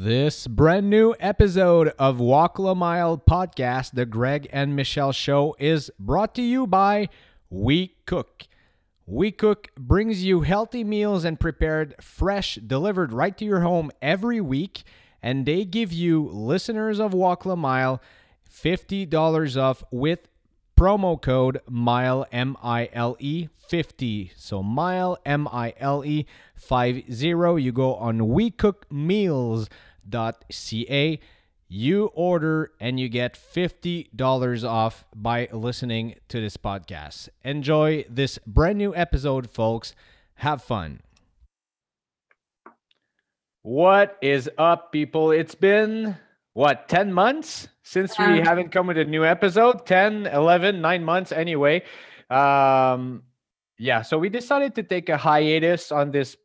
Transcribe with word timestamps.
This 0.00 0.46
brand 0.46 0.88
new 0.88 1.16
episode 1.18 1.88
of 1.98 2.20
Walk 2.20 2.60
La 2.60 2.72
Mile 2.72 3.18
podcast, 3.18 3.94
the 3.94 4.06
Greg 4.06 4.48
and 4.52 4.76
Michelle 4.76 5.10
show, 5.10 5.56
is 5.58 5.90
brought 5.98 6.36
to 6.36 6.42
you 6.42 6.68
by 6.68 7.08
We 7.50 7.96
Cook. 8.06 8.44
We 9.06 9.32
Cook 9.32 9.70
brings 9.76 10.22
you 10.22 10.42
healthy 10.42 10.84
meals 10.84 11.24
and 11.24 11.40
prepared 11.40 11.96
fresh, 12.00 12.60
delivered 12.64 13.12
right 13.12 13.36
to 13.38 13.44
your 13.44 13.62
home 13.62 13.90
every 14.00 14.40
week. 14.40 14.84
And 15.20 15.44
they 15.44 15.64
give 15.64 15.92
you, 15.92 16.28
listeners 16.28 17.00
of 17.00 17.12
Walk 17.12 17.44
La 17.44 17.56
Mile, 17.56 18.00
$50 18.48 19.60
off 19.60 19.82
with 19.90 20.28
promo 20.78 21.20
code 21.20 21.60
mile 21.68 22.24
m 22.30 22.56
i 22.62 22.88
l 22.92 23.16
e 23.18 23.48
50 23.66 24.30
so 24.36 24.62
mile 24.62 25.18
m 25.26 25.48
i 25.50 25.74
l 25.76 26.04
e 26.04 26.24
50 26.54 27.04
you 27.60 27.72
go 27.72 27.96
on 27.96 28.28
wecookmeals.ca 30.10 31.20
you 31.70 32.06
order 32.14 32.72
and 32.80 32.98
you 32.98 33.10
get 33.10 33.34
$50 33.34 34.64
off 34.66 35.04
by 35.14 35.48
listening 35.52 36.14
to 36.28 36.40
this 36.40 36.56
podcast. 36.56 37.28
Enjoy 37.44 38.06
this 38.08 38.38
brand 38.46 38.78
new 38.78 38.94
episode 38.96 39.50
folks. 39.50 39.94
Have 40.36 40.62
fun. 40.62 41.00
What 43.60 44.16
is 44.22 44.48
up 44.56 44.92
people? 44.92 45.30
It's 45.30 45.54
been 45.54 46.16
what 46.54 46.88
10 46.88 47.12
months 47.12 47.68
since 47.82 48.18
we 48.18 48.24
Um, 48.24 48.44
haven't 48.44 48.70
come 48.72 48.86
with 48.86 48.96
a 48.96 49.04
new 49.04 49.26
episode? 49.26 49.84
10 49.84 50.24
11 50.26 50.80
9 50.80 51.04
months 51.04 51.32
anyway. 51.32 51.82
Um 52.30 53.24
yeah 53.78 54.00
so 54.02 54.16
we 54.18 54.28
decided 54.30 54.74
to 54.76 54.82
take 54.82 55.08
a 55.10 55.18
hiatus 55.18 55.92
on 55.92 56.10
this 56.12 56.36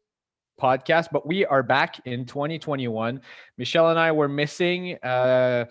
podcast 0.62 1.08
but 1.12 1.26
we 1.26 1.46
are 1.46 1.64
back 1.64 2.00
in 2.06 2.26
2021 2.26 3.20
michelle 3.58 3.90
and 3.90 4.00
i 4.00 4.12
were 4.12 4.30
missing 4.30 4.96
uh 5.04 5.66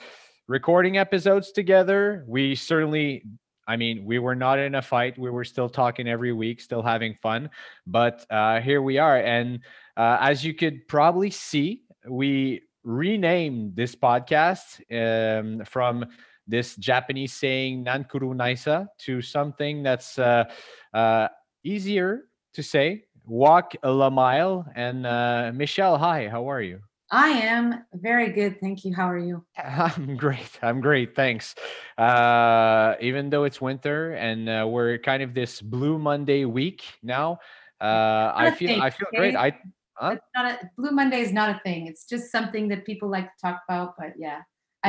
recording 0.49 0.99
episodes 0.99 1.53
together. 1.53 2.25
We 2.27 2.55
certainly 2.55 3.25
i 3.69 3.77
mean 3.77 4.05
we 4.05 4.19
were 4.19 4.35
not 4.35 4.59
in 4.59 4.75
a 4.75 4.83
fight. 4.83 5.19
We 5.19 5.31
were 5.31 5.45
still 5.45 5.69
talking 5.69 6.09
every 6.09 6.33
week 6.33 6.61
still 6.61 6.83
having 6.83 7.15
fun 7.23 7.51
but 7.87 8.27
uh 8.31 8.61
here 8.61 8.83
we 8.83 8.99
are. 8.99 9.19
And 9.19 9.61
uh, 9.97 10.19
as 10.21 10.45
you 10.45 10.55
could 10.55 10.87
probably 10.89 11.31
see 11.31 11.83
we 12.09 12.63
renamed 12.85 13.77
this 13.77 13.95
podcast 13.95 14.81
um, 14.91 15.65
from 15.65 16.07
this 16.47 16.75
Japanese 16.77 17.33
saying 17.33 17.85
"nankuru 17.85 18.35
naisa" 18.35 18.89
to 18.99 19.23
something 19.23 19.83
that's 19.83 20.19
uh, 20.19 20.45
uh, 20.93 21.29
easier 21.63 22.23
to 22.55 22.63
say. 22.63 23.05
Walk 23.27 23.75
a 23.83 23.91
la 23.91 24.11
mile. 24.11 24.67
And 24.75 25.07
uh, 25.07 25.53
Michelle, 25.55 25.99
hi, 25.99 26.29
how 26.29 26.51
are 26.51 26.61
you? 26.61 26.81
I 27.11 27.29
am 27.29 27.85
very 27.93 28.33
good. 28.33 28.59
Thank 28.61 28.85
you. 28.85 28.95
How 28.95 29.09
are 29.09 29.19
you? 29.19 29.45
I'm 29.59 30.17
great. 30.17 30.59
I'm 30.63 30.81
great. 30.81 31.15
Thanks. 31.15 31.55
Uh, 31.99 32.95
even 33.01 33.29
though 33.29 33.45
it's 33.45 33.61
winter 33.61 34.13
and 34.15 34.49
uh, 34.49 34.67
we're 34.69 34.99
kind 34.99 35.23
of 35.23 35.35
this 35.35 35.61
Blue 35.61 35.99
Monday 35.99 36.45
week 36.47 36.83
now, 37.03 37.39
uh, 37.81 38.33
I 38.35 38.55
feel 38.57 38.71
thing, 38.71 38.81
I 38.81 38.91
feel 38.91 39.09
great. 39.15 39.37
I 39.37 39.59
Huh? 39.95 40.17
It's 40.17 40.27
not 40.35 40.47
a, 40.51 40.71
Blue 40.77 40.91
Monday 40.91 41.21
is 41.21 41.33
not 41.33 41.55
a 41.55 41.61
thing. 41.61 41.87
It's 41.87 42.05
just 42.07 42.33
something 42.33 42.69
that 42.69 42.85
people 42.85 43.09
like 43.09 43.27
to 43.27 43.41
talk 43.41 43.61
about. 43.69 43.95
But 43.99 44.15
yeah, 44.17 44.41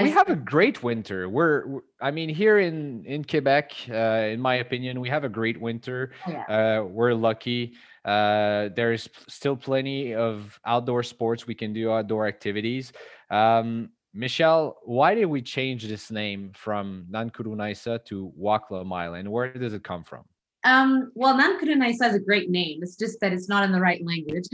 we 0.02 0.10
have 0.10 0.30
a 0.30 0.36
great 0.36 0.82
winter. 0.82 1.30
We're, 1.30 1.82
I 2.02 2.12
mean, 2.12 2.30
here 2.30 2.60
in 2.60 3.06
in 3.06 3.24
Quebec, 3.24 3.74
uh, 3.90 4.32
in 4.34 4.40
my 4.40 4.56
opinion, 4.56 5.00
we 5.00 5.10
have 5.10 5.24
a 5.24 5.30
great 5.30 5.60
winter. 5.62 6.12
oh, 6.28 6.32
yeah. 6.32 6.80
Uh, 6.80 6.84
we're 6.84 7.14
lucky. 7.14 7.74
Uh, 8.04 8.70
there's 8.76 9.08
still 9.30 9.56
plenty 9.56 10.16
of 10.16 10.60
outdoor 10.66 11.04
sports 11.04 11.48
we 11.48 11.56
can 11.56 11.74
do, 11.74 11.92
outdoor 11.92 12.28
activities. 12.28 12.92
Um, 13.30 13.90
Michelle, 14.14 14.78
why 14.84 15.16
did 15.16 15.26
we 15.26 15.42
change 15.42 15.88
this 15.88 16.12
name 16.12 16.52
from 16.54 17.06
Nankuru 17.10 17.56
Naisa 17.56 18.04
to 18.06 18.32
Walk 18.36 18.70
La 18.72 18.84
Mile, 18.84 19.16
and 19.16 19.32
where 19.32 19.52
does 19.54 19.74
it 19.74 19.84
come 19.84 20.04
from? 20.04 20.24
Um, 20.66 21.12
well, 21.14 21.38
Nankuru 21.38 21.76
Naisa 21.76 22.10
is 22.10 22.16
a 22.16 22.20
great 22.20 22.50
name. 22.50 22.80
It's 22.82 22.96
just 22.96 23.20
that 23.22 23.34
it's 23.34 23.50
not 23.50 23.64
in 23.64 23.72
the 23.72 23.82
right 23.82 24.02
language. 24.06 24.48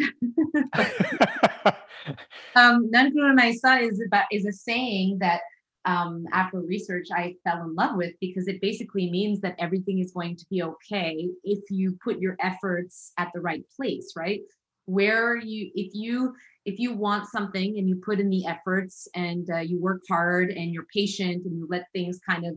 um, 2.56 2.90
Nankuru 2.92 3.38
Naisa 3.38 3.82
is 3.82 4.02
about 4.06 4.26
is 4.32 4.46
a 4.46 4.52
saying 4.52 5.18
that 5.20 5.42
um, 5.86 6.26
after 6.34 6.60
research 6.60 7.08
I 7.14 7.36
fell 7.44 7.64
in 7.64 7.76
love 7.76 7.96
with 7.96 8.14
because 8.20 8.48
it 8.48 8.62
basically 8.62 9.10
means 9.10 9.40
that 9.42 9.56
everything 9.60 10.00
is 10.00 10.12
going 10.12 10.36
to 10.36 10.46
be 10.50 10.62
okay 10.64 11.30
if 11.44 11.60
you 11.70 11.98
put 12.04 12.20
your 12.20 12.36
efforts 12.42 13.12
at 13.18 13.30
the 13.34 13.42
right 13.42 13.64
place, 13.76 14.14
right? 14.16 14.42
Where 14.86 15.38
you 15.38 15.72
if 15.76 15.94
you 15.94 16.34
if 16.66 16.80
you 16.80 16.94
want 16.94 17.28
something 17.28 17.78
and 17.78 17.88
you 17.88 18.02
put 18.04 18.20
in 18.20 18.30
the 18.30 18.46
efforts 18.46 19.08
and 19.16 19.50
uh, 19.50 19.60
you 19.60 19.80
work 19.80 20.02
hard 20.10 20.50
and 20.50 20.74
you're 20.74 20.86
patient 20.94 21.46
and 21.46 21.58
you 21.58 21.68
let 21.70 21.86
things 21.94 22.20
kind 22.28 22.46
of 22.46 22.56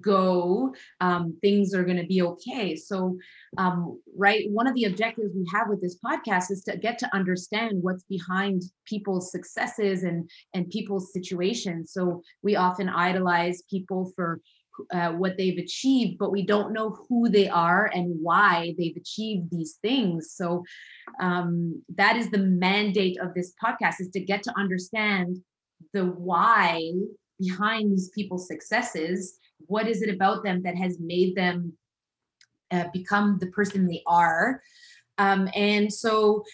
go 0.00 0.74
um, 1.00 1.36
things 1.42 1.74
are 1.74 1.84
going 1.84 1.96
to 1.96 2.06
be 2.06 2.22
okay. 2.22 2.76
So 2.76 3.18
um, 3.58 4.00
right 4.16 4.48
one 4.50 4.66
of 4.66 4.74
the 4.74 4.84
objectives 4.84 5.32
we 5.34 5.46
have 5.52 5.68
with 5.68 5.80
this 5.80 5.98
podcast 6.04 6.50
is 6.50 6.62
to 6.64 6.76
get 6.76 6.98
to 6.98 7.14
understand 7.14 7.82
what's 7.82 8.04
behind 8.04 8.62
people's 8.86 9.30
successes 9.30 10.02
and 10.02 10.28
and 10.54 10.70
people's 10.70 11.12
situations. 11.12 11.92
So 11.92 12.22
we 12.42 12.56
often 12.56 12.88
idolize 12.88 13.62
people 13.70 14.12
for 14.16 14.40
uh, 14.92 15.12
what 15.12 15.36
they've 15.36 15.58
achieved 15.58 16.18
but 16.18 16.32
we 16.32 16.42
don't 16.42 16.72
know 16.72 16.98
who 17.08 17.28
they 17.28 17.48
are 17.48 17.88
and 17.94 18.12
why 18.20 18.74
they've 18.76 18.96
achieved 18.96 19.50
these 19.50 19.78
things. 19.82 20.32
So 20.32 20.64
um, 21.20 21.82
that 21.94 22.16
is 22.16 22.30
the 22.30 22.38
mandate 22.38 23.18
of 23.20 23.34
this 23.34 23.52
podcast 23.62 24.00
is 24.00 24.08
to 24.14 24.20
get 24.20 24.42
to 24.44 24.58
understand 24.58 25.38
the 25.92 26.06
why 26.06 26.90
behind 27.38 27.92
these 27.92 28.08
people's 28.10 28.48
successes 28.48 29.38
what 29.66 29.88
is 29.88 30.02
it 30.02 30.08
about 30.12 30.44
them 30.44 30.62
that 30.62 30.76
has 30.76 30.98
made 31.00 31.34
them 31.34 31.72
uh, 32.70 32.84
become 32.92 33.38
the 33.38 33.48
person 33.48 33.86
they 33.86 34.02
are? 34.06 34.62
Um, 35.18 35.48
and 35.54 35.92
so 35.92 36.44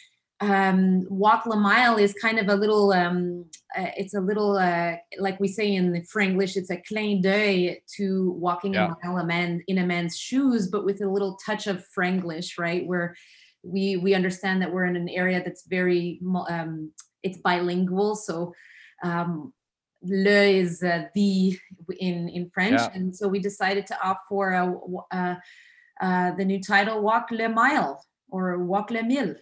um, 0.40 1.06
walk 1.10 1.44
la 1.46 1.56
mile 1.56 1.96
is 1.98 2.14
kind 2.14 2.38
of 2.38 2.48
a 2.48 2.54
little 2.54 2.92
um, 2.92 3.44
uh, 3.76 3.90
it's 3.96 4.14
a 4.14 4.20
little 4.20 4.56
uh, 4.56 4.96
like 5.18 5.38
we 5.38 5.48
say 5.48 5.74
in 5.74 5.92
the 5.92 6.00
franglish 6.00 6.56
it's 6.56 6.70
a 6.70 6.78
clin 6.78 7.20
d'oeil 7.22 7.76
to 7.96 8.30
walking 8.32 8.74
Yeah. 8.74 8.94
a 9.02 9.06
mile 9.06 9.18
a 9.18 9.26
man 9.26 9.62
in 9.66 9.78
a 9.78 9.86
man's 9.86 10.16
shoes 10.16 10.68
but 10.68 10.84
with 10.84 11.02
a 11.02 11.08
little 11.08 11.38
touch 11.44 11.66
of 11.66 11.84
franglish 11.94 12.58
right? 12.58 12.86
Where 12.86 13.14
we 13.62 13.96
we 13.98 14.14
understand 14.14 14.62
that 14.62 14.72
we're 14.72 14.86
in 14.86 14.96
an 14.96 15.08
area 15.10 15.42
that's 15.44 15.66
very 15.66 16.20
um, 16.48 16.90
it's 17.22 17.38
bilingual. 17.38 18.16
So 18.16 18.54
um, 19.02 19.52
le 20.02 20.40
is 20.62 20.82
uh, 20.82 21.04
the 21.14 21.58
in 21.98 22.28
in 22.28 22.50
French, 22.50 22.80
Yeah. 22.80 22.90
and 22.94 23.14
so 23.14 23.28
we 23.28 23.38
decided 23.38 23.86
to 23.86 23.96
opt 24.02 24.28
for 24.28 24.52
a, 24.52 24.64
uh, 25.12 25.34
uh, 26.00 26.32
the 26.36 26.44
new 26.44 26.60
title 26.60 27.02
"Walk 27.02 27.30
le 27.30 27.48
Mile" 27.48 28.02
or 28.30 28.58
"Walk 28.58 28.90
le 28.90 29.02
Mille." 29.02 29.36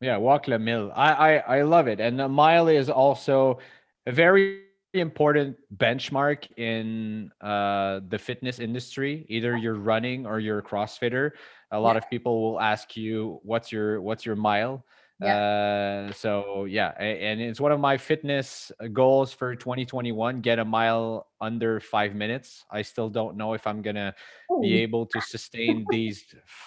Yeah, 0.00 0.18
walk 0.18 0.46
la 0.48 0.58
mille. 0.58 0.92
I, 0.94 1.12
I 1.12 1.58
I 1.58 1.62
love 1.62 1.88
it, 1.88 2.00
and 2.00 2.20
a 2.20 2.28
mile 2.28 2.68
is 2.68 2.90
also 2.90 3.58
a 4.06 4.12
very 4.12 4.62
important 4.92 5.56
benchmark 5.76 6.48
in 6.58 7.30
uh, 7.40 8.00
the 8.08 8.18
fitness 8.18 8.58
industry. 8.58 9.24
Either 9.28 9.56
you're 9.56 9.74
running 9.80 10.26
or 10.26 10.38
you're 10.40 10.58
a 10.58 10.62
CrossFitter. 10.62 11.32
A 11.70 11.80
lot 11.80 11.92
Yeah. 11.96 11.98
of 11.98 12.10
people 12.10 12.42
will 12.42 12.60
ask 12.60 12.96
you, 12.96 13.40
"What's 13.42 13.72
your 13.72 14.00
what's 14.02 14.26
your 14.26 14.36
mile?" 14.36 14.84
Uh, 15.22 16.12
so 16.12 16.66
yeah, 16.66 16.88
and 16.98 17.40
it's 17.40 17.60
one 17.60 17.72
of 17.72 17.80
my 17.80 17.96
fitness 17.96 18.70
uh, 18.80 18.86
goals 18.88 19.32
for 19.32 19.56
2021. 19.56 20.40
Get 20.40 20.58
a 20.58 20.64
mile 20.64 21.28
under 21.40 21.80
five 21.80 22.14
minutes. 22.14 22.64
I 22.70 22.82
still 22.82 23.08
don't 23.08 23.36
know 23.36 23.54
if 23.54 23.66
I'm 23.66 23.80
gonna 23.80 24.14
be 24.60 24.76
able 24.80 25.06
to 25.06 25.20
sustain 25.22 25.86
these 25.90 26.24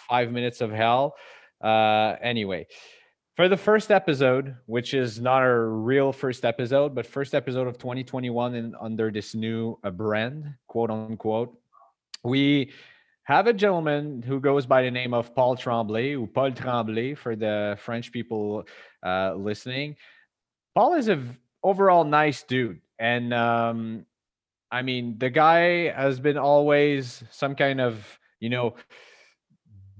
five 0.09 0.31
minutes 0.31 0.61
of 0.61 0.71
hell. 0.71 1.15
Uh, 1.61 2.15
anyway, 2.21 2.65
for 3.35 3.47
the 3.47 3.57
first 3.57 3.91
episode, 3.91 4.55
which 4.65 4.95
is 4.95 5.21
not 5.21 5.43
a 5.43 5.55
real 5.55 6.11
first 6.11 6.43
episode, 6.43 6.95
but 6.95 7.05
first 7.05 7.35
episode 7.35 7.67
of 7.67 7.77
2021 7.77 8.55
and 8.55 8.75
under 8.81 9.11
this 9.11 9.35
new 9.35 9.77
uh, 9.83 9.91
brand, 9.91 10.55
quote 10.67 10.89
unquote, 10.89 11.55
we 12.23 12.71
have 13.29 13.45
a 13.45 13.53
gentleman 13.53 14.23
who 14.23 14.39
goes 14.39 14.65
by 14.65 14.81
the 14.81 14.89
name 14.89 15.13
of 15.13 15.35
Paul 15.35 15.55
Tremblay, 15.55 16.15
or 16.15 16.25
Paul 16.27 16.51
Tremblay 16.51 17.13
for 17.13 17.35
the 17.35 17.77
French 17.79 18.11
people 18.11 18.65
uh, 19.05 19.35
listening. 19.35 19.97
Paul 20.73 20.95
is 20.95 21.09
a 21.09 21.23
overall 21.63 22.03
nice 22.03 22.41
dude, 22.41 22.81
and 22.97 23.31
um, 23.31 24.07
I 24.71 24.81
mean 24.81 25.19
the 25.19 25.29
guy 25.29 25.91
has 25.91 26.19
been 26.19 26.39
always 26.39 27.23
some 27.29 27.53
kind 27.53 27.79
of 27.79 28.03
you 28.39 28.49
know 28.49 28.73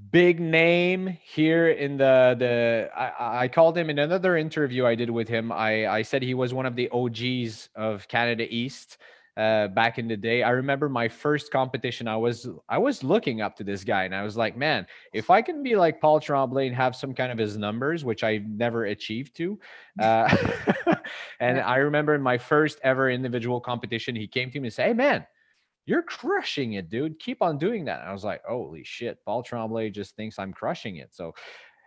big 0.10 0.40
name 0.40 1.16
here 1.24 1.70
in 1.70 1.98
the 1.98 2.36
the 2.40 2.90
I, 2.96 3.06
I- 3.10 3.44
I 3.44 3.48
called 3.48 3.78
him 3.78 3.92
in 3.92 4.00
another 4.00 4.38
interview 4.38 4.88
I 4.88 4.96
did 4.96 5.12
with 5.12 5.28
him. 5.28 5.52
I 5.52 5.86
I 5.86 6.02
said 6.02 6.24
he 6.24 6.34
was 6.34 6.52
one 6.52 6.66
of 6.66 6.76
the 6.76 6.90
OGs 6.90 7.70
of 7.76 8.08
Canada 8.08 8.48
East. 8.50 8.98
Uh, 9.40 9.70
back 9.70 9.98
in 9.98 10.08
the 10.10 10.18
day. 10.18 10.44
I 10.44 10.50
remember 10.50 10.90
my 10.90 11.08
first 11.08 11.50
competition. 11.50 12.10
I 12.10 12.18
was 12.18 12.48
I 12.68 12.78
was 12.78 13.06
looking 13.06 13.40
up 13.40 13.56
to 13.56 13.64
this 13.64 13.86
guy, 13.86 14.04
and 14.04 14.14
I 14.14 14.22
was 14.24 14.36
like, 14.36 14.58
man, 14.58 14.86
if 15.14 15.30
I 15.30 15.42
can 15.42 15.64
be 15.64 15.78
like 15.78 16.02
Paul 16.02 16.20
Tremblay 16.20 16.68
and 16.68 16.76
have 16.76 16.94
some 16.94 17.14
kind 17.14 17.32
of 17.32 17.38
his 17.38 17.58
numbers, 17.58 18.04
which 18.04 18.22
I 18.24 18.40
never 18.46 18.86
achieved 18.86 19.36
to. 19.38 19.58
Uh, 20.00 20.34
and. 21.40 21.60
I 21.60 21.78
remember 21.78 22.16
in 22.16 22.22
my 22.22 22.38
first 22.38 22.80
ever 22.84 23.10
individual 23.10 23.60
competition, 23.60 24.16
he 24.16 24.28
came 24.28 24.50
to 24.52 24.60
me 24.60 24.68
and 24.68 24.74
said, 24.74 24.88
"Hey, 24.88 24.94
man." 24.94 25.26
You're 25.86 26.04
crushing 26.04 26.74
it, 26.74 26.88
dude. 26.88 27.18
Keep 27.18 27.42
on 27.42 27.58
doing 27.58 27.86
that. 27.86 28.02
And 28.02 28.10
I 28.10 28.14
was 28.14 28.24
like, 28.24 28.44
holy 28.48 28.84
shit, 28.84 29.18
Paul 29.26 29.42
Tremblay 29.42 29.90
just 29.90 30.16
thinks 30.16 30.38
I'm 30.38 30.54
crushing 30.54 30.98
it. 30.98 31.10
So, 31.16 31.34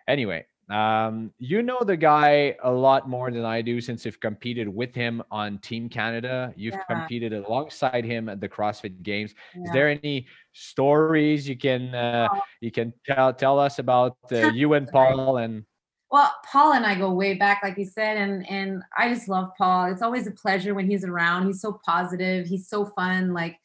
anyway, 0.08 0.44
um, 0.70 1.32
you 1.38 1.62
know 1.62 1.80
the 1.84 1.96
guy 1.96 2.56
a 2.62 2.70
lot 2.70 3.08
more 3.08 3.30
than 3.30 3.44
I 3.44 3.62
do 3.62 3.80
since 3.80 4.04
you've 4.04 4.20
competed 4.20 4.68
with 4.68 4.94
him 4.94 5.22
on 5.30 5.58
Team 5.58 5.88
Canada. 5.88 6.52
You've 6.56 6.74
Yeah. 6.74 6.84
competed 6.84 7.32
alongside 7.32 8.04
him 8.04 8.28
at 8.28 8.40
the 8.40 8.48
CrossFit 8.48 9.02
Games. 9.02 9.34
Is 9.64 9.70
there 9.72 9.88
any 9.88 10.26
stories 10.52 11.48
you 11.48 11.56
can 11.56 11.94
uh, 11.94 12.28
Oh. 12.32 12.40
you 12.60 12.70
can 12.70 12.92
tell 13.04 13.32
tell 13.34 13.58
us 13.58 13.78
about 13.78 14.16
uh, 14.30 14.36
you 14.58 14.74
and 14.74 14.88
Paul 14.88 15.38
and 15.38 15.64
Well, 16.10 16.30
Paul 16.50 16.74
and 16.74 16.84
I 16.86 16.94
go 16.94 17.10
way 17.12 17.34
back, 17.34 17.62
like 17.62 17.76
you 17.78 17.86
said, 17.86 18.16
and 18.16 18.48
and 18.48 18.82
I 18.96 19.08
just 19.12 19.28
love 19.28 19.50
Paul. 19.58 19.86
It's 19.92 20.02
always 20.02 20.26
a 20.26 20.32
pleasure 20.32 20.74
when 20.74 20.88
he's 20.88 21.04
around. 21.04 21.46
He's 21.46 21.60
so 21.60 21.80
positive. 21.84 22.46
He's 22.46 22.68
so 22.68 22.84
fun. 22.86 23.32
Like 23.34 23.56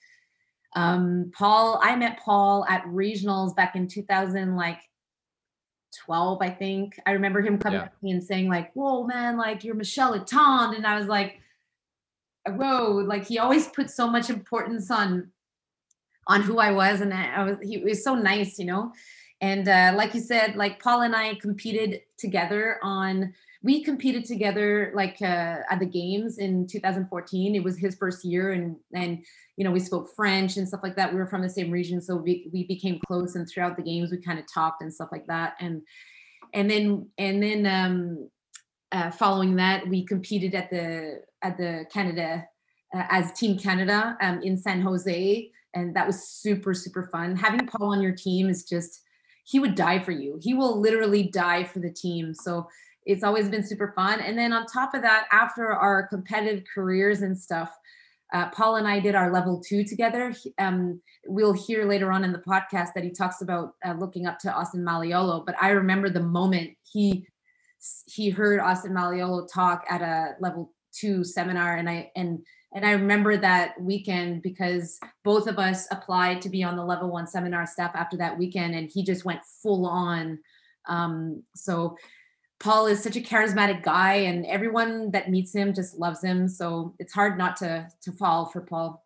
um 0.76 1.32
Paul, 1.38 1.80
I 1.84 1.96
met 1.96 2.20
Paul 2.20 2.66
at 2.68 2.84
regionals 2.86 3.56
back 3.56 3.76
in 3.76 3.88
2000, 3.88 4.56
like 4.56 4.80
12, 5.96 6.42
I 6.42 6.50
think. 6.50 7.00
I 7.06 7.12
remember 7.12 7.42
him 7.42 7.58
coming 7.58 7.80
Yeah. 7.80 7.86
up 7.86 7.98
to 7.98 8.06
me 8.06 8.12
and 8.12 8.24
saying, 8.24 8.50
like, 8.50 8.74
whoa, 8.74 9.06
man, 9.06 9.38
like 9.38 9.64
you're 9.64 9.76
Michelle 9.76 10.14
Letendre. 10.14 10.76
And 10.76 10.86
I 10.86 10.98
was 10.98 11.08
like, 11.08 11.40
whoa, 12.48 13.04
like 13.06 13.26
he 13.26 13.40
always 13.40 13.68
put 13.68 13.90
so 13.90 14.08
much 14.10 14.30
importance 14.30 14.90
on 14.92 15.32
on 16.28 16.42
who 16.42 16.60
I 16.60 16.72
was. 16.72 17.02
And 17.02 17.14
I, 17.14 17.26
I 17.36 17.44
was 17.44 17.58
he 17.62 17.78
was 17.78 18.04
so 18.04 18.16
nice, 18.16 18.60
you 18.60 18.66
know. 18.66 18.92
And 19.42 19.68
uh, 19.68 19.94
like 19.96 20.14
you 20.14 20.22
said, 20.22 20.56
like 20.56 20.82
Paul 20.82 21.02
and 21.02 21.16
I 21.16 21.36
competed 21.36 22.02
together 22.18 22.80
on. 22.84 23.34
We 23.68 23.84
competed 23.84 24.24
together 24.24 24.94
like 24.96 25.18
uh, 25.22 25.58
at 25.70 25.80
the 25.80 25.86
games 25.86 26.38
in 26.38 26.68
2014. 26.68 27.54
It 27.54 27.62
was 27.62 27.78
his 27.78 27.96
first 27.96 28.24
year, 28.24 28.54
and 28.54 28.78
and 28.94 29.26
you 29.58 29.66
know 29.66 29.72
we 29.72 29.82
spoke 29.82 30.08
French 30.16 30.56
and 30.56 30.66
stuff 30.66 30.80
like 30.84 30.96
that. 30.96 31.12
We 31.12 31.20
were 31.20 31.28
from 31.28 31.42
the 31.42 31.50
same 31.50 31.70
region, 31.70 32.00
so 32.02 32.16
we 32.16 32.50
we 32.54 32.66
became 32.66 32.98
close. 33.06 33.36
And 33.36 33.46
throughout 33.46 33.76
the 33.76 33.84
games, 33.84 34.10
we 34.10 34.22
kind 34.22 34.40
of 34.40 34.46
talked 34.48 34.82
and 34.82 34.94
stuff 34.94 35.10
like 35.12 35.28
that. 35.28 35.56
And 35.60 35.82
and 36.54 36.72
then 36.72 37.10
and 37.18 37.44
then 37.44 37.66
um, 37.66 38.30
uh, 38.94 39.12
following 39.12 39.58
that, 39.58 39.86
we 39.86 40.06
competed 40.06 40.56
at 40.56 40.70
the 40.70 41.24
at 41.42 41.58
the 41.58 41.88
Canada 41.92 42.46
uh, 42.96 43.04
as 43.10 43.34
Team 43.34 43.60
Canada 43.60 44.16
um, 44.22 44.42
in 44.44 44.58
San 44.58 44.80
Jose, 44.80 45.52
and 45.74 45.94
that 45.94 46.08
was 46.08 46.26
super 46.26 46.74
super 46.74 47.10
fun. 47.12 47.36
Having 47.36 47.68
Paul 47.68 47.92
on 47.92 48.02
your 48.02 48.16
team 48.16 48.48
is 48.48 48.64
just 48.64 49.02
he 49.44 49.60
would 49.60 49.76
die 49.76 50.00
for 50.00 50.12
you. 50.12 50.40
He 50.42 50.54
will 50.54 50.80
literally 50.80 51.24
die 51.24 51.66
for 51.66 51.80
the 51.80 51.92
team. 51.92 52.34
So 52.34 52.68
it's 53.08 53.24
always 53.24 53.48
been 53.48 53.64
super 53.64 53.94
fun. 53.96 54.20
And 54.20 54.38
then 54.38 54.52
on 54.52 54.66
top 54.66 54.94
of 54.94 55.02
that, 55.02 55.28
after 55.32 55.72
our 55.72 56.08
competitive 56.08 56.66
careers 56.74 57.22
and 57.22 57.38
stuff, 57.38 57.72
uh, 58.34 58.50
Paul 58.50 58.76
and 58.76 58.88
I 58.88 59.00
did 59.00 59.16
our 59.16 59.32
level 59.32 59.64
two 59.66 59.86
together. 59.86 60.36
Um, 60.60 61.02
we'll 61.26 61.54
hear 61.54 61.86
later 61.86 62.12
on 62.12 62.26
in 62.26 62.34
the 62.34 62.40
podcast 62.40 62.90
that 62.94 63.06
he 63.06 63.12
talks 63.12 63.42
about 63.42 63.76
uh, 63.86 63.94
looking 63.94 64.26
up 64.26 64.38
to 64.40 64.54
Austin 64.54 64.84
Malleolo. 64.84 65.46
But 65.46 65.56
I 65.62 65.70
remember 65.70 66.10
the 66.10 66.20
moment 66.20 66.72
he 66.84 67.26
he 68.08 68.30
heard 68.30 68.60
Austin 68.60 68.92
Malleolo 68.92 69.48
talk 69.52 69.86
at 69.90 70.02
a 70.02 70.34
level 70.42 70.74
two 70.94 71.24
seminar, 71.24 71.78
and 71.78 71.90
I 71.90 72.12
and 72.18 72.40
and 72.74 72.86
I 72.86 72.92
remember 72.92 73.38
that 73.38 73.80
weekend 73.80 74.42
because 74.42 75.00
both 75.24 75.48
of 75.48 75.58
us 75.58 75.88
applied 75.92 76.42
to 76.42 76.50
be 76.50 76.64
on 76.64 76.76
the 76.76 76.84
level 76.84 77.10
one 77.10 77.28
seminar 77.28 77.66
staff 77.66 77.92
after 77.96 78.18
that 78.18 78.38
weekend, 78.38 78.76
and 78.76 78.90
he 78.92 79.04
just 79.04 79.24
went 79.24 79.40
full 79.64 79.88
on. 79.88 80.40
Um, 80.90 81.44
so 81.56 81.96
Paul 82.60 82.88
is 82.88 83.04
such 83.04 83.16
a 83.16 83.22
charismatic 83.22 83.84
guy, 83.84 84.14
and 84.14 84.46
everyone 84.46 85.12
that 85.12 85.30
meets 85.30 85.54
him 85.54 85.74
just 85.74 86.00
loves 86.00 86.24
him. 86.24 86.48
So 86.48 86.96
it's 87.00 87.14
hard 87.14 87.38
not 87.38 87.56
to 87.58 87.88
to 88.02 88.12
fall 88.12 88.46
for 88.46 88.62
Paul. 88.62 89.04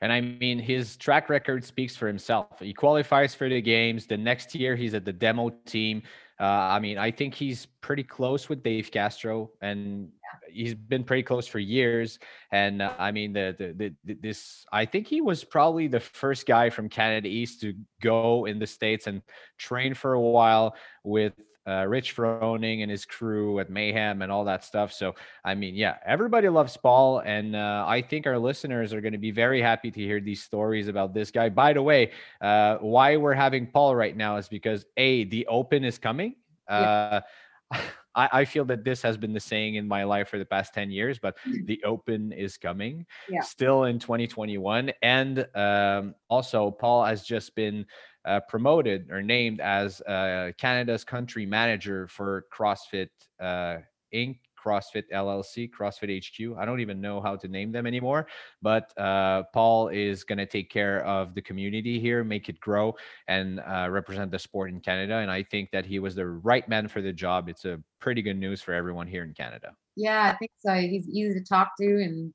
And 0.00 0.12
I 0.12 0.20
mean, 0.20 0.60
his 0.60 0.96
track 0.96 1.28
record 1.28 1.64
speaks 1.64 1.96
for 1.96 2.06
himself. 2.06 2.60
He 2.60 2.72
qualifies 2.72 3.34
for 3.34 3.48
the 3.48 3.60
games. 3.60 4.06
The 4.06 4.16
next 4.16 4.54
year, 4.54 4.76
he's 4.76 4.94
at 4.94 5.04
the 5.04 5.12
demo 5.12 5.50
team. 5.66 6.02
Uh, 6.40 6.44
I 6.44 6.78
mean, 6.78 6.98
I 6.98 7.10
think 7.10 7.34
he's 7.34 7.66
pretty 7.80 8.04
close 8.04 8.48
with 8.48 8.62
Dave 8.62 8.92
Castro, 8.92 9.50
and 9.60 10.10
he's 10.48 10.74
been 10.74 11.02
pretty 11.02 11.24
close 11.24 11.48
for 11.48 11.58
years. 11.58 12.20
And 12.52 12.80
uh, 12.80 12.92
I 12.96 13.10
mean, 13.10 13.32
the, 13.32 13.56
the, 13.58 13.72
the 13.72 13.94
the 14.04 14.14
this 14.22 14.64
I 14.72 14.84
think 14.84 15.08
he 15.08 15.20
was 15.20 15.42
probably 15.42 15.88
the 15.88 15.98
first 15.98 16.46
guy 16.46 16.70
from 16.70 16.88
Canada 16.88 17.26
East 17.26 17.60
to 17.62 17.74
go 18.00 18.44
in 18.44 18.60
the 18.60 18.68
states 18.68 19.08
and 19.08 19.20
train 19.58 19.94
for 19.94 20.12
a 20.12 20.20
while 20.20 20.76
with 21.02 21.32
uh, 21.68 21.84
Rich 21.86 22.16
Froning 22.16 22.82
and 22.82 22.90
his 22.90 23.04
crew 23.04 23.60
at 23.60 23.68
Mayhem 23.70 24.22
and 24.22 24.32
all 24.32 24.44
that 24.44 24.64
stuff. 24.64 24.92
So 24.92 25.14
I 25.44 25.54
mean, 25.54 25.74
yeah, 25.74 25.96
everybody 26.06 26.48
loves 26.48 26.76
Paul, 26.76 27.18
and 27.20 27.54
uh, 27.54 27.84
I 27.86 28.00
think 28.02 28.26
our 28.26 28.38
listeners 28.38 28.92
are 28.92 29.00
going 29.00 29.12
to 29.12 29.18
be 29.18 29.30
very 29.30 29.60
happy 29.60 29.90
to 29.90 30.00
hear 30.00 30.20
these 30.20 30.42
stories 30.42 30.88
about 30.88 31.12
this 31.14 31.30
guy. 31.30 31.48
By 31.50 31.72
the 31.74 31.82
way, 31.82 32.12
uh, 32.40 32.76
why 32.78 33.16
we're 33.16 33.34
having 33.34 33.66
Paul 33.66 33.94
right 33.94 34.16
now 34.16 34.36
is 34.36 34.48
because 34.48 34.86
a 34.96 35.24
the 35.24 35.46
Open 35.46 35.84
is 35.84 35.98
coming. 35.98 36.34
Uh, 36.66 37.20
I, 38.14 38.28
I 38.40 38.44
feel 38.46 38.64
that 38.66 38.82
this 38.82 39.02
has 39.02 39.16
been 39.16 39.32
the 39.32 39.40
saying 39.40 39.76
in 39.76 39.86
my 39.86 40.02
life 40.04 40.28
for 40.28 40.38
the 40.38 40.44
past 40.44 40.74
10 40.74 40.90
years, 40.90 41.18
but 41.20 41.36
the 41.66 41.80
Open 41.84 42.32
is 42.32 42.56
coming 42.56 43.06
Yeah. 43.28 43.42
still 43.42 43.84
in 43.84 43.98
2021. 44.00 44.90
And 45.02 45.46
um, 45.54 46.14
also, 46.28 46.70
Paul 46.70 47.04
has 47.04 47.22
just 47.22 47.54
been 47.54 47.86
uh, 48.28 48.40
promoted 48.40 49.10
or 49.10 49.22
named 49.22 49.60
as 49.60 50.00
uh, 50.02 50.52
Canada's 50.58 51.02
country 51.04 51.46
manager 51.46 52.06
for 52.06 52.44
CrossFit 52.52 53.08
uh, 53.40 53.78
Inc., 54.14 54.38
CrossFit 54.62 55.04
LLC, 55.12 55.70
CrossFit 55.70 56.18
HQ. 56.18 56.58
I 56.58 56.64
don't 56.64 56.80
even 56.80 57.00
know 57.00 57.20
how 57.20 57.36
to 57.36 57.48
name 57.48 57.72
them 57.72 57.86
anymore, 57.86 58.26
but 58.60 58.92
uh, 58.98 59.44
Paul 59.54 59.88
is 59.88 60.24
going 60.24 60.38
to 60.38 60.46
take 60.46 60.68
care 60.68 61.04
of 61.06 61.34
the 61.34 61.40
community 61.40 61.98
here, 62.00 62.24
make 62.24 62.48
it 62.48 62.60
grow, 62.60 62.94
and 63.28 63.60
uh, 63.60 63.88
represent 63.90 64.30
the 64.30 64.38
sport 64.38 64.70
in 64.70 64.80
Canada. 64.80 65.16
And 65.16 65.30
I 65.30 65.42
think 65.44 65.70
that 65.70 65.86
he 65.86 66.00
was 66.00 66.14
the 66.14 66.26
right 66.26 66.68
man 66.68 66.88
for 66.88 67.00
the 67.00 67.12
job. 67.12 67.48
It's 67.48 67.64
a 67.64 67.80
pretty 68.00 68.20
good 68.20 68.36
news 68.36 68.60
for 68.60 68.74
everyone 68.74 69.06
here 69.06 69.22
in 69.22 69.32
Canada. 69.32 69.72
Yeah, 69.96 70.32
I 70.32 70.36
think 70.36 70.50
so. 70.58 70.74
He's 70.74 71.08
easy 71.08 71.34
to 71.38 71.44
talk 71.44 71.72
to, 71.80 71.86
and 71.86 72.34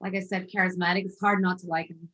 like 0.00 0.14
I 0.14 0.20
said, 0.20 0.48
charismatic. 0.54 1.04
It's 1.04 1.20
hard 1.20 1.40
not 1.40 1.58
to 1.60 1.66
like 1.66 1.88
him. 1.88 2.08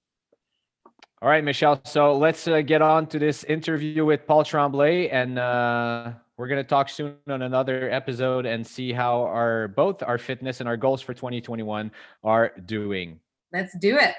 All 1.21 1.29
right, 1.29 1.43
Michelle. 1.43 1.81
So 1.85 2.17
let's 2.17 2.47
uh, 2.47 2.61
get 2.61 2.81
on 2.81 3.07
to 3.09 3.19
this 3.19 3.43
interview 3.45 4.05
with 4.05 4.27
Paul 4.27 4.45
Tremblay, 4.45 5.09
and 5.09 5.39
uh, 5.39 6.13
we're 6.37 6.47
gonna 6.47 6.63
talk 6.63 6.89
soon 6.89 7.17
on 7.29 7.43
another 7.43 7.91
episode 7.91 8.47
and 8.47 8.65
see 8.65 8.93
how 8.93 9.23
our 9.23 9.69
both 9.69 10.03
our 10.05 10.19
fitness 10.19 10.61
and 10.61 10.69
our 10.69 10.77
goals 10.77 11.03
for 11.03 11.15
2021 11.15 11.91
are 12.23 12.53
doing. 12.67 13.19
Let's 13.53 13.77
do 13.79 13.97
it. 13.97 14.15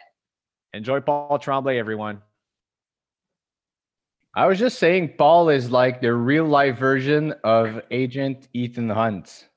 Enjoy 0.73 0.99
Paul 0.99 1.39
Tremblay, 1.39 1.77
everyone. 1.79 2.21
I 4.35 4.45
was 4.45 4.59
just 4.59 4.77
saying, 4.77 5.13
Paul 5.17 5.49
is 5.49 5.71
like 5.71 6.01
the 6.01 6.13
real 6.13 6.45
life 6.45 6.77
version 6.77 7.33
of 7.43 7.81
Agent 7.91 8.47
Ethan 8.53 8.89
Hunt, 8.89 9.47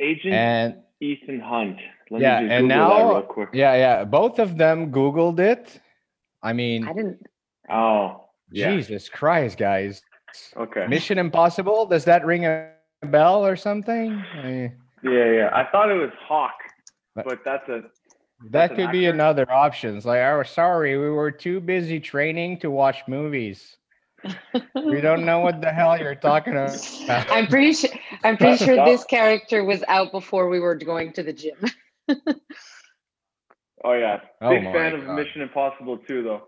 Agent 0.00 0.34
and 0.34 0.74
Ethan 1.00 1.40
Hunt. 1.40 1.78
Let 2.10 2.22
Yeah, 2.22 2.40
me 2.40 2.46
just 2.48 2.52
and 2.52 2.68
Google 2.68 2.88
now- 2.88 2.98
that 2.98 3.12
real 3.14 3.22
quick. 3.22 3.48
yeah, 3.52 3.74
yeah, 3.74 4.04
both 4.04 4.38
of 4.38 4.56
them 4.56 4.90
Googled 4.90 5.40
it. 5.40 5.78
I 6.46 6.52
mean, 6.52 6.86
I 6.86 6.92
didn't. 6.92 7.18
Oh, 7.70 8.28
yeah. 8.52 8.70
Jesus 8.74 9.08
Christ, 9.08 9.58
guys. 9.58 10.00
Okay. 10.56 10.86
Mission 10.86 11.18
Impossible. 11.18 11.86
Does 11.86 12.04
that 12.04 12.24
ring 12.24 12.46
a 12.46 12.70
bell 13.04 13.44
or 13.44 13.56
something? 13.56 14.12
I- 14.34 14.72
Yeah, 15.02 15.30
yeah. 15.38 15.50
I 15.52 15.64
thought 15.70 15.90
it 15.90 15.94
was 15.94 16.10
Hawk, 16.20 16.54
But- 17.14 17.24
but 17.24 17.44
that's 17.44 17.68
a 17.68 17.82
that 17.82 18.52
That's 18.52 18.70
an 18.72 18.76
could 18.76 18.92
be 18.92 19.06
another 19.06 19.50
option. 19.50 19.96
It's 19.96 20.04
like, 20.06 20.20
oh, 20.20 20.42
sorry, 20.44 20.96
we 20.98 21.08
were 21.10 21.30
too 21.30 21.58
busy 21.58 21.98
training 22.00 22.58
to 22.60 22.70
watch 22.70 22.98
movies. 23.08 23.76
We 24.74 25.00
don't 25.00 25.24
know 25.24 25.40
what 25.40 25.60
the 25.60 25.72
hell 25.72 25.98
you're 25.98 26.14
talking 26.14 26.52
about. 26.52 26.78
I'm 27.30 27.46
pretty 27.46 27.72
sure. 27.72 27.90
I'm 28.24 28.36
pretty 28.36 28.58
sure 28.64 28.76
this 28.84 29.04
character 29.04 29.64
was 29.64 29.82
out 29.88 30.12
before 30.12 30.48
we 30.48 30.60
were 30.60 30.74
going 30.74 31.12
to 31.14 31.22
the 31.22 31.32
gym. 31.32 31.58
oh 33.86 33.92
yeah. 33.92 34.20
Oh 34.40 34.50
Big 34.50 34.64
my 34.64 34.72
fan 34.72 34.94
of 34.94 35.06
God. 35.06 35.14
Mission 35.14 35.42
Impossible 35.42 35.98
too, 35.98 36.22
though. 36.22 36.42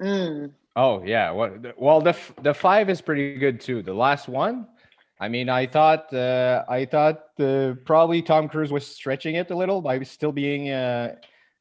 Mm. 0.00 0.52
Oh 0.76 1.02
yeah. 1.04 1.30
What? 1.30 1.78
Well, 1.78 2.00
the 2.00 2.16
the 2.42 2.54
five 2.54 2.88
is 2.88 3.00
pretty 3.00 3.36
good 3.36 3.60
too. 3.60 3.82
The 3.82 3.94
last 3.94 4.28
one. 4.28 4.66
I 5.18 5.28
mean, 5.28 5.48
I 5.48 5.66
thought 5.66 6.12
uh, 6.12 6.64
I 6.68 6.84
thought 6.84 7.24
uh, 7.40 7.74
probably 7.84 8.22
Tom 8.22 8.48
Cruise 8.48 8.70
was 8.70 8.86
stretching 8.86 9.36
it 9.36 9.50
a 9.50 9.56
little 9.56 9.80
by 9.80 10.02
still 10.02 10.32
being 10.32 10.70
uh, 10.70 11.16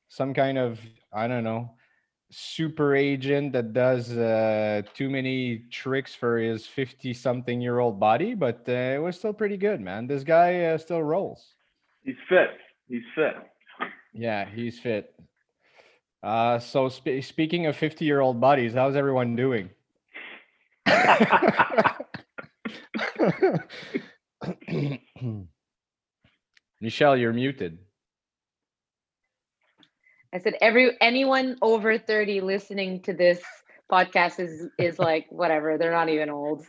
some 0.10 0.34
kind 0.34 0.58
of 0.58 0.80
I 1.14 1.28
don't 1.28 1.44
know 1.44 1.72
super 2.32 2.96
agent 2.96 3.54
that 3.54 3.72
does 3.72 4.12
uh, 4.18 4.82
too 4.94 5.10
many 5.10 5.64
tricks 5.72 6.14
for 6.14 6.38
his 6.38 6.66
50 6.68 7.14
something 7.14 7.62
year 7.62 7.80
old 7.80 8.00
body, 8.00 8.34
but 8.34 8.64
uh, 8.68 8.72
it 8.72 9.02
was 9.02 9.18
still 9.18 9.34
pretty 9.34 9.58
good, 9.58 9.80
man. 9.80 10.08
This 10.08 10.24
guy 10.24 10.66
uh, 10.66 10.78
still 10.78 11.02
rolls. 11.02 11.56
He's 12.04 12.16
fit. 12.28 12.50
He's 12.90 13.04
fit. 13.16 13.36
Yeah, 14.16 14.50
he's 14.50 14.80
fit. 14.80 15.14
Uh, 16.24 16.58
so 16.58 16.90
sp- 16.90 17.22
speaking 17.22 17.66
of 17.66 17.76
50 17.76 18.06
year 18.06 18.22
old 18.22 18.40
buddies, 18.40 18.74
how's 18.74 18.96
everyone 18.96 19.36
doing? 19.36 19.70
Michelle, 26.82 27.18
you're 27.18 27.34
muted. 27.34 27.78
I 30.34 30.40
said 30.40 30.56
every 30.62 30.92
anyone 31.02 31.58
over 31.62 31.98
30 31.98 32.42
listening 32.42 33.02
to 33.04 33.14
this 33.14 33.42
podcast 33.92 34.40
is 34.40 34.68
is 34.80 34.98
like 34.98 35.26
whatever, 35.30 35.78
they're 35.78 35.92
not 35.92 36.10
even 36.10 36.30
old. 36.30 36.66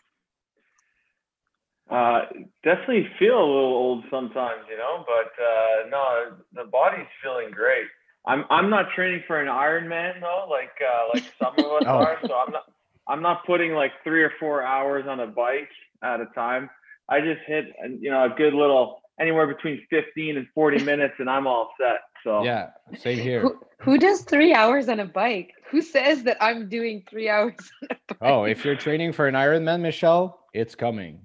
Uh, 1.91 2.23
definitely 2.65 3.09
feel 3.19 3.39
a 3.39 3.47
little 3.47 3.75
old 3.75 4.05
sometimes, 4.11 4.63
you 4.69 4.77
know, 4.77 5.05
but 5.07 5.31
uh, 5.43 5.89
no, 5.89 6.37
the 6.53 6.69
body's 6.71 7.07
feeling 7.23 7.51
great. 7.53 7.87
I'm 8.27 8.45
I'm 8.51 8.69
not 8.71 8.87
training 8.97 9.23
for 9.27 9.41
an 9.41 9.47
Ironman 9.47 10.21
though, 10.21 10.47
like 10.51 10.73
uh, 10.83 11.09
like 11.15 11.23
some 11.39 11.55
of 11.59 11.71
us 11.71 11.83
Oh. 11.87 11.91
are. 11.99 12.17
So 12.27 12.35
I'm 12.35 12.53
not 12.53 12.65
I'm 13.09 13.23
not 13.23 13.47
putting 13.47 13.73
like 13.73 13.93
three 14.03 14.23
or 14.25 14.33
four 14.41 14.65
hours 14.65 15.05
on 15.09 15.21
a 15.21 15.27
bike 15.29 15.69
at 16.03 16.21
a 16.21 16.27
time. 16.35 16.69
I 17.09 17.21
just 17.21 17.41
hit 17.47 17.67
you 18.01 18.11
know 18.11 18.25
a 18.25 18.31
good 18.37 18.53
little 18.53 19.01
anywhere 19.21 19.47
between 19.47 19.81
15 19.89 20.37
and 20.39 20.47
40 20.55 20.85
minutes, 20.85 21.15
and 21.21 21.31
I'm 21.31 21.47
all 21.47 21.71
set. 21.81 22.01
So 22.25 22.43
Yeah, 22.43 22.71
same 22.97 23.19
here. 23.19 23.41
Who 23.43 23.61
who 23.81 23.97
does 23.97 24.23
three 24.23 24.53
hours 24.53 24.89
on 24.89 24.99
a 24.99 25.05
bike? 25.05 25.53
Who 25.71 25.81
says 25.83 26.25
that 26.25 26.37
I'm 26.43 26.69
doing 26.69 27.05
three 27.09 27.29
hours 27.35 27.55
on 27.83 27.89
a 27.93 27.97
bike? 28.09 28.19
Oh, 28.21 28.43
if 28.45 28.65
you're 28.65 28.75
training 28.75 29.13
for 29.13 29.29
an 29.29 29.35
Ironman, 29.37 29.83
Michelle, 29.83 30.41
it's 30.53 30.75
coming. 30.75 31.21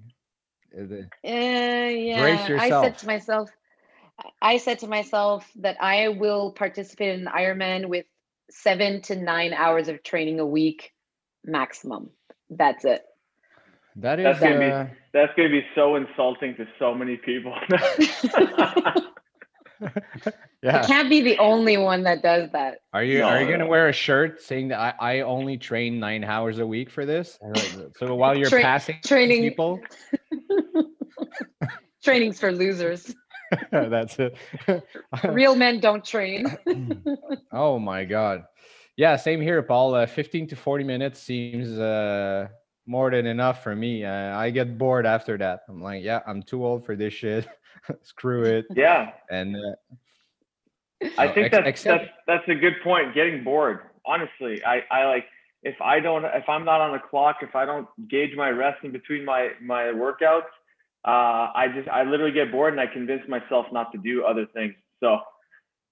Uh, 0.76 0.86
the- 0.86 1.08
Uh, 1.24 1.88
yeah. 1.88 2.46
I 2.58 2.70
said 2.70 2.98
to 2.98 3.06
myself, 3.06 3.50
I 4.40 4.56
said 4.58 4.80
to 4.80 4.88
myself 4.88 5.48
that 5.56 5.76
I 5.80 6.08
will 6.08 6.52
participate 6.52 7.14
in 7.18 7.26
an 7.26 7.32
Ironman 7.32 7.86
with 7.88 8.06
seven 8.50 9.00
to 9.02 9.16
nine 9.16 9.52
hours 9.52 9.88
of 9.88 10.02
training 10.02 10.40
a 10.40 10.46
week 10.46 10.92
maximum. 11.44 12.10
That's 12.50 12.84
it. 12.84 13.02
That 13.96 14.20
is, 14.20 14.24
That's 14.24 14.40
gonna 14.40 14.58
be- 14.58 14.66
uh, 14.66 14.86
that's 15.12 15.32
gonna 15.36 15.48
be 15.50 15.64
so 15.74 15.96
insulting 15.96 16.54
to 16.56 16.66
so 16.78 16.94
many 16.94 17.16
people. 17.16 17.54
I 19.82 20.32
yeah. 20.62 20.86
can't 20.86 21.08
be 21.10 21.20
the 21.20 21.38
only 21.38 21.76
one 21.76 22.02
that 22.04 22.22
does 22.22 22.50
that. 22.52 22.78
Are 22.92 23.02
you 23.04 23.22
are 23.22 23.40
you 23.42 23.50
gonna 23.50 23.66
wear 23.66 23.88
a 23.88 23.92
shirt 23.92 24.40
saying 24.42 24.68
that 24.68 24.78
I, 25.00 25.18
I 25.18 25.20
only 25.20 25.56
train 25.58 25.98
nine 25.98 26.24
hours 26.24 26.58
a 26.58 26.66
week 26.66 26.90
for 26.90 27.04
this? 27.04 27.38
So 27.98 28.14
while 28.14 28.36
you're 28.36 28.48
Tra- 28.48 28.62
passing 28.62 28.98
training- 29.04 29.42
people, 29.42 29.80
Training's 32.02 32.40
for 32.40 32.52
losers. 32.52 33.14
that's 33.70 34.18
it. 34.18 34.36
Real 35.24 35.54
men 35.54 35.78
don't 35.80 36.04
train. 36.04 36.46
oh 37.52 37.78
my 37.78 38.04
god 38.04 38.44
yeah 38.96 39.16
same 39.16 39.40
here 39.40 39.62
paul 39.62 39.94
uh, 39.94 40.06
15 40.06 40.48
to 40.48 40.56
40 40.56 40.84
minutes 40.84 41.18
seems 41.20 41.78
uh 41.78 42.46
more 42.86 43.10
than 43.10 43.26
enough 43.26 43.62
for 43.62 43.74
me 43.76 44.04
uh, 44.04 44.36
i 44.36 44.50
get 44.50 44.76
bored 44.78 45.06
after 45.06 45.38
that 45.38 45.60
i'm 45.68 45.80
like 45.82 46.02
yeah 46.02 46.20
i'm 46.26 46.42
too 46.42 46.64
old 46.64 46.84
for 46.84 46.96
this 46.96 47.12
shit 47.14 47.46
screw 48.02 48.42
it 48.44 48.66
yeah, 48.74 49.10
and 49.30 49.56
uh, 49.56 49.94
I 51.18 51.26
no, 51.26 51.32
think 51.34 51.52
that's 51.52 51.66
except- 51.66 52.04
that's 52.04 52.12
that's 52.26 52.48
a 52.48 52.54
good 52.54 52.74
point. 52.84 53.14
Getting 53.14 53.42
bored. 53.42 53.80
Honestly, 54.06 54.62
I 54.64 54.82
I 54.90 55.04
like 55.06 55.24
if 55.62 55.74
I 55.80 56.00
don't 56.00 56.24
if 56.24 56.48
I'm 56.48 56.64
not 56.64 56.80
on 56.80 56.92
the 56.92 56.98
clock, 56.98 57.38
if 57.42 57.54
I 57.54 57.64
don't 57.64 57.88
gauge 58.08 58.36
my 58.36 58.50
rest 58.50 58.84
in 58.84 58.92
between 58.92 59.24
my 59.24 59.50
my 59.60 59.84
workouts, 59.84 60.50
uh, 61.04 61.50
I 61.54 61.66
just 61.74 61.88
I 61.88 62.04
literally 62.04 62.32
get 62.32 62.52
bored 62.52 62.72
and 62.72 62.80
I 62.80 62.86
convince 62.86 63.26
myself 63.28 63.66
not 63.72 63.90
to 63.92 63.98
do 63.98 64.24
other 64.24 64.46
things. 64.54 64.74
So 65.00 65.18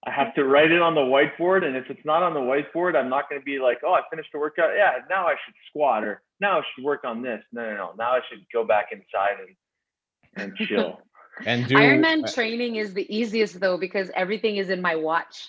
I 0.07 0.11
have 0.11 0.35
to 0.35 0.45
write 0.45 0.71
it 0.71 0.81
on 0.81 0.95
the 0.95 1.01
whiteboard, 1.03 1.65
and 1.65 1.77
if 1.77 1.91
it's 1.91 2.05
not 2.07 2.23
on 2.23 2.33
the 2.33 2.41
whiteboard, 2.41 2.97
I'm 2.97 3.11
not 3.11 3.29
going 3.29 3.41
to 3.41 3.45
be 3.45 3.59
like, 3.59 3.79
oh, 3.85 3.93
I 3.93 4.01
finished 4.11 4.31
the 4.33 4.39
workout. 4.39 4.71
Yeah, 4.75 4.93
now 5.11 5.27
I 5.27 5.35
should 5.45 5.55
squat, 5.69 6.05
or 6.05 6.23
now 6.41 6.59
I 6.59 6.63
should 6.75 6.85
work 6.85 7.05
on 7.05 7.23
this. 7.23 7.43
No, 7.53 7.63
no, 7.63 7.77
no. 7.77 7.93
Now 7.99 8.13
I 8.13 8.21
should 8.31 8.41
go 8.53 8.65
back 8.65 8.87
inside 8.93 9.37
and 9.47 9.57
and 10.37 10.57
chill. 10.69 11.03
and 11.45 11.67
do 11.69 11.77
Ironman 11.77 12.33
training 12.33 12.77
is 12.77 12.95
the 12.95 13.15
easiest 13.15 13.61
though 13.61 13.77
because 13.79 14.11
everything 14.15 14.57
is 14.57 14.71
in 14.71 14.81
my 14.81 14.97
watch. 14.97 15.49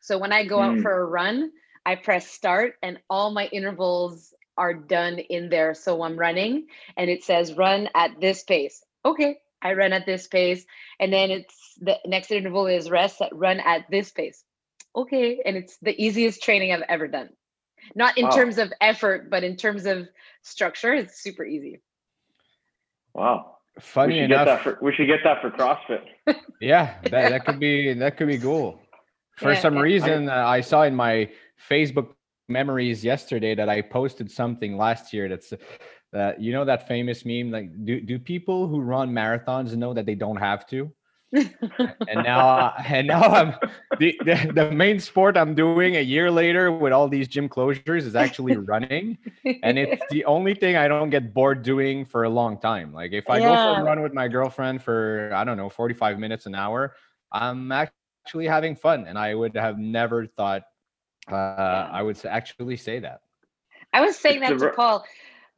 So 0.00 0.18
when 0.18 0.32
I 0.32 0.44
go 0.44 0.60
out 0.60 0.78
Mm. 0.78 0.82
for 0.82 1.00
a 1.00 1.04
run, 1.04 1.52
I 1.84 1.96
press 1.96 2.26
start 2.26 2.74
and 2.82 2.98
all 3.10 3.30
my 3.30 3.46
intervals 3.46 4.34
are 4.56 4.74
done 4.74 5.18
in 5.18 5.48
there. 5.50 5.74
So 5.74 6.02
I'm 6.02 6.18
running 6.18 6.66
and 6.96 7.10
it 7.10 7.24
says 7.24 7.54
run 7.54 7.88
at 7.94 8.20
this 8.20 8.42
pace. 8.44 8.82
Okay, 9.04 9.38
I 9.62 9.74
run 9.74 9.92
at 9.92 10.06
this 10.06 10.26
pace. 10.26 10.64
And 10.98 11.12
then 11.12 11.30
it's 11.30 11.74
the 11.80 11.96
next 12.06 12.30
interval 12.30 12.66
is 12.66 12.90
rest 12.90 13.20
at 13.20 13.34
run 13.34 13.60
at 13.60 13.86
this 13.90 14.10
pace. 14.10 14.44
Okay, 14.96 15.40
and 15.44 15.56
it's 15.56 15.76
the 15.82 15.94
easiest 16.02 16.42
training 16.42 16.72
I've 16.72 16.82
ever 16.88 17.06
done. 17.08 17.30
Not 17.94 18.18
in 18.18 18.24
Wow. 18.26 18.30
terms 18.32 18.58
of 18.58 18.72
effort, 18.80 19.30
but 19.30 19.44
in 19.44 19.56
terms 19.56 19.86
of 19.86 20.08
structure, 20.42 20.92
it's 20.92 21.20
super 21.22 21.44
easy. 21.44 21.80
Wow. 23.14 23.56
funny 23.78 24.14
we 24.14 24.20
should 24.20 24.28
get 24.30 24.36
that 24.44 24.48
enough 24.48 24.62
for 24.62 24.78
we 24.82 24.92
should 24.94 25.06
get 25.06 25.20
that 25.24 25.40
for 25.40 25.50
CrossFit. 25.50 26.02
yeah 26.60 26.94
that, 27.04 27.28
that 27.30 27.44
could 27.44 27.60
be 27.60 27.92
that 27.94 28.16
could 28.16 28.26
be 28.28 28.38
cool 28.38 28.80
for 29.36 29.52
Yeah, 29.52 29.60
some 29.60 29.78
I- 29.78 29.82
reason 29.82 30.28
uh, 30.28 30.44
i 30.46 30.60
saw 30.60 30.82
in 30.82 30.94
my 30.94 31.30
facebook 31.68 32.08
memories 32.48 33.04
yesterday 33.04 33.54
that 33.54 33.68
i 33.68 33.80
posted 33.80 34.30
something 34.30 34.76
last 34.76 35.12
year 35.12 35.28
that's 35.28 35.52
uh, 36.14 36.32
you 36.38 36.52
know 36.52 36.64
that 36.64 36.86
famous 36.88 37.24
meme 37.24 37.50
like 37.50 37.70
do, 37.84 38.00
do 38.00 38.18
people 38.18 38.66
who 38.68 38.80
run 38.80 39.10
marathons 39.12 39.74
know 39.76 39.94
that 39.94 40.06
they 40.06 40.14
don't 40.14 40.36
have 40.38 40.66
to? 40.68 40.92
And 42.08 42.22
now 42.22 42.72
and 42.88 43.08
now 43.08 43.22
i'm 43.22 43.54
the, 43.98 44.18
the 44.24 44.52
the 44.54 44.70
main 44.72 44.98
sport 45.00 45.36
i'm 45.36 45.54
doing 45.54 45.96
a 45.96 46.00
year 46.00 46.30
later 46.30 46.72
with 46.72 46.82
all 46.92 47.08
these 47.08 47.28
gym 47.28 47.48
closures 47.48 48.02
is 48.02 48.14
actually 48.16 48.56
running. 48.56 49.18
And 49.62 49.78
it's 49.78 50.04
the 50.08 50.24
only 50.24 50.54
thing 50.54 50.76
i 50.76 50.88
don't 50.88 51.10
get 51.10 51.32
bored 51.34 51.62
doing 51.62 52.04
for 52.04 52.24
a 52.24 52.30
long 52.30 52.58
time. 52.60 52.92
Like 52.92 53.12
if 53.12 53.28
i 53.30 53.40
go 53.40 53.56
for 53.56 53.70
a 53.72 53.76
run 53.76 54.02
with 54.02 54.12
my 54.12 54.28
girlfriend 54.28 54.82
for 54.82 55.30
i 55.34 55.44
don't 55.44 55.56
know 55.56 55.68
45 55.70 56.18
minutes 56.18 56.46
an 56.46 56.54
hour 56.54 56.94
i'm 57.32 57.70
actually 57.72 58.46
having 58.46 58.74
fun. 58.76 59.06
And 59.06 59.18
i 59.18 59.34
would 59.34 59.56
have 59.56 59.78
never 59.78 60.26
thought 60.26 60.62
uh 61.30 61.86
i 61.92 62.02
would 62.02 62.18
actually 62.26 62.76
say 62.76 62.98
that. 63.00 63.20
I 63.92 64.00
was 64.00 64.16
saying 64.16 64.40
It's 64.40 64.40
that 64.40 64.58
to 64.58 64.66
ru- 64.66 64.68
Paul. 64.68 65.04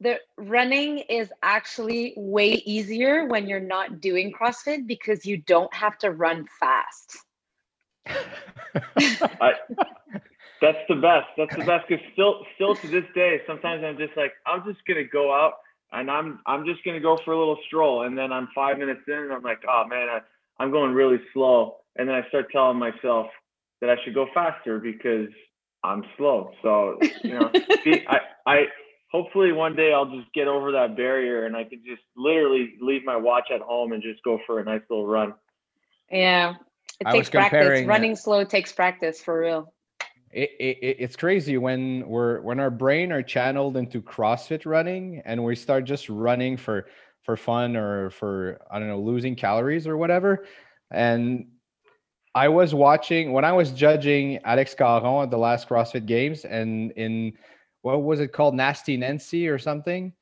The 0.03 0.19
running 0.37 0.97
is 0.97 1.31
actually 1.43 2.13
way 2.17 2.61
easier 2.65 3.25
when 3.25 3.47
you're 3.47 3.61
not 3.61 4.01
doing 4.01 4.33
CrossFit 4.33 4.85
because 4.85 5.25
you 5.25 5.37
don't 5.37 5.73
have 5.73 5.97
to 5.99 6.11
run 6.11 6.45
fast. 6.59 7.19
I, 8.05 9.53
that's 10.59 10.77
the 10.89 10.95
best. 10.95 11.27
That's 11.37 11.55
the 11.55 11.63
best. 11.63 11.87
Because 11.87 12.05
still, 12.11 12.45
still 12.55 12.75
to 12.75 12.87
this 12.89 13.05
day, 13.15 13.39
sometimes 13.47 13.81
I'm 13.81 13.97
just 13.97 14.17
like, 14.17 14.33
I'm 14.45 14.65
just 14.65 14.85
gonna 14.85 15.05
go 15.05 15.33
out 15.33 15.53
and 15.93 16.11
I'm, 16.11 16.39
I'm 16.45 16.65
just 16.65 16.83
gonna 16.83 16.99
go 16.99 17.17
for 17.23 17.31
a 17.31 17.39
little 17.39 17.59
stroll, 17.67 18.03
and 18.03 18.17
then 18.17 18.33
I'm 18.33 18.49
five 18.53 18.77
minutes 18.77 19.03
in, 19.07 19.13
and 19.13 19.31
I'm 19.31 19.43
like, 19.43 19.61
oh 19.69 19.85
man, 19.87 20.09
I, 20.09 20.19
I'm 20.61 20.71
going 20.71 20.91
really 20.91 21.21
slow, 21.33 21.77
and 21.95 22.09
then 22.09 22.15
I 22.15 22.27
start 22.27 22.47
telling 22.51 22.77
myself 22.77 23.27
that 23.79 23.89
I 23.89 23.95
should 24.03 24.15
go 24.15 24.27
faster 24.33 24.79
because 24.79 25.29
I'm 25.81 26.03
slow. 26.17 26.51
So 26.61 26.99
you 27.23 27.39
know, 27.39 27.49
I, 27.55 28.19
I, 28.45 28.65
hopefully 29.13 29.51
one 29.53 29.75
day 29.75 29.93
I'll 29.93 30.09
just 30.09 30.33
get 30.33 30.47
over 30.47 30.71
that 30.73 30.97
barrier, 30.97 31.45
and 31.45 31.55
I 31.55 31.63
can 31.63 31.81
just 31.85 32.01
literally 32.17 32.73
leave 32.81 33.05
my 33.05 33.15
watch 33.15 33.49
at 33.53 33.61
home 33.61 33.93
and 33.93 34.01
just 34.03 34.21
go 34.23 34.39
for 34.45 34.59
a 34.59 34.63
nice 34.65 34.81
little 34.89 35.05
run. 35.07 35.33
Yeah. 36.11 36.55
It 36.99 37.07
I 37.07 37.11
takes 37.13 37.29
practice. 37.29 37.59
comparing, 37.59 37.87
Running 37.87 38.15
slow 38.15 38.43
takes 38.43 38.71
practice 38.71 39.21
for 39.21 39.39
real. 39.39 39.73
it, 40.31 40.49
it, 40.59 40.77
it- 40.81 40.97
it's 40.99 41.15
crazy 41.15 41.57
when 41.57 42.07
we're 42.07 42.41
when 42.41 42.59
our 42.59 42.69
brain 42.71 43.11
are 43.11 43.23
channeled 43.23 43.77
into 43.77 44.01
CrossFit 44.01 44.65
running 44.65 45.21
and 45.25 45.43
we 45.43 45.55
start 45.55 45.85
just 45.85 46.09
running 46.09 46.57
for 46.57 46.87
for 47.23 47.37
fun 47.37 47.75
or 47.77 48.09
for 48.09 48.59
I 48.69 48.79
don't 48.79 48.87
know 48.89 48.99
losing 48.99 49.35
calories 49.35 49.87
or 49.87 49.95
whatever. 49.97 50.45
And 50.91 51.47
I 52.35 52.47
was 52.49 52.73
watching 52.73 53.31
when 53.31 53.45
I 53.45 53.53
was 53.53 53.71
judging 53.71 54.39
Alex 54.43 54.73
Caron 54.73 55.23
at 55.23 55.29
the 55.31 55.37
last 55.37 55.69
CrossFit 55.69 56.05
Games 56.07 56.45
and 56.45 56.91
in 56.91 57.33
what 57.83 58.01
was 58.03 58.19
it 58.19 58.33
called 58.33 58.55
Nasty 58.55 58.97
Nancy 58.97 59.47
or 59.47 59.59
something. 59.59 60.13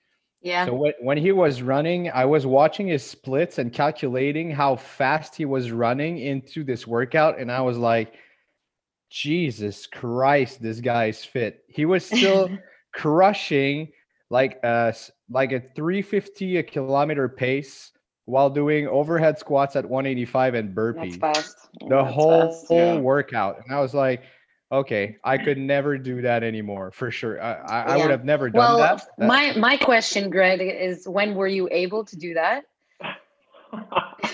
Yeah. 0.41 0.65
So 0.65 0.73
when, 0.73 0.93
when 0.99 1.17
he 1.17 1.31
was 1.31 1.61
running, 1.61 2.09
I 2.11 2.25
was 2.25 2.45
watching 2.45 2.87
his 2.87 3.03
splits 3.05 3.59
and 3.59 3.71
calculating 3.71 4.49
how 4.51 4.75
fast 4.75 5.35
he 5.35 5.45
was 5.45 5.71
running 5.71 6.17
into 6.17 6.63
this 6.63 6.85
workout, 6.87 7.39
and 7.39 7.51
I 7.51 7.61
was 7.61 7.77
like, 7.77 8.13
Jesus 9.09 9.87
Christ, 9.87 10.61
this 10.61 10.79
guy's 10.79 11.23
fit. 11.23 11.63
He 11.67 11.85
was 11.85 12.05
still 12.05 12.49
crushing 12.93 13.91
like 14.29 14.59
uh, 14.63 14.91
a 14.93 14.95
like 15.29 15.51
a 15.51 15.61
350 15.75 16.57
a 16.57 16.63
kilometer 16.63 17.29
pace 17.29 17.91
while 18.25 18.49
doing 18.49 18.87
overhead 18.87 19.37
squats 19.37 19.75
at 19.75 19.85
185 19.85 20.53
and 20.55 20.69
That's 20.69 20.77
burpees 20.77 21.19
fast. 21.19 21.57
the 21.81 22.01
That's 22.01 22.13
whole 22.13 22.51
fast. 22.51 22.65
Yeah. 22.71 22.97
workout 22.97 23.57
and 23.65 23.75
i 23.75 23.81
was 23.81 23.93
like 23.93 24.21
okay 24.71 25.17
i 25.23 25.37
could 25.37 25.57
never 25.57 25.97
do 25.97 26.21
that 26.21 26.43
anymore 26.43 26.91
for 26.91 27.11
sure 27.11 27.41
i, 27.41 27.53
I, 27.53 27.81
I 27.93 27.97
would 27.97 28.09
have 28.11 28.25
never 28.25 28.49
done 28.49 28.59
Well, 28.59 28.77
that, 28.77 29.03
That- 29.17 29.27
my 29.27 29.53
my 29.57 29.77
question, 29.77 30.29
Greg, 30.29 30.61
is 30.61 31.07
when 31.07 31.35
were 31.35 31.47
you 31.47 31.67
able 31.71 32.05
to 32.05 32.15
do 32.15 32.33
that? 32.33 32.63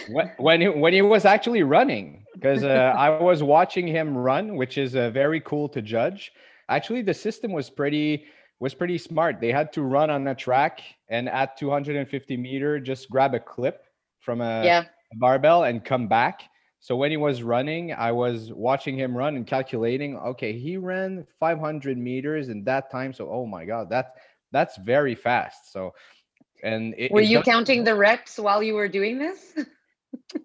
when 0.09 0.31
when 0.37 0.61
he, 0.61 0.67
when 0.69 0.93
he 0.93 1.01
was 1.01 1.25
actually 1.25 1.63
running 1.63 2.23
because 2.33 2.63
uh, 2.63 2.93
I 2.97 3.09
was 3.09 3.43
watching 3.43 3.87
him 3.87 4.17
run, 4.17 4.55
which 4.55 4.77
is 4.77 4.95
uh, 4.95 5.09
very 5.09 5.41
cool 5.41 5.67
to 5.69 5.81
judge. 5.81 6.31
Actually, 6.69 7.01
the 7.01 7.13
system 7.13 7.51
was 7.51 7.69
pretty 7.69 8.25
was 8.59 8.73
pretty 8.73 8.97
smart. 8.97 9.39
They 9.39 9.51
had 9.51 9.71
to 9.73 9.81
run 9.83 10.09
on 10.09 10.27
a 10.27 10.35
track 10.35 10.81
and 11.09 11.29
at 11.29 11.57
250 11.57 12.37
meter, 12.37 12.79
just 12.79 13.09
grab 13.09 13.35
a 13.35 13.39
clip 13.39 13.83
from 14.19 14.41
a, 14.41 14.65
yeah. 14.65 14.83
a 15.13 15.17
barbell 15.17 15.63
and 15.63 15.85
come 15.85 16.07
back. 16.07 16.41
So 16.87 16.95
when 16.95 17.11
he 17.11 17.17
was 17.17 17.43
running, 17.43 17.91
I 17.91 18.13
was 18.13 18.53
watching 18.53 18.95
him 18.95 19.13
run 19.13 19.35
and 19.35 19.45
calculating. 19.45 20.15
Okay, 20.19 20.57
he 20.57 20.77
ran 20.77 21.27
500 21.37 21.97
meters 21.97 22.47
in 22.47 22.63
that 22.63 22.89
time. 22.89 23.11
So 23.11 23.29
oh 23.29 23.45
my 23.45 23.65
god, 23.65 23.89
that 23.89 24.13
that's 24.53 24.77
very 24.77 25.13
fast. 25.13 25.73
So 25.73 25.93
and 26.63 26.95
it, 26.97 27.11
Were 27.11 27.19
it 27.19 27.27
you 27.27 27.41
counting 27.41 27.83
the 27.83 27.93
reps 27.93 28.39
while 28.39 28.63
you 28.63 28.73
were 28.73 28.87
doing 28.87 29.19
this? 29.19 29.53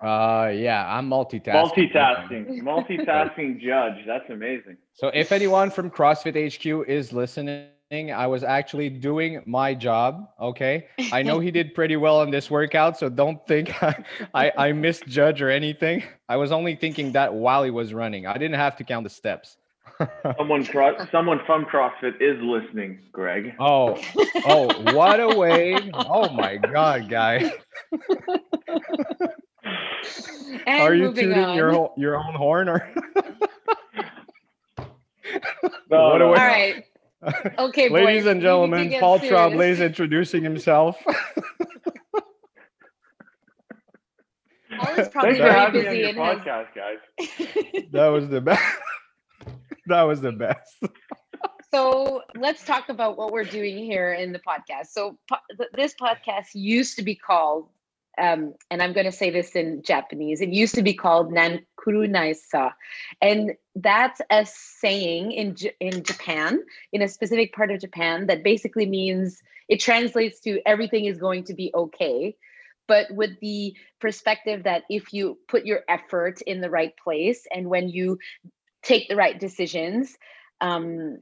Uh, 0.01 0.51
yeah, 0.53 0.85
I'm 0.87 1.09
multitasking. 1.09 1.93
Multitasking, 1.93 2.63
multitasking 2.73 3.61
judge. 3.61 4.05
That's 4.07 4.29
amazing. 4.29 4.77
So 4.93 5.09
if 5.15 5.31
anyone 5.31 5.71
from 5.71 5.89
CrossFit 5.89 6.35
HQ 6.35 6.89
is 6.89 7.13
listening, 7.13 7.69
I 7.93 8.27
was 8.27 8.43
actually 8.43 8.89
doing 8.89 9.43
my 9.45 9.75
job. 9.75 10.27
Okay. 10.41 10.87
I 11.13 11.23
know 11.23 11.41
he 11.41 11.51
did 11.51 11.75
pretty 11.75 11.97
well 11.97 12.21
on 12.21 12.31
this 12.31 12.51
workout, 12.51 12.99
so 12.99 13.11
don't 13.11 13.47
think 13.47 13.83
I, 13.83 14.03
I, 14.33 14.53
I 14.57 14.73
misjudge 14.73 15.43
or 15.43 15.51
anything. 15.51 16.03
I 16.27 16.37
was 16.37 16.53
only 16.53 16.75
thinking 16.75 17.13
that 17.13 17.35
while 17.35 17.63
he 17.65 17.71
was 17.71 17.93
running. 17.93 18.27
I 18.27 18.33
didn't 18.35 18.55
have 18.55 18.77
to 18.77 18.85
count 18.85 19.05
the 19.05 19.11
steps. 19.11 19.59
Someone, 20.39 20.65
cro- 20.65 21.07
someone 21.13 21.41
from 21.45 21.67
CrossFit 21.67 22.15
is 22.21 22.41
listening, 22.43 22.99
Greg. 23.13 23.53
oh, 23.61 24.01
oh, 24.47 24.95
what 24.95 25.21
a 25.21 25.29
way. 25.37 25.91
Oh 25.93 26.31
my 26.31 26.57
god, 26.57 27.11
guy. 27.11 27.53
And 30.67 30.81
Are 30.83 30.95
you 30.95 31.05
moving 31.05 31.25
tooting 31.29 31.45
on. 31.45 31.57
your 31.57 31.93
your 31.97 32.17
own 32.17 32.35
horn 32.35 32.69
or 32.69 32.89
No, 35.91 36.09
What 36.11 36.23
a 36.23 36.27
way- 36.29 36.39
All 36.39 36.47
right. 36.47 36.85
Okay, 37.59 37.89
Ladies 37.91 38.25
need 38.25 38.31
and 38.33 38.41
gentlemen, 38.41 38.95
Paul 38.99 39.19
serious. 39.19 39.31
Tremblay 39.33 39.71
is 39.71 39.81
introducing 39.81 40.43
himself. 40.43 40.97
Paul 44.79 44.99
is 44.99 45.09
probably 45.09 45.39
Thanks 45.39 45.39
very 45.39 45.53
having 45.53 45.83
me 45.83 46.05
on 46.05 46.15
busy 46.15 46.21
has 46.21 46.39
podcast, 46.39 46.69
guys. 46.75 46.99
that 47.93 48.07
was 48.07 48.29
the 48.29 48.41
best. 48.41 48.63
that 49.87 50.03
was 50.03 50.21
the 50.21 50.33
best. 50.33 50.83
so 51.73 52.23
let's 52.37 52.65
talk 52.65 52.89
about 52.89 53.17
what 53.17 53.33
we're 53.33 53.45
doing 53.45 53.79
here 53.79 54.15
in 54.15 54.33
the 54.33 54.41
podcast. 54.41 54.87
So 54.89 55.19
po- 55.29 55.37
th- 55.57 55.71
this 55.75 55.95
podcast 56.01 56.49
used 56.55 56.97
to 56.97 57.03
be 57.03 57.15
called, 57.15 57.69
um, 58.19 58.55
and 58.71 58.83
I'm 58.83 58.93
going 58.93 59.07
to 59.07 59.13
say 59.13 59.31
this 59.31 59.57
in 59.57 59.83
Japanese. 59.83 60.41
It 60.41 60.51
used 60.51 60.75
to 60.75 60.83
be 60.83 60.95
called 60.95 61.33
Nankuru 61.33 62.09
Naisa, 62.09 62.73
and 63.21 63.53
that's 63.75 64.21
a 64.31 64.47
saying 64.47 65.33
in 65.33 65.55
J- 65.57 65.75
in 65.81 66.03
Japan, 66.03 66.63
in 66.93 67.03
a 67.03 67.09
specific 67.09 67.55
part 67.55 67.71
of 67.71 67.81
Japan, 67.81 68.27
that 68.27 68.43
basically 68.43 68.87
means 68.87 69.43
it 69.69 69.81
translates 69.81 70.41
to 70.41 70.61
everything 70.67 71.07
is 71.07 71.19
going 71.19 71.45
to 71.45 71.55
be 71.55 71.71
okay. 71.75 72.37
But 72.89 73.07
with 73.11 73.41
the 73.41 73.75
perspective 74.01 74.65
that 74.65 74.83
if 74.91 75.13
you 75.15 75.39
put 75.49 75.65
your 75.65 75.81
effort 75.89 76.43
in 76.43 76.61
the 76.61 76.69
right 76.69 76.93
place 77.03 77.47
and 77.55 77.69
when 77.69 77.89
you 77.89 78.19
take 78.83 79.09
the 79.09 79.17
right 79.17 79.39
decisions, 79.39 80.17
um, 80.61 81.19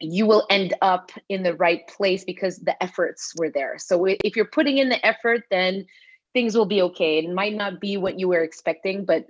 you 0.00 0.26
will 0.26 0.46
end 0.50 0.74
up 0.82 1.10
in 1.28 1.42
the 1.42 1.54
right 1.54 1.86
place 1.88 2.24
because 2.24 2.58
the 2.58 2.80
efforts 2.82 3.32
were 3.36 3.50
there. 3.50 3.78
So 3.78 4.04
if 4.04 4.36
you're 4.36 4.44
putting 4.44 4.78
in 4.78 4.88
the 4.88 5.04
effort, 5.04 5.44
then 5.50 5.86
things 6.32 6.56
will 6.56 6.66
be 6.66 6.82
okay. 6.82 7.18
It 7.18 7.32
might 7.32 7.54
not 7.54 7.80
be 7.80 7.96
what 7.96 8.18
you 8.18 8.28
were 8.28 8.42
expecting, 8.42 9.04
but 9.04 9.26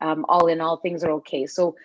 um, 0.00 0.24
all 0.28 0.46
in 0.46 0.60
all, 0.60 0.76
things 0.76 1.04
are 1.04 1.12
okay. 1.12 1.46
So 1.46 1.76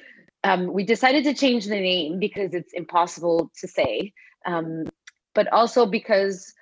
um, 0.43 0.71
we 0.73 0.83
decided 0.83 1.23
to 1.25 1.33
change 1.33 1.65
the 1.65 1.79
name 1.79 2.19
because 2.19 2.53
it's 2.53 2.73
impossible 2.73 3.51
to 3.59 3.67
say, 3.67 4.13
um, 4.45 4.85
but 5.33 5.51
also 5.51 5.85
because 5.85 6.53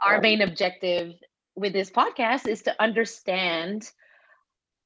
our 0.00 0.20
main 0.20 0.40
objective 0.42 1.14
with 1.54 1.72
this 1.72 1.90
podcast 1.90 2.46
is 2.46 2.62
to 2.62 2.82
understand 2.82 3.90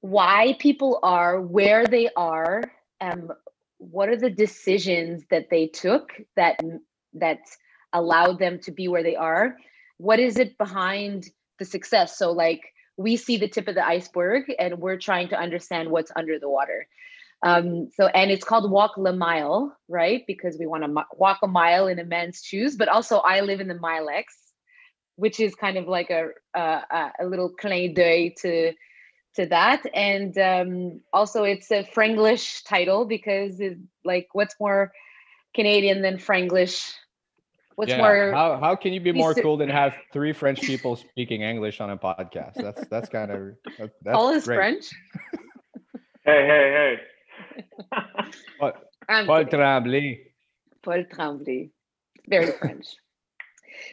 why 0.01 0.57
people 0.59 0.99
are 1.03 1.41
where 1.41 1.87
they 1.87 2.11
are 2.17 2.63
um, 3.01 3.31
what 3.79 4.09
are 4.09 4.17
the 4.17 4.31
decisions 4.31 5.25
that 5.31 5.49
they 5.51 5.67
took 5.67 6.11
that 6.37 6.61
that 7.15 7.39
allowed 7.93 8.39
them 8.39 8.59
to 8.59 8.73
be 8.73 8.89
where 8.89 9.03
they 9.03 9.17
are 9.17 9.57
what 9.99 10.19
is 10.19 10.39
it 10.39 10.59
behind 10.59 11.29
the 11.59 11.65
success. 11.65 12.19
So 12.19 12.33
like 12.33 12.63
we 12.97 13.17
see 13.17 13.37
the 13.37 13.49
tip 13.49 13.69
of 13.69 13.75
the 13.75 13.87
iceberg 13.87 14.53
and 14.59 14.79
we're 14.79 14.99
trying 14.99 15.29
to 15.29 15.39
understand 15.39 15.91
what's 15.91 16.13
under 16.17 16.39
the 16.39 16.49
water. 16.49 16.87
Um, 17.43 17.91
so 17.95 18.07
and 18.07 18.31
it's 18.31 18.45
called 18.45 18.71
walk 18.71 18.93
the 18.97 19.13
mile 19.13 19.77
right? 19.89 20.25
Because 20.27 20.57
we 20.59 20.67
want 20.67 20.85
to 20.85 21.05
walk 21.17 21.41
a 21.43 21.47
mile 21.49 21.87
in 21.89 21.99
a 21.99 22.05
man's 22.05 22.43
shoes 22.43 22.77
but 22.77 22.89
also 22.89 23.19
i 23.19 23.41
live 23.41 23.61
in 23.61 23.69
the 23.69 23.75
Mile-Ex 23.75 24.35
which 25.17 25.39
is 25.41 25.55
kind 25.55 25.77
of 25.77 25.87
like 25.87 26.11
a 26.11 26.29
a, 26.55 26.61
a- 26.91 27.13
a 27.21 27.27
little 27.27 27.51
clin 27.61 27.95
d'oeil 27.95 28.31
to 28.43 28.73
to 29.37 29.47
that. 29.47 29.83
And 29.95 30.37
um, 30.39 31.01
also 31.13 31.43
it's 31.45 31.71
a 31.71 31.85
franglish 31.85 32.63
title 32.65 33.05
because 33.05 33.61
it, 33.61 33.79
like 34.05 34.29
what's 34.33 34.55
more 34.61 34.93
canadian 35.55 36.03
than 36.03 36.19
franglish 36.19 36.93
what's 37.77 37.91
Yeah, 37.91 37.99
more 37.99 38.33
How, 38.33 38.59
how 38.59 38.77
can 38.77 38.93
you 38.93 39.01
be 39.01 39.13
more 39.13 39.35
cool 39.35 39.57
than 39.57 39.69
have 39.69 39.95
three 40.13 40.33
French 40.33 40.61
people 40.61 40.97
speaking 40.97 41.43
English 41.43 41.81
on 41.81 41.91
a 41.91 41.97
podcast? 41.97 42.55
That's 42.55 42.87
that's 42.89 43.09
kind 43.09 43.31
of 43.31 43.41
that, 43.79 43.91
that's 44.03 44.17
paul 44.17 44.31
is 44.31 44.45
great. 44.45 44.57
french 44.57 44.87
Hey, 46.25 46.47
hey, 46.47 46.97
hey. 46.99 47.63
Paul, 48.59 48.73
Paul. 49.27 49.45
Tremblay. 49.45 50.21
Paul 50.83 51.05
Tremblay. 51.13 51.71
Very 52.27 52.53
French. 52.53 52.87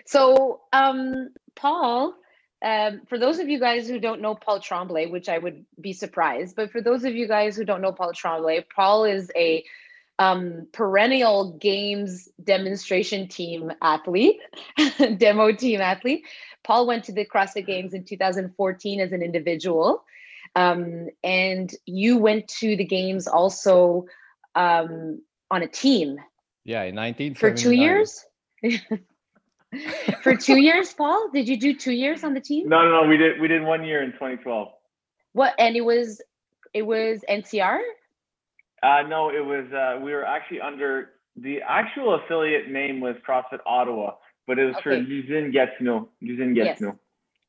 So, 0.06 0.62
um, 0.72 1.30
Paul, 1.56 2.16
um, 2.64 3.02
for 3.10 3.20
those 3.20 3.40
of 3.40 3.50
you 3.50 3.60
guys 3.60 3.90
who 3.90 4.00
don't 4.00 4.22
know 4.22 4.36
Paul 4.36 4.62
Tremblay, 4.62 5.08
which 5.08 5.28
I 5.28 5.38
would 5.38 5.66
be 5.80 5.92
surprised, 5.92 6.56
but 6.56 6.72
for 6.72 6.82
those 6.82 7.04
of 7.04 7.14
you 7.14 7.28
guys 7.28 7.58
who 7.58 7.66
don't 7.66 7.82
know 7.82 7.92
Paul 7.92 8.14
Tremblay, 8.14 8.66
Paul 8.74 9.04
is 9.04 9.30
a 9.36 9.66
um, 10.22 10.68
perennial 10.72 11.54
games 11.54 12.30
demonstration 12.44 13.28
team 13.28 13.72
athlete, 13.82 14.40
demo 15.18 15.52
team 15.52 15.82
athlete. 15.82 16.26
Paul 16.64 16.86
went 16.86 17.06
to 17.06 17.12
the 17.12 17.26
CrossFit 17.26 17.66
Games 17.66 17.96
in 17.96 18.04
2014 18.04 19.00
as 19.00 19.12
an 19.14 19.24
individual. 19.24 20.04
Um, 20.56 21.08
and 21.24 21.74
you 21.88 22.18
went 22.20 22.48
to 22.60 22.76
the 22.76 22.86
games 22.86 23.28
also 23.28 24.06
um, 24.54 25.22
on 25.50 25.64
a 25.64 25.68
team 25.68 26.18
Yeah, 26.66 26.84
in 26.84 26.96
19 26.96 27.36
for 27.36 27.52
two 27.52 27.72
years 27.72 28.24
for 30.22 30.36
two 30.36 30.58
years 30.60 30.94
paul 30.94 31.30
did 31.34 31.48
you 31.48 31.58
do 31.58 31.74
two 31.74 31.94
years 31.94 32.26
on 32.26 32.34
the 32.34 32.42
team 32.42 32.68
No, 32.68 32.84
no, 32.84 33.02
no. 33.02 33.08
We 33.08 33.16
did 33.16 33.40
we 33.40 33.48
did 33.48 33.64
one 33.64 33.86
year 33.86 34.04
in 34.04 34.12
2012. 34.12 34.68
what 35.32 35.54
and 35.58 35.78
it 35.78 35.82
was 35.82 36.22
it 36.74 36.82
was 36.82 37.24
ncr 37.30 37.80
Uh, 38.84 39.04
no, 39.08 39.30
it 39.30 39.46
was 39.46 39.66
uh, 39.74 40.00
we 40.02 40.12
were 40.14 40.26
actually 40.26 40.62
under 40.62 41.12
the 41.36 41.62
actual 41.62 42.16
affiliate 42.16 42.70
name 42.70 43.00
was 43.00 43.16
CrossFit 43.28 43.60
Ottawa, 43.66 44.16
but 44.48 44.60
it 44.60 44.66
was 44.66 44.76
for 44.84 44.92
Okay. 44.94 45.06
Usine 45.06 45.52
Gatineau. 45.54 46.10
Usine 46.22 46.56
Yes. 46.56 46.80
Gatineau. 46.80 47.00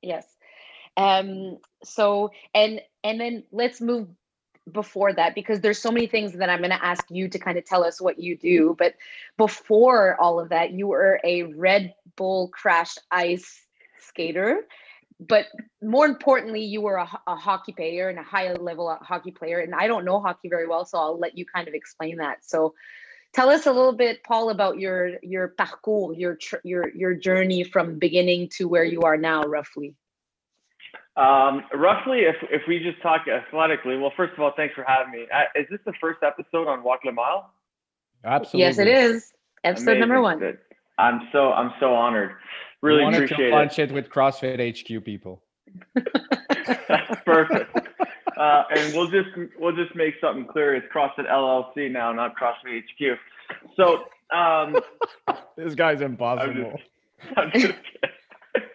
yes 0.02 0.26
um 0.96 1.58
so 1.84 2.30
and 2.54 2.80
and 3.04 3.20
then 3.20 3.44
let's 3.52 3.80
move 3.80 4.08
before 4.72 5.12
that 5.12 5.34
because 5.34 5.60
there's 5.60 5.78
so 5.78 5.90
many 5.90 6.06
things 6.06 6.34
that 6.34 6.50
i'm 6.50 6.58
going 6.58 6.70
to 6.70 6.84
ask 6.84 7.06
you 7.10 7.28
to 7.28 7.38
kind 7.38 7.58
of 7.58 7.64
tell 7.64 7.84
us 7.84 8.00
what 8.00 8.18
you 8.18 8.36
do 8.36 8.76
but 8.78 8.94
before 9.38 10.16
all 10.20 10.38
of 10.38 10.50
that 10.50 10.72
you 10.72 10.86
were 10.88 11.20
a 11.24 11.44
red 11.44 11.94
bull 12.16 12.48
crashed 12.48 13.00
ice 13.10 13.66
skater 14.00 14.66
but 15.28 15.46
more 15.82 16.06
importantly 16.06 16.64
you 16.64 16.80
were 16.80 16.96
a, 16.96 17.08
a 17.26 17.36
hockey 17.36 17.72
player 17.72 18.08
and 18.08 18.18
a 18.18 18.22
high 18.22 18.52
level 18.54 18.96
hockey 19.02 19.30
player 19.30 19.58
and 19.58 19.74
i 19.74 19.86
don't 19.86 20.04
know 20.04 20.20
hockey 20.20 20.48
very 20.48 20.66
well 20.66 20.84
so 20.84 20.98
i'll 20.98 21.18
let 21.18 21.36
you 21.36 21.44
kind 21.44 21.68
of 21.68 21.74
explain 21.74 22.16
that 22.16 22.44
so 22.44 22.74
tell 23.32 23.48
us 23.48 23.66
a 23.66 23.72
little 23.72 23.92
bit 23.92 24.22
paul 24.24 24.50
about 24.50 24.78
your 24.78 25.18
your 25.22 25.48
parcours 25.48 26.16
your 26.18 26.36
tr- 26.36 26.64
your 26.64 26.94
your 26.94 27.14
journey 27.14 27.64
from 27.64 27.98
beginning 27.98 28.48
to 28.48 28.68
where 28.68 28.84
you 28.84 29.02
are 29.02 29.16
now 29.16 29.42
roughly 29.42 29.94
Um, 31.16 31.64
roughly, 31.74 32.20
if 32.20 32.36
if 32.50 32.62
we 32.66 32.78
just 32.78 33.00
talk 33.02 33.28
athletically, 33.28 33.98
well, 33.98 34.12
first 34.16 34.32
of 34.32 34.40
all, 34.40 34.52
thanks 34.56 34.74
for 34.74 34.84
having 34.86 35.12
me. 35.12 35.26
Uh, 35.30 35.44
is 35.60 35.66
this 35.70 35.80
the 35.84 35.92
first 36.00 36.20
episode 36.22 36.68
on 36.68 36.82
Walk 36.82 37.00
Le 37.04 37.12
Mile? 37.12 37.52
Absolutely. 38.24 38.60
yes 38.60 38.78
it 38.78 38.88
is 38.88 39.32
episode 39.64 39.98
number 39.98 40.20
one 40.20 40.56
I'm 40.98 41.28
so 41.32 41.52
I'm 41.52 41.72
so 41.80 41.94
honored. 41.94 42.32
Really 42.82 43.02
wanted 43.02 43.24
appreciate 43.24 43.36
to 43.38 43.48
it. 43.48 43.50
launch 43.52 43.78
it 43.78 43.92
with 43.92 44.10
CrossFit 44.10 44.58
HQ 44.98 45.04
people. 45.04 45.42
Perfect. 47.24 47.78
Uh, 48.36 48.64
and 48.74 48.94
we'll 48.94 49.08
just 49.08 49.28
we'll 49.58 49.74
just 49.76 49.94
make 49.94 50.14
something 50.20 50.44
clear. 50.46 50.74
It's 50.74 50.86
CrossFit 50.92 51.30
LLC 51.30 51.90
now, 51.90 52.12
not 52.12 52.34
CrossFit 52.36 52.82
HQ. 52.82 53.18
So 53.76 54.04
um, 54.36 54.76
This 55.56 55.74
guy's 55.74 56.00
I'm 56.02 56.12
impossible. 56.12 56.72
just, 57.24 57.38
I'm 57.38 57.50
just 57.52 57.74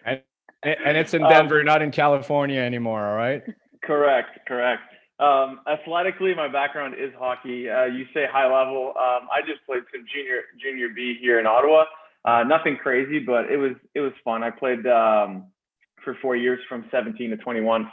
And 0.06 0.20
and 0.62 0.96
it's 0.96 1.14
in 1.14 1.22
Um, 1.22 1.28
Denver, 1.30 1.62
not 1.62 1.82
in 1.82 1.90
California 1.90 2.60
anymore. 2.60 3.06
All 3.06 3.16
right. 3.16 3.42
correct, 3.84 4.40
correct. 4.46 4.82
Um, 5.20 5.60
athletically, 5.68 6.34
my 6.34 6.46
background 6.48 6.94
is 6.98 7.12
hockey. 7.18 7.68
Uh, 7.68 7.84
you 7.86 8.06
say 8.14 8.26
high 8.30 8.46
level. 8.46 8.94
Um, 8.96 9.28
I 9.32 9.40
just 9.46 9.64
played 9.66 9.82
some 9.92 10.04
junior 10.12 10.42
junior 10.62 10.88
B 10.94 11.16
here 11.20 11.40
in 11.40 11.46
Ottawa. 11.46 11.84
Uh, 12.24 12.44
nothing 12.44 12.76
crazy, 12.76 13.18
but 13.18 13.50
it 13.50 13.56
was 13.56 13.72
it 13.94 14.00
was 14.00 14.12
fun. 14.24 14.42
I 14.42 14.50
played 14.50 14.86
um, 14.86 15.46
for 16.04 16.16
four 16.20 16.36
years 16.36 16.60
from 16.68 16.84
17 16.90 17.30
to 17.30 17.36
21, 17.36 17.90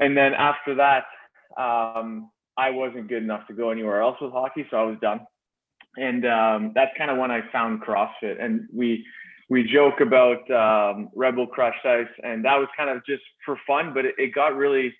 and 0.00 0.16
then 0.16 0.32
after 0.34 0.74
that, 0.76 1.04
um, 1.60 2.30
I 2.56 2.70
wasn't 2.70 3.08
good 3.08 3.22
enough 3.22 3.46
to 3.48 3.54
go 3.54 3.70
anywhere 3.70 4.00
else 4.00 4.16
with 4.20 4.32
hockey, 4.32 4.66
so 4.70 4.76
I 4.76 4.82
was 4.84 4.96
done. 5.00 5.20
And 5.96 6.26
um, 6.26 6.72
that's 6.74 6.90
kind 6.98 7.10
of 7.10 7.18
when 7.18 7.30
I 7.30 7.40
found 7.52 7.82
CrossFit, 7.82 8.42
and 8.42 8.66
we 8.72 9.04
we 9.48 9.62
joke 9.62 10.00
about 10.00 10.50
um, 10.50 11.08
Red 11.14 11.36
Bull 11.36 11.46
Crashed 11.46 11.84
Ice, 11.84 12.06
and 12.22 12.44
that 12.44 12.56
was 12.56 12.68
kind 12.76 12.90
of 12.90 13.04
just 13.06 13.22
for 13.44 13.58
fun, 13.66 13.92
but 13.94 14.04
it, 14.04 14.14
it 14.18 14.34
got 14.34 14.56
really. 14.56 14.94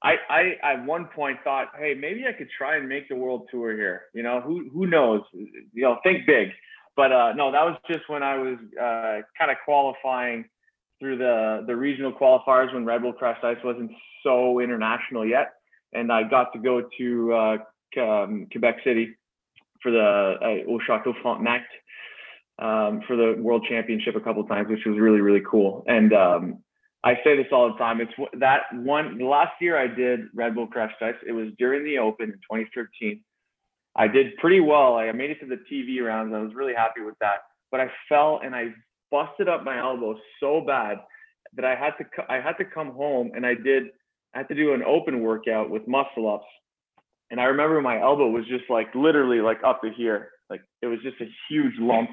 I, 0.00 0.14
I 0.30 0.74
at 0.74 0.86
one 0.86 1.06
point 1.06 1.38
thought, 1.42 1.70
hey, 1.76 1.92
maybe 1.92 2.24
I 2.28 2.32
could 2.32 2.46
try 2.56 2.76
and 2.76 2.88
make 2.88 3.08
the 3.08 3.16
world 3.16 3.48
tour 3.50 3.72
here. 3.72 4.02
You 4.14 4.22
know, 4.22 4.40
who 4.40 4.70
who 4.72 4.86
knows? 4.86 5.22
You 5.32 5.82
know, 5.82 5.98
think 6.04 6.24
big. 6.24 6.50
But 6.98 7.12
uh, 7.12 7.32
no, 7.36 7.52
that 7.52 7.62
was 7.62 7.76
just 7.88 8.08
when 8.08 8.24
I 8.24 8.36
was 8.36 8.58
uh, 8.76 9.22
kind 9.38 9.52
of 9.52 9.58
qualifying 9.64 10.46
through 10.98 11.18
the 11.18 11.62
the 11.64 11.76
regional 11.76 12.12
qualifiers 12.12 12.74
when 12.74 12.84
Red 12.84 13.02
Bull 13.02 13.12
Crashed 13.12 13.44
Ice 13.44 13.56
wasn't 13.62 13.92
so 14.24 14.58
international 14.58 15.24
yet, 15.24 15.52
and 15.92 16.10
I 16.10 16.24
got 16.24 16.52
to 16.54 16.58
go 16.58 16.82
to 16.98 17.32
uh, 17.32 18.02
um, 18.02 18.48
Quebec 18.50 18.78
City 18.82 19.14
for 19.80 19.92
the 19.92 20.34
uh, 20.42 20.68
Au 20.68 20.80
Château 20.88 21.14
Frontenac 21.22 21.62
um, 22.58 23.02
for 23.06 23.14
the 23.14 23.36
World 23.40 23.64
Championship 23.68 24.16
a 24.16 24.20
couple 24.20 24.42
times, 24.48 24.68
which 24.68 24.84
was 24.84 24.98
really 24.98 25.20
really 25.20 25.42
cool. 25.48 25.84
And 25.86 26.12
um, 26.12 26.64
I 27.04 27.14
say 27.22 27.36
this 27.36 27.46
all 27.52 27.70
the 27.72 27.78
time. 27.78 28.00
It's 28.00 28.12
that 28.40 28.62
one. 28.72 29.20
Last 29.20 29.52
year 29.60 29.78
I 29.78 29.86
did 29.86 30.22
Red 30.34 30.56
Bull 30.56 30.66
Crashed 30.66 31.00
Ice. 31.00 31.14
It 31.24 31.30
was 31.30 31.50
during 31.60 31.84
the 31.84 31.98
Open 31.98 32.30
in 32.30 32.38
2013. 32.50 33.20
I 33.98 34.06
did 34.06 34.36
pretty 34.36 34.60
well. 34.60 34.94
I 34.94 35.10
made 35.10 35.30
it 35.30 35.40
to 35.40 35.46
the 35.46 35.58
TV 35.70 36.00
rounds. 36.00 36.32
I 36.32 36.38
was 36.38 36.54
really 36.54 36.72
happy 36.74 37.00
with 37.00 37.16
that. 37.20 37.38
But 37.70 37.80
I 37.80 37.90
fell 38.08 38.40
and 38.42 38.54
I 38.54 38.68
busted 39.10 39.48
up 39.48 39.64
my 39.64 39.78
elbow 39.78 40.14
so 40.40 40.62
bad 40.64 40.98
that 41.56 41.64
I 41.64 41.74
had 41.74 41.92
to 41.98 42.04
I 42.32 42.40
had 42.40 42.52
to 42.58 42.64
come 42.64 42.92
home 42.92 43.32
and 43.34 43.44
I 43.44 43.54
did 43.54 43.84
I 44.34 44.38
had 44.38 44.48
to 44.48 44.54
do 44.54 44.72
an 44.72 44.82
open 44.84 45.20
workout 45.20 45.68
with 45.68 45.86
muscle 45.88 46.32
ups. 46.32 46.46
And 47.30 47.40
I 47.40 47.44
remember 47.44 47.82
my 47.82 48.00
elbow 48.00 48.28
was 48.28 48.46
just 48.46 48.64
like 48.70 48.86
literally 48.94 49.40
like 49.40 49.58
up 49.66 49.82
to 49.82 49.90
here. 49.90 50.30
Like 50.48 50.62
it 50.80 50.86
was 50.86 51.00
just 51.02 51.20
a 51.20 51.26
huge 51.50 51.74
lump. 51.78 52.08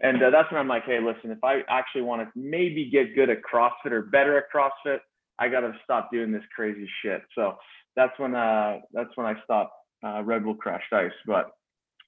And 0.00 0.22
uh, 0.22 0.30
that's 0.30 0.50
when 0.50 0.58
I'm 0.58 0.68
like, 0.68 0.84
hey, 0.86 0.98
listen, 0.98 1.30
if 1.30 1.44
I 1.44 1.60
actually 1.68 2.02
want 2.02 2.22
to 2.22 2.28
maybe 2.34 2.88
get 2.90 3.14
good 3.14 3.28
at 3.28 3.38
CrossFit 3.42 3.92
or 3.92 4.02
better 4.02 4.38
at 4.38 4.44
CrossFit, 4.54 5.00
I 5.38 5.48
got 5.48 5.60
to 5.60 5.72
stop 5.84 6.10
doing 6.10 6.32
this 6.32 6.42
crazy 6.56 6.88
shit. 7.02 7.20
So 7.34 7.56
that's 7.96 8.18
when 8.18 8.34
uh 8.34 8.78
that's 8.92 9.10
when 9.16 9.26
I 9.26 9.34
stopped 9.44 9.72
uh, 10.04 10.22
Red 10.22 10.44
Bull 10.44 10.54
Crashed 10.54 10.92
Ice. 10.92 11.12
But 11.26 11.50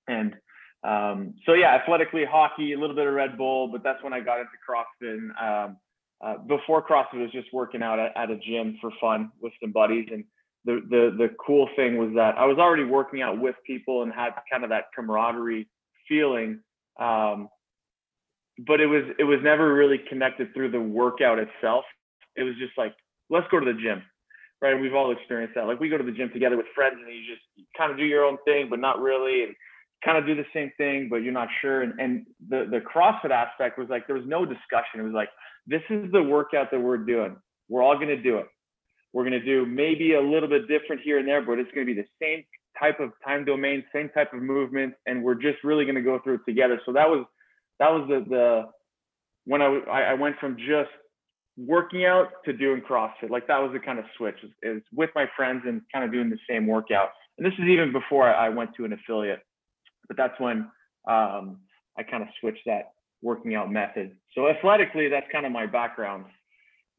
and 0.08 0.34
um, 0.84 1.34
so 1.46 1.54
yeah, 1.54 1.74
athletically 1.74 2.24
hockey, 2.24 2.72
a 2.72 2.78
little 2.78 2.96
bit 2.96 3.06
of 3.06 3.14
Red 3.14 3.38
Bull, 3.38 3.68
but 3.68 3.82
that's 3.82 4.02
when 4.02 4.12
I 4.12 4.20
got 4.20 4.40
into 4.40 4.50
CrossFit. 4.68 5.14
And, 5.14 5.30
um, 5.40 5.76
uh, 6.24 6.38
before 6.46 6.86
CrossFit 6.86 7.20
was 7.20 7.32
just 7.32 7.52
working 7.52 7.82
out 7.82 7.98
at, 7.98 8.16
at, 8.16 8.30
a 8.30 8.36
gym 8.36 8.78
for 8.80 8.90
fun 9.00 9.30
with 9.40 9.52
some 9.60 9.72
buddies. 9.72 10.08
And 10.12 10.24
the 10.64 10.80
the 10.88 11.14
the 11.18 11.34
cool 11.44 11.68
thing 11.76 11.98
was 11.98 12.10
that 12.14 12.36
I 12.38 12.46
was 12.46 12.58
already 12.58 12.84
working 12.84 13.22
out 13.22 13.40
with 13.40 13.56
people 13.66 14.02
and 14.02 14.12
had 14.12 14.30
kind 14.50 14.64
of 14.64 14.70
that 14.70 14.84
camaraderie 14.94 15.68
feeling. 16.08 16.60
Um, 17.00 17.48
but 18.66 18.80
it 18.80 18.86
was 18.86 19.02
it 19.18 19.24
was 19.24 19.40
never 19.42 19.72
really 19.72 19.98
connected 20.08 20.54
through 20.54 20.70
the 20.70 20.80
workout 20.80 21.38
itself. 21.38 21.84
It 22.36 22.44
was 22.44 22.54
just 22.58 22.72
like, 22.78 22.94
let's 23.28 23.46
go 23.50 23.58
to 23.58 23.66
the 23.66 23.78
gym 23.80 24.02
right? 24.62 24.80
We've 24.80 24.94
all 24.94 25.10
experienced 25.10 25.56
that. 25.56 25.66
Like 25.66 25.80
we 25.80 25.88
go 25.88 25.98
to 25.98 26.04
the 26.04 26.12
gym 26.12 26.30
together 26.32 26.56
with 26.56 26.66
friends 26.74 26.96
and 27.04 27.12
you 27.12 27.22
just 27.28 27.42
kind 27.76 27.90
of 27.90 27.98
do 27.98 28.04
your 28.04 28.24
own 28.24 28.38
thing, 28.46 28.68
but 28.70 28.78
not 28.78 29.00
really, 29.00 29.42
and 29.42 29.54
kind 30.04 30.16
of 30.16 30.26
do 30.26 30.34
the 30.34 30.46
same 30.54 30.70
thing, 30.78 31.08
but 31.10 31.16
you're 31.16 31.32
not 31.32 31.48
sure. 31.60 31.82
And, 31.82 31.98
and 32.00 32.26
the, 32.48 32.66
the 32.70 32.80
CrossFit 32.80 33.30
aspect 33.30 33.78
was 33.78 33.88
like, 33.88 34.06
there 34.06 34.16
was 34.16 34.26
no 34.26 34.44
discussion. 34.44 35.00
It 35.00 35.02
was 35.02 35.12
like, 35.12 35.28
this 35.66 35.82
is 35.90 36.10
the 36.12 36.22
workout 36.22 36.70
that 36.70 36.80
we're 36.80 36.96
doing. 36.96 37.36
We're 37.68 37.82
all 37.82 37.96
going 37.96 38.08
to 38.08 38.20
do 38.20 38.38
it. 38.38 38.46
We're 39.12 39.24
going 39.24 39.38
to 39.38 39.44
do 39.44 39.66
maybe 39.66 40.14
a 40.14 40.20
little 40.20 40.48
bit 40.48 40.68
different 40.68 41.02
here 41.02 41.18
and 41.18 41.28
there, 41.28 41.42
but 41.42 41.58
it's 41.58 41.70
going 41.72 41.86
to 41.86 41.94
be 41.94 42.00
the 42.00 42.08
same 42.20 42.44
type 42.78 42.98
of 43.00 43.10
time 43.24 43.44
domain, 43.44 43.84
same 43.92 44.08
type 44.10 44.32
of 44.32 44.42
movement. 44.42 44.94
And 45.06 45.22
we're 45.22 45.34
just 45.34 45.62
really 45.62 45.84
going 45.84 45.96
to 45.96 46.02
go 46.02 46.18
through 46.22 46.36
it 46.36 46.40
together. 46.46 46.80
So 46.86 46.92
that 46.92 47.08
was, 47.08 47.24
that 47.78 47.90
was 47.90 48.06
the, 48.08 48.24
the, 48.28 48.62
when 49.44 49.60
I, 49.60 49.80
I 49.88 50.14
went 50.14 50.36
from 50.38 50.56
just 50.56 50.90
working 51.56 52.04
out 52.04 52.28
to 52.44 52.52
doing 52.52 52.80
CrossFit. 52.80 53.30
Like 53.30 53.46
that 53.48 53.58
was 53.58 53.72
the 53.72 53.80
kind 53.80 53.98
of 53.98 54.04
switch 54.16 54.36
is, 54.42 54.50
is 54.62 54.82
with 54.92 55.10
my 55.14 55.26
friends 55.36 55.62
and 55.66 55.82
kind 55.92 56.04
of 56.04 56.12
doing 56.12 56.30
the 56.30 56.38
same 56.48 56.66
workout. 56.66 57.10
And 57.38 57.46
this 57.46 57.54
is 57.54 57.66
even 57.68 57.92
before 57.92 58.32
I 58.32 58.48
went 58.48 58.74
to 58.76 58.84
an 58.84 58.92
affiliate, 58.92 59.40
but 60.08 60.16
that's 60.16 60.38
when 60.38 60.70
um, 61.08 61.60
I 61.98 62.02
kind 62.02 62.22
of 62.22 62.28
switched 62.40 62.64
that 62.66 62.92
working 63.22 63.54
out 63.54 63.70
method. 63.70 64.16
So 64.34 64.48
athletically, 64.48 65.08
that's 65.08 65.26
kind 65.30 65.46
of 65.46 65.52
my 65.52 65.66
background 65.66 66.24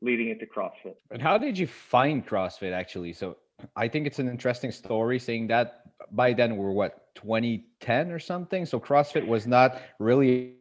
leading 0.02 0.30
into 0.30 0.46
CrossFit. 0.46 0.96
And 1.12 1.22
how 1.22 1.38
did 1.38 1.58
you 1.58 1.68
find 1.68 2.26
CrossFit 2.26 2.74
actually? 2.74 3.14
So 3.14 3.38
I 3.76 3.88
think 3.88 4.08
it's 4.08 4.20
an 4.20 4.28
interesting 4.28 4.72
story 4.72 5.20
saying 5.20 5.48
that 5.48 5.82
by 6.12 6.34
then 6.34 6.58
we're 6.58 6.72
what 6.72 7.14
2010 7.16 8.12
or 8.12 8.20
something. 8.20 8.66
So 8.66 8.80
CrossFit 8.80 9.26
was 9.26 9.48
not 9.48 9.82
really 10.00 10.56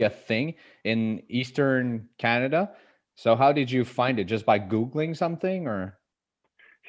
a 0.00 0.10
thing 0.10 0.54
in 0.84 1.22
Eastern 1.28 2.08
Canada. 2.18 2.70
So 3.18 3.34
how 3.34 3.52
did 3.52 3.68
you 3.68 3.84
find 3.84 4.20
it? 4.20 4.26
Just 4.26 4.46
by 4.46 4.60
Googling 4.60 5.16
something 5.16 5.66
or? 5.66 5.98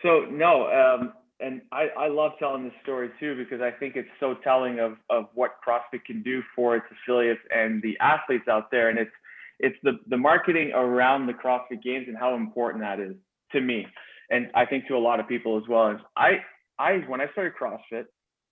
So 0.03 0.27
no, 0.29 0.69
um, 0.69 1.13
and 1.39 1.61
I, 1.71 1.87
I 1.97 2.07
love 2.07 2.33
telling 2.37 2.63
this 2.63 2.73
story 2.83 3.09
too 3.19 3.35
because 3.35 3.61
I 3.61 3.71
think 3.71 3.95
it's 3.95 4.07
so 4.19 4.35
telling 4.43 4.79
of, 4.79 4.97
of 5.09 5.25
what 5.33 5.55
CrossFit 5.67 6.05
can 6.05 6.21
do 6.21 6.43
for 6.55 6.75
its 6.75 6.85
affiliates 6.91 7.41
and 7.49 7.81
the 7.81 7.97
athletes 7.99 8.47
out 8.47 8.69
there. 8.69 8.89
And 8.89 8.99
it's 8.99 9.11
it's 9.57 9.75
the, 9.81 9.93
the 10.07 10.17
marketing 10.17 10.71
around 10.75 11.25
the 11.25 11.33
CrossFit 11.33 11.81
Games 11.83 12.05
and 12.07 12.15
how 12.15 12.35
important 12.35 12.83
that 12.83 12.99
is 12.99 13.15
to 13.53 13.59
me. 13.59 13.87
And 14.29 14.51
I 14.53 14.67
think 14.67 14.85
to 14.87 14.95
a 14.95 14.99
lot 14.99 15.19
of 15.19 15.27
people 15.27 15.57
as 15.57 15.63
well. 15.67 15.89
As 15.89 15.97
I 16.15 16.29
I 16.77 16.97
when 17.07 17.21
I 17.21 17.31
started 17.31 17.53
CrossFit, 17.59 18.05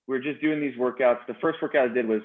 we 0.07 0.17
were 0.17 0.19
just 0.19 0.41
doing 0.41 0.59
these 0.59 0.75
workouts. 0.79 1.19
The 1.27 1.35
first 1.39 1.59
workout 1.61 1.91
I 1.91 1.93
did 1.93 2.07
was 2.07 2.21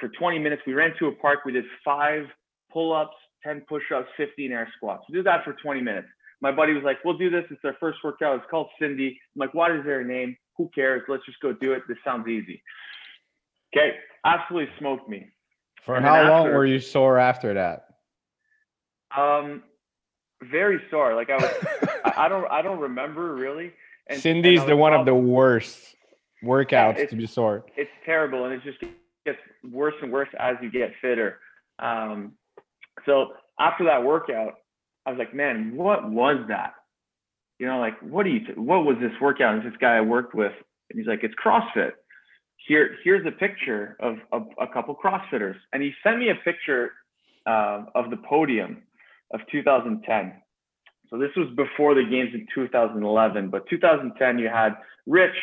for 0.00 0.08
20 0.08 0.38
minutes. 0.38 0.62
We 0.66 0.72
ran 0.72 0.92
to 1.00 1.08
a 1.08 1.12
park. 1.12 1.40
We 1.44 1.52
did 1.52 1.66
five 1.84 2.24
pull-ups, 2.72 3.16
10 3.42 3.64
push-ups, 3.68 4.08
15 4.16 4.52
air 4.52 4.68
squats. 4.76 5.04
Do 5.10 5.22
that 5.22 5.44
for 5.44 5.52
20 5.54 5.80
minutes. 5.80 6.08
My 6.40 6.52
buddy 6.52 6.72
was 6.72 6.82
like, 6.84 6.98
we'll 7.04 7.16
do 7.16 7.30
this. 7.30 7.44
It's 7.50 7.64
our 7.64 7.76
first 7.80 7.98
workout. 8.04 8.36
It's 8.36 8.46
called 8.50 8.68
Cindy. 8.80 9.18
I'm 9.34 9.40
like, 9.40 9.54
what 9.54 9.70
is 9.70 9.84
their 9.84 10.04
name? 10.04 10.36
Who 10.58 10.70
cares? 10.74 11.02
Let's 11.08 11.24
just 11.24 11.40
go 11.40 11.52
do 11.52 11.72
it. 11.72 11.82
This 11.88 11.96
sounds 12.04 12.28
easy. 12.28 12.62
Okay. 13.74 13.94
Absolutely 14.24 14.72
smoked 14.78 15.08
me. 15.08 15.28
For 15.82 15.96
and 15.96 16.04
how 16.04 16.16
after, 16.16 16.30
long 16.30 16.44
were 16.52 16.66
you 16.66 16.80
sore 16.80 17.18
after 17.18 17.54
that? 17.54 17.86
Um, 19.16 19.62
very 20.42 20.80
sore. 20.90 21.14
Like 21.14 21.30
I 21.30 21.36
was, 21.36 21.54
I, 22.16 22.28
don't, 22.28 22.50
I 22.50 22.60
don't 22.60 22.80
remember 22.80 23.34
really. 23.34 23.72
And, 24.08 24.20
Cindy's 24.20 24.60
and 24.60 24.68
the 24.68 24.76
one 24.76 24.92
of 24.92 25.06
the 25.06 25.14
worst 25.14 25.96
workouts 26.44 27.08
to 27.08 27.16
be 27.16 27.26
sore. 27.26 27.64
It's 27.76 27.90
terrible. 28.04 28.44
And 28.44 28.54
it 28.54 28.62
just 28.62 28.78
gets 29.24 29.38
worse 29.70 29.94
and 30.02 30.12
worse 30.12 30.28
as 30.38 30.56
you 30.60 30.70
get 30.70 30.92
fitter. 31.00 31.38
Um, 31.78 32.32
so 33.04 33.32
after 33.58 33.84
that 33.84 34.04
workout, 34.04 34.54
I 35.04 35.10
was 35.10 35.18
like, 35.18 35.34
man, 35.34 35.76
what 35.76 36.10
was 36.10 36.44
that? 36.48 36.74
You 37.58 37.66
know, 37.66 37.78
like, 37.78 37.94
what 38.02 38.24
do 38.24 38.30
you, 38.30 38.40
th- 38.40 38.58
what 38.58 38.84
was 38.84 38.96
this 39.00 39.12
workout? 39.20 39.54
And 39.54 39.64
this 39.64 39.78
guy 39.80 39.96
I 39.96 40.00
worked 40.00 40.34
with, 40.34 40.52
and 40.90 40.98
he's 40.98 41.08
like, 41.08 41.20
it's 41.22 41.34
CrossFit. 41.34 41.92
Here, 42.66 42.96
here's 43.04 43.26
a 43.26 43.30
picture 43.30 43.96
of, 44.00 44.16
of 44.32 44.48
a 44.60 44.66
couple 44.66 44.96
CrossFitters. 44.96 45.54
And 45.72 45.82
he 45.82 45.92
sent 46.02 46.18
me 46.18 46.30
a 46.30 46.34
picture 46.44 46.92
uh, 47.46 47.84
of 47.94 48.10
the 48.10 48.16
podium 48.28 48.82
of 49.32 49.40
2010. 49.50 50.32
So 51.08 51.18
this 51.18 51.30
was 51.36 51.48
before 51.56 51.94
the 51.94 52.02
games 52.02 52.30
in 52.34 52.46
2011, 52.54 53.50
but 53.50 53.68
2010 53.70 54.38
you 54.38 54.48
had 54.48 54.70
Rich, 55.06 55.36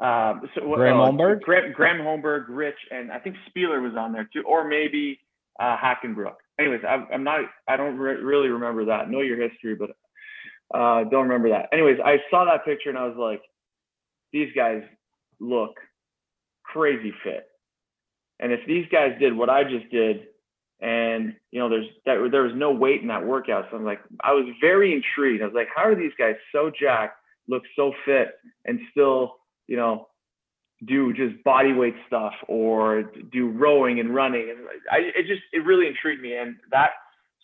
uh, 0.00 0.34
so, 0.54 0.74
Graham 0.74 1.00
uh, 1.00 1.10
Holmberg, 1.10 1.42
Graham, 1.42 1.72
Graham 1.72 1.98
Holmberg, 1.98 2.46
Rich, 2.48 2.78
and 2.90 3.12
I 3.12 3.18
think 3.18 3.36
Spealler 3.50 3.82
was 3.82 3.92
on 3.98 4.12
there 4.12 4.28
too, 4.32 4.42
or 4.46 4.66
maybe 4.66 5.20
uh, 5.60 5.76
Hackenbrook 5.76 6.36
anyways, 6.58 6.80
I, 6.86 7.06
I'm 7.12 7.24
not, 7.24 7.40
I 7.66 7.76
don't 7.76 7.96
re- 7.96 8.22
really 8.22 8.48
remember 8.48 8.86
that. 8.86 9.10
Know 9.10 9.20
your 9.20 9.40
history, 9.40 9.74
but 9.74 9.90
uh, 10.74 11.04
don't 11.04 11.24
remember 11.24 11.50
that. 11.50 11.68
Anyways, 11.72 11.98
I 12.04 12.18
saw 12.30 12.44
that 12.44 12.64
picture 12.64 12.90
and 12.90 12.98
I 12.98 13.06
was 13.06 13.16
like, 13.16 13.42
these 14.32 14.50
guys 14.54 14.82
look 15.40 15.78
crazy 16.64 17.12
fit. 17.24 17.46
And 18.40 18.52
if 18.52 18.60
these 18.66 18.86
guys 18.92 19.16
did 19.18 19.36
what 19.36 19.50
I 19.50 19.64
just 19.64 19.90
did, 19.90 20.26
and 20.80 21.34
you 21.50 21.58
know, 21.58 21.68
there's 21.68 21.86
that 22.06 22.28
there 22.30 22.44
was 22.44 22.52
no 22.54 22.70
weight 22.70 23.02
in 23.02 23.08
that 23.08 23.26
workout, 23.26 23.66
so 23.70 23.76
I'm 23.76 23.84
like, 23.84 24.00
I 24.22 24.32
was 24.32 24.46
very 24.60 24.94
intrigued. 24.94 25.42
I 25.42 25.46
was 25.46 25.54
like, 25.54 25.68
how 25.74 25.82
are 25.82 25.96
these 25.96 26.12
guys 26.16 26.36
so 26.52 26.70
jacked, 26.70 27.16
look 27.48 27.64
so 27.74 27.92
fit, 28.04 28.34
and 28.64 28.78
still, 28.92 29.36
you 29.66 29.76
know, 29.76 30.06
do 30.86 31.12
just 31.12 31.42
body 31.44 31.72
weight 31.72 31.96
stuff 32.06 32.34
or 32.46 33.02
do 33.32 33.48
rowing 33.48 34.00
and 34.00 34.14
running. 34.14 34.48
And 34.50 34.60
I, 34.90 34.98
it 35.18 35.26
just, 35.26 35.42
it 35.52 35.64
really 35.64 35.86
intrigued 35.86 36.22
me. 36.22 36.36
And 36.36 36.56
that 36.70 36.90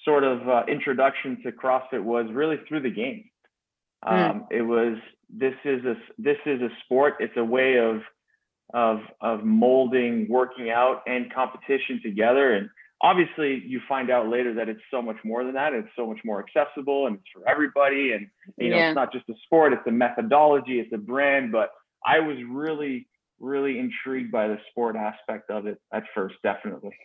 sort 0.04 0.24
of 0.24 0.48
uh, 0.48 0.62
introduction 0.68 1.42
to 1.42 1.52
CrossFit 1.52 2.02
was 2.02 2.26
really 2.32 2.58
through 2.68 2.82
the 2.82 2.90
game. 2.90 3.24
Mm. 4.04 4.30
Um, 4.30 4.46
It 4.50 4.62
was 4.62 4.98
this 5.36 5.54
is 5.64 5.84
a 5.84 5.96
this 6.18 6.36
is 6.46 6.60
a 6.60 6.68
sport. 6.84 7.14
It's 7.20 7.36
a 7.36 7.44
way 7.44 7.78
of 7.78 8.02
of 8.72 9.00
of 9.20 9.44
molding 9.44 10.28
working 10.28 10.70
out 10.70 11.02
and 11.06 11.32
competition 11.32 12.00
together. 12.02 12.52
And 12.52 12.68
obviously, 13.00 13.62
you 13.66 13.80
find 13.88 14.10
out 14.10 14.28
later 14.28 14.54
that 14.54 14.68
it's 14.68 14.82
so 14.90 15.00
much 15.02 15.16
more 15.24 15.42
than 15.44 15.54
that. 15.54 15.72
It's 15.72 15.88
so 15.96 16.06
much 16.06 16.20
more 16.24 16.44
accessible 16.44 17.06
and 17.06 17.16
it's 17.16 17.24
for 17.32 17.48
everybody. 17.48 18.12
And 18.12 18.28
you 18.58 18.70
know, 18.70 18.76
Yeah. 18.76 18.88
it's 18.90 18.94
not 18.94 19.12
just 19.12 19.28
a 19.28 19.34
sport; 19.44 19.72
it's 19.72 19.86
a 19.86 19.92
methodology, 19.92 20.80
it's 20.80 20.92
a 20.92 20.98
brand. 20.98 21.50
But 21.50 21.70
I 22.04 22.20
was 22.20 22.36
really 22.48 23.08
really 23.44 23.78
intrigued 23.78 24.33
by 24.33 24.48
the 24.48 24.59
sport 24.70 24.96
aspect 24.96 25.50
of 25.50 25.66
it 25.66 25.78
at 25.92 26.04
first, 26.14 26.37
definitely. 26.42 26.96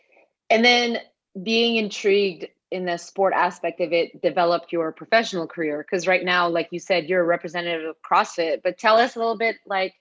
And 0.49 0.63
then 0.63 0.97
being 1.41 1.75
intrigued 1.75 2.47
in 2.71 2.86
the 2.86 2.97
sport 2.97 3.34
aspect 3.36 3.82
of 3.82 3.93
it 3.93 4.21
developed 4.21 4.71
your 4.71 4.91
professional 4.91 5.47
career 5.47 5.84
because 5.84 6.06
right 6.06 6.23
now 6.23 6.47
like 6.47 6.67
you 6.71 6.80
said 6.80 7.06
you're 7.06 7.21
a 7.21 7.25
representative 7.25 7.89
of 7.89 7.95
CrossFit 8.02 8.62
but 8.63 8.78
tell 8.78 8.97
us 8.97 9.15
a 9.15 9.19
little 9.19 9.38
bit 9.38 9.56
like 9.65 9.95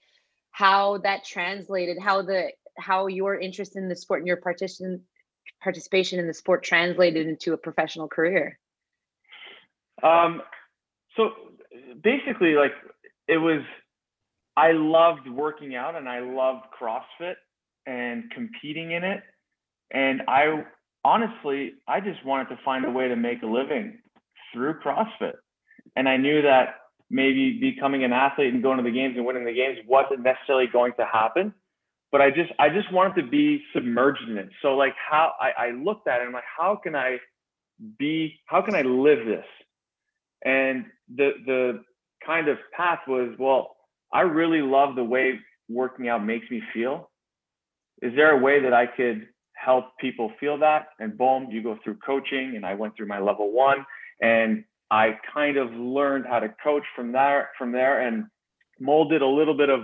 how 0.51 0.99
that 0.99 1.25
translated 1.25 1.97
how 1.99 2.21
the 2.21 2.49
how 2.77 3.07
your 3.07 3.39
interest 3.39 3.75
in 3.75 3.89
the 3.89 3.97
sport 3.97 4.21
and 4.21 4.27
your 4.27 4.37
partition 4.37 5.03
participation 5.63 6.19
in 6.19 6.27
the 6.27 6.35
sport 6.35 6.63
translated 6.63 7.27
into 7.27 7.53
a 7.53 7.57
professional 7.57 8.09
career. 8.09 8.59
Um, 10.03 10.43
so 11.17 11.31
basically, 12.03 12.55
like 12.55 12.73
it 13.27 13.39
was, 13.39 13.63
I 14.59 14.73
loved 14.73 15.29
working 15.29 15.77
out 15.77 15.95
and 15.95 16.09
I 16.09 16.21
loved 16.21 16.65
CrossFit 16.81 17.35
and 17.87 18.31
competing 18.33 18.93
in 18.93 19.05
it. 19.05 19.23
And 19.93 20.23
I 20.29 20.65
honestly, 21.05 21.75
I 21.87 22.01
just 22.01 22.25
wanted 22.25 22.49
to 22.51 22.59
find 22.65 22.85
a 22.85 22.91
way 22.91 23.09
to 23.09 23.17
make 23.17 23.43
a 23.43 23.47
living 23.47 23.99
through 24.53 24.81
CrossFit. 24.81 25.35
And 25.97 26.09
I 26.09 26.17
knew 26.17 26.43
that 26.43 26.77
maybe 27.11 27.59
becoming 27.61 28.05
an 28.05 28.13
athlete 28.13 28.53
and 28.53 28.63
going 28.63 28.79
to 28.79 28.83
the 28.83 28.91
games 28.91 29.15
and 29.17 29.25
winning 29.25 29.45
the 29.45 29.55
games 29.55 29.79
wasn't 29.87 30.23
necessarily 30.23 30.67
going 30.67 30.93
to 30.99 31.07
happen. 31.07 31.55
But 32.13 32.21
I 32.23 32.31
just, 32.31 32.53
I 32.59 32.69
just 32.69 32.93
wanted 32.93 33.23
to 33.23 33.29
be 33.29 33.63
submerged 33.75 34.29
in 34.29 34.39
it. 34.39 34.51
So 34.63 34.75
like 34.75 34.95
how 35.11 35.33
I, 35.41 35.69
I 35.69 35.71
looked 35.73 36.09
at 36.09 36.21
it, 36.21 36.25
I'm 36.27 36.33
like, 36.33 36.45
how 36.59 36.77
can 36.83 36.97
I 36.97 37.19
be, 37.99 38.41
how 38.47 38.63
can 38.63 38.75
I 38.75 38.83
live 38.83 39.27
this? 39.27 39.45
and 40.45 40.85
the 41.17 41.33
the 41.47 41.85
kind 42.25 42.49
of 42.49 42.59
path 42.77 43.01
was 43.09 43.35
well 43.39 43.77
i 44.13 44.21
really 44.21 44.63
love 44.63 44.97
the 44.97 45.05
way 45.05 45.39
working 45.69 46.09
out 46.09 46.25
makes 46.25 46.51
me 46.51 46.63
feel. 46.73 47.11
Is 48.01 48.15
there 48.15 48.33
a 48.33 48.39
way 48.39 48.61
that 48.63 48.73
i 48.73 48.87
could 48.87 49.29
help 49.55 49.87
people 50.01 50.33
feel 50.41 50.59
that? 50.59 50.89
And 50.99 51.17
boom 51.17 51.49
you 51.51 51.63
go 51.63 51.79
through 51.83 51.97
coaching 51.97 52.55
and 52.57 52.65
i 52.65 52.75
went 52.75 52.97
through 52.97 53.09
my 53.09 53.19
level 53.19 53.53
one 53.53 53.85
and 54.23 54.65
i 54.91 55.19
kind 55.35 55.57
of 55.57 55.73
learned 55.73 56.27
how 56.27 56.41
to 56.41 56.49
coach 56.63 56.85
from 56.97 57.13
there 57.13 57.51
from 57.59 57.73
there 57.73 58.07
and 58.07 58.25
molded 58.81 59.23
a 59.23 59.27
little 59.27 59.57
bit 59.57 59.71
of 59.71 59.81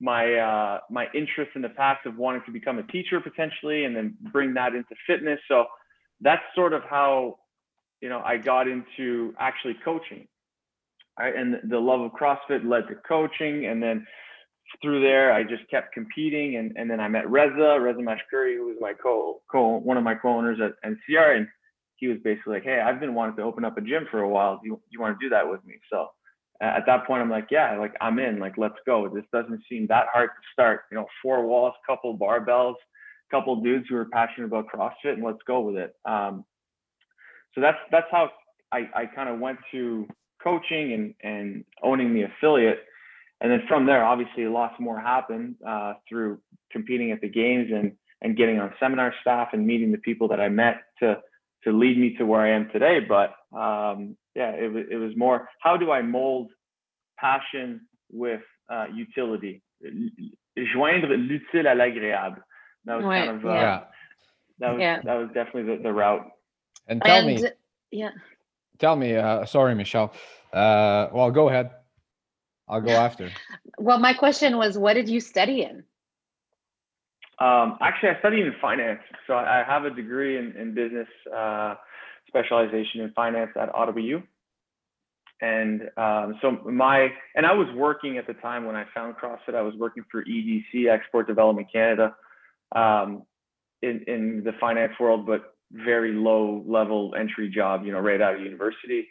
my 0.00 0.34
uh, 0.34 0.80
my 0.90 1.06
interest 1.14 1.52
in 1.54 1.62
the 1.62 1.68
past 1.68 2.04
of 2.06 2.16
wanting 2.16 2.42
to 2.44 2.50
become 2.50 2.78
a 2.78 2.82
teacher 2.84 3.20
potentially 3.20 3.84
and 3.84 3.94
then 3.94 4.16
bring 4.32 4.52
that 4.54 4.74
into 4.74 4.94
fitness. 5.06 5.38
So 5.46 5.66
that's 6.20 6.42
sort 6.56 6.72
of 6.72 6.82
how 6.90 7.36
you 8.02 8.08
know, 8.08 8.20
I 8.22 8.36
got 8.36 8.68
into 8.68 9.32
actually 9.38 9.76
coaching. 9.82 10.26
Right? 11.18 11.34
And 11.34 11.56
the 11.70 11.78
love 11.78 12.00
of 12.00 12.12
CrossFit 12.12 12.68
led 12.68 12.88
to 12.88 12.94
coaching. 13.06 13.66
And 13.66 13.82
then 13.82 14.06
through 14.80 15.02
there, 15.02 15.32
I 15.32 15.42
just 15.42 15.68
kept 15.70 15.92
competing. 15.92 16.56
And, 16.56 16.72
and 16.76 16.90
then 16.90 17.00
I 17.00 17.08
met 17.08 17.30
Reza, 17.30 17.78
Reza 17.80 18.00
Mashkuri, 18.00 18.56
who 18.56 18.66
was 18.66 18.76
my 18.80 18.92
co, 18.94 19.40
co 19.50 19.78
one 19.78 19.96
of 19.96 20.04
my 20.04 20.14
co-owners 20.14 20.58
at 20.60 20.72
NCR. 20.88 21.36
And 21.36 21.48
he 21.96 22.08
was 22.08 22.18
basically 22.24 22.54
like, 22.54 22.64
Hey, 22.64 22.80
I've 22.80 23.00
been 23.00 23.14
wanting 23.14 23.36
to 23.36 23.42
open 23.42 23.64
up 23.64 23.76
a 23.76 23.82
gym 23.82 24.06
for 24.10 24.20
a 24.20 24.28
while. 24.28 24.60
Do 24.62 24.68
you, 24.68 24.80
you 24.90 25.00
want 25.00 25.18
to 25.18 25.24
do 25.24 25.30
that 25.30 25.48
with 25.48 25.64
me? 25.64 25.74
So 25.90 26.08
at 26.62 26.86
that 26.86 27.06
point, 27.06 27.22
I'm 27.22 27.30
like, 27.30 27.48
yeah, 27.50 27.76
like 27.76 27.94
I'm 28.00 28.20
in, 28.20 28.38
like, 28.38 28.54
let's 28.56 28.76
go. 28.86 29.08
This 29.12 29.24
doesn't 29.32 29.62
seem 29.68 29.86
that 29.88 30.06
hard 30.12 30.30
to 30.30 30.52
start, 30.52 30.82
you 30.92 30.96
know, 30.96 31.06
four 31.20 31.44
walls, 31.44 31.74
couple 31.86 32.16
barbells, 32.16 32.76
couple 33.32 33.56
dudes 33.56 33.86
who 33.88 33.96
are 33.96 34.04
passionate 34.06 34.46
about 34.46 34.66
CrossFit 34.72 35.14
and 35.14 35.24
let's 35.24 35.42
go 35.46 35.60
with 35.60 35.76
it. 35.76 35.94
Um, 36.04 36.44
so 37.54 37.60
that's 37.60 37.78
that's 37.90 38.06
how 38.10 38.30
I, 38.70 38.88
I 38.94 39.06
kind 39.06 39.28
of 39.28 39.40
went 39.40 39.58
to 39.72 40.06
coaching 40.42 40.92
and 40.92 41.14
and 41.22 41.64
owning 41.82 42.14
the 42.14 42.22
affiliate, 42.22 42.80
and 43.40 43.50
then 43.50 43.62
from 43.68 43.86
there, 43.86 44.04
obviously, 44.04 44.46
lots 44.46 44.74
more 44.78 44.98
happened 45.00 45.56
uh, 45.66 45.94
through 46.08 46.38
competing 46.70 47.10
at 47.12 47.20
the 47.20 47.28
games 47.28 47.70
and 47.72 47.92
and 48.20 48.36
getting 48.36 48.58
on 48.60 48.72
seminar 48.78 49.14
staff 49.20 49.48
and 49.52 49.66
meeting 49.66 49.92
the 49.92 49.98
people 49.98 50.28
that 50.28 50.40
I 50.40 50.48
met 50.48 50.76
to 51.00 51.18
to 51.64 51.72
lead 51.72 51.98
me 51.98 52.16
to 52.18 52.24
where 52.24 52.40
I 52.40 52.50
am 52.50 52.68
today. 52.72 53.00
But 53.00 53.30
um, 53.56 54.16
yeah, 54.34 54.50
it 54.52 54.72
was 54.72 54.84
it 54.90 54.96
was 54.96 55.16
more 55.16 55.48
how 55.60 55.76
do 55.76 55.90
I 55.90 56.02
mold 56.02 56.50
passion 57.18 57.82
with 58.10 58.42
uh, 58.70 58.86
utility, 58.94 59.62
joindre 60.56 61.16
l'utile 61.16 61.66
à 61.66 61.74
l'agréable. 61.76 62.42
That 62.84 62.96
was 62.96 63.04
Ouais, 63.04 63.26
kind 63.26 63.30
of 63.36 63.44
uh, 63.44 63.48
yeah. 63.48 63.80
that 64.58 64.72
was 64.72 64.80
Yeah. 64.80 65.00
that 65.04 65.14
was 65.14 65.28
definitely 65.34 65.76
the, 65.76 65.82
the 65.82 65.92
route. 65.92 66.26
And 66.88 67.00
tell 67.02 67.24
me, 67.24 67.38
yeah. 67.90 68.10
Tell 68.82 68.96
me. 68.96 69.14
Uh, 69.16 69.46
sorry, 69.46 69.74
Michelle. 69.74 70.12
Uh, 70.52 71.08
well, 71.14 71.30
go 71.30 71.48
ahead. 71.48 71.70
I'll 72.68 72.82
go 72.82 72.90
after. 72.90 73.30
Well, 73.78 73.98
my 73.98 74.12
question 74.12 74.58
was 74.58 74.78
what 74.78 74.94
did 74.94 75.08
you 75.08 75.18
study 75.18 75.62
in? 75.62 75.82
Um, 77.38 77.78
actually, 77.80 78.10
I 78.10 78.18
studied 78.20 78.46
in 78.46 78.54
finance, 78.60 79.00
so 79.26 79.32
I 79.32 79.60
I 79.60 79.64
have 79.64 79.84
a 79.84 79.90
degree 79.90 80.36
in, 80.38 80.54
in 80.56 80.72
business 80.74 81.08
uh, 81.34 81.74
specialization 82.28 83.00
in 83.00 83.10
finance 83.12 83.50
at 83.60 83.74
Ottawa 83.74 83.98
U. 83.98 84.22
And 85.40 85.90
um, 85.96 86.38
so 86.40 86.52
my 86.70 87.08
and 87.34 87.44
I 87.44 87.54
was 87.54 87.66
working 87.74 88.18
at 88.18 88.26
the 88.28 88.34
time 88.34 88.66
when 88.66 88.76
I 88.76 88.84
found 88.94 89.16
CrossFit. 89.16 89.56
I 89.56 89.62
was 89.62 89.74
working 89.76 90.04
for 90.10 90.22
EDC 90.24 90.88
Export 90.88 91.26
Development 91.26 91.66
Canada 91.72 92.14
um, 92.76 93.24
in 93.80 94.04
in 94.06 94.42
the 94.44 94.52
finance 94.60 94.92
world, 95.00 95.26
but 95.26 95.51
very 95.72 96.12
low 96.12 96.62
level 96.66 97.14
entry 97.18 97.48
job. 97.48 97.84
You 97.84 97.92
know, 97.92 98.00
right 98.00 98.20
out 98.20 98.36
of 98.36 98.40
university. 98.40 99.08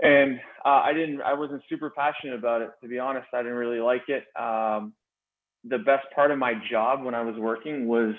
And 0.00 0.40
uh, 0.64 0.82
I 0.84 0.92
didn't. 0.92 1.22
I 1.22 1.34
wasn't 1.34 1.62
super 1.68 1.90
passionate 1.90 2.34
about 2.34 2.62
it, 2.62 2.70
to 2.82 2.88
be 2.88 2.98
honest. 2.98 3.28
I 3.32 3.38
didn't 3.38 3.54
really 3.58 3.80
like 3.80 4.08
it. 4.08 4.24
Um, 4.40 4.94
the 5.64 5.78
best 5.78 6.06
part 6.14 6.30
of 6.30 6.38
my 6.38 6.54
job 6.70 7.04
when 7.04 7.14
I 7.14 7.22
was 7.22 7.36
working 7.36 7.86
was 7.86 8.14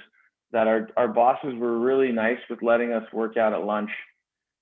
that 0.54 0.67
our, 0.67 0.88
our 0.95 1.08
bosses 1.08 1.56
were 1.56 1.80
really 1.80 2.12
nice 2.12 2.38
with 2.49 2.62
letting 2.62 2.93
us 2.93 3.04
work 3.12 3.38
out 3.38 3.54
at 3.54 3.63
lunch 3.65 3.89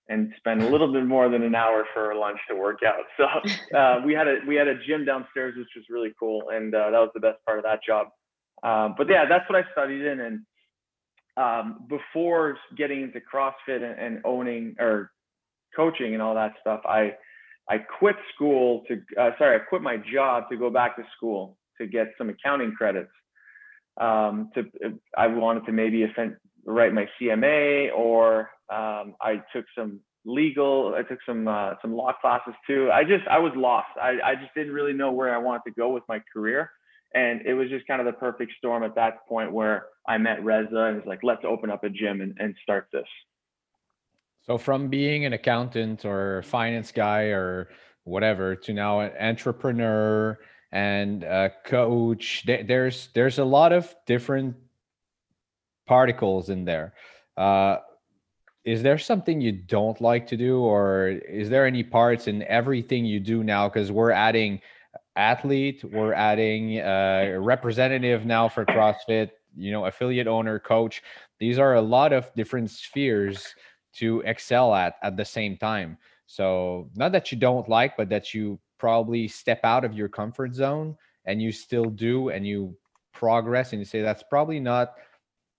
and 0.10 0.34
spend 0.38 0.62
a 0.62 0.70
little 0.70 0.92
bit 0.92 1.06
more 1.06 1.30
than 1.30 1.44
an 1.44 1.54
hour 1.54 1.86
for 1.94 2.16
lunch 2.16 2.40
to 2.50 2.56
work 2.56 2.80
out. 2.86 3.06
So 3.18 3.78
uh, 3.78 4.02
we 4.06 4.14
had 4.14 4.28
a 4.28 4.38
we 4.48 4.56
had 4.56 4.68
a 4.68 4.76
gym 4.86 5.06
downstairs, 5.06 5.56
which 5.58 5.70
was 5.76 5.86
really 5.90 6.14
cool, 6.20 6.50
and 6.50 6.74
uh, 6.74 6.90
that 6.92 7.00
was 7.00 7.12
the 7.14 7.20
best 7.20 7.38
part 7.46 7.60
of 7.60 7.64
that 7.66 7.80
job. 7.86 8.08
Um, 8.64 8.96
but 8.98 9.08
yeah, 9.10 9.26
that's 9.28 9.50
what 9.50 9.64
I 9.64 9.72
studied 9.72 10.06
in, 10.06 10.20
and 10.20 10.42
um, 11.38 11.86
before 11.88 12.58
getting 12.78 13.02
into 13.02 13.20
CrossFit 13.20 13.84
and, 13.84 14.00
and 14.00 14.22
owning 14.26 14.76
or 14.80 15.12
coaching 15.76 16.14
and 16.14 16.22
all 16.22 16.36
that 16.36 16.54
stuff, 16.62 16.82
I 16.86 17.14
I 17.70 17.78
quit 17.78 18.16
school 18.36 18.84
to 18.88 18.96
uh, 19.20 19.32
sorry, 19.38 19.56
I 19.56 19.60
quit 19.60 19.82
my 19.82 19.98
job 20.14 20.46
to 20.50 20.58
go 20.58 20.70
back 20.70 20.96
to 20.98 21.04
school 21.16 21.58
to 21.80 21.88
get 21.88 22.08
some 22.18 22.30
accounting 22.30 22.74
credits. 22.74 23.12
Um, 24.00 24.50
to 24.56 24.66
I 25.18 25.28
wanted 25.28 25.66
to 25.66 25.72
maybe 25.72 26.04
offend, 26.04 26.38
write 26.66 26.94
my 26.94 27.08
CMA, 27.20 27.94
or 27.96 28.50
um, 28.72 29.16
I 29.22 29.42
took 29.54 29.66
some 29.78 30.00
legal. 30.26 30.94
I 30.98 31.04
took 31.04 31.20
some 31.26 31.48
uh, 31.48 31.74
some 31.82 31.94
law 31.94 32.14
classes 32.20 32.54
too. 32.68 32.90
I 32.92 33.04
just 33.04 33.28
I 33.30 33.40
was 33.40 33.54
lost. 33.56 33.90
I 34.02 34.18
I 34.24 34.36
just 34.36 34.54
didn't 34.56 34.74
really 34.74 34.94
know 34.94 35.12
where 35.12 35.34
I 35.34 35.38
wanted 35.38 35.64
to 35.68 35.72
go 35.72 35.90
with 35.90 36.04
my 36.08 36.22
career, 36.34 36.72
and 37.14 37.42
it 37.46 37.54
was 37.54 37.70
just 37.70 37.86
kind 37.88 38.00
of 38.00 38.06
the 38.06 38.14
perfect 38.14 38.54
storm 38.58 38.84
at 38.84 38.96
that 38.96 39.28
point 39.28 39.52
where 39.52 39.88
I 40.08 40.18
met 40.18 40.44
Reza 40.44 40.84
and 40.86 40.98
was 40.98 41.06
like, 41.06 41.20
let's 41.24 41.44
open 41.46 41.70
up 41.70 41.84
a 41.84 41.90
gym 41.90 42.22
and, 42.22 42.36
and 42.40 42.56
start 42.64 42.88
this. 42.92 43.08
So 44.44 44.58
from 44.58 44.88
being 44.88 45.26
an 45.26 45.34
accountant 45.34 46.06
or 46.06 46.42
finance 46.44 46.92
guy 46.92 47.26
or 47.26 47.70
whatever 48.04 48.56
to 48.56 48.74
now 48.74 49.02
an 49.02 49.12
entrepreneur 49.20 50.40
and 50.72 51.24
a 51.24 51.52
coach, 51.66 52.44
there's 52.46 53.10
there's 53.14 53.40
a 53.40 53.46
lot 53.46 53.72
of 53.74 53.94
different 54.08 54.56
particles 55.86 56.50
in 56.50 56.66
there. 56.66 56.94
Uh, 57.38 57.78
is 58.64 58.82
there 58.84 58.98
something 58.98 59.42
you 59.42 59.52
don't 59.52 60.00
like 60.02 60.28
to 60.28 60.38
do, 60.38 60.60
or 60.60 61.10
is 61.10 61.50
there 61.50 61.66
any 61.66 61.84
parts 61.84 62.28
in 62.28 62.44
everything 62.44 63.06
you 63.06 63.20
do 63.20 63.44
now? 63.44 63.68
Because 63.68 63.92
we're 63.92 64.12
adding 64.12 64.62
athlete, 65.16 65.84
we're 65.84 66.14
adding 66.14 66.80
uh, 66.80 67.38
representative 67.40 68.26
now 68.26 68.50
for 68.50 68.66
CrossFit. 68.66 69.32
You 69.58 69.72
know, 69.72 69.86
affiliate 69.86 70.28
owner, 70.28 70.60
coach. 70.60 71.04
These 71.40 71.60
are 71.60 71.76
a 71.76 71.82
lot 71.82 72.14
of 72.14 72.34
different 72.36 72.70
spheres 72.72 73.54
to 73.96 74.22
excel 74.22 74.74
at 74.74 74.96
at 75.04 75.18
the 75.18 75.26
same 75.26 75.58
time. 75.58 75.98
So 76.26 76.90
not 76.96 77.12
that 77.12 77.32
you 77.32 77.38
don't 77.38 77.68
like, 77.68 77.98
but 77.98 78.08
that 78.10 78.34
you 78.34 78.60
probably 78.78 79.28
step 79.28 79.60
out 79.64 79.84
of 79.84 79.94
your 79.94 80.08
comfort 80.08 80.56
zone 80.56 80.96
and 81.26 81.42
you 81.42 81.52
still 81.52 81.86
do 81.86 82.30
and 82.30 82.48
you 82.48 82.76
progress 83.14 83.74
and 83.74 83.80
you 83.80 83.86
say 83.86 84.02
that's 84.02 84.24
probably 84.24 84.60
not 84.60 84.94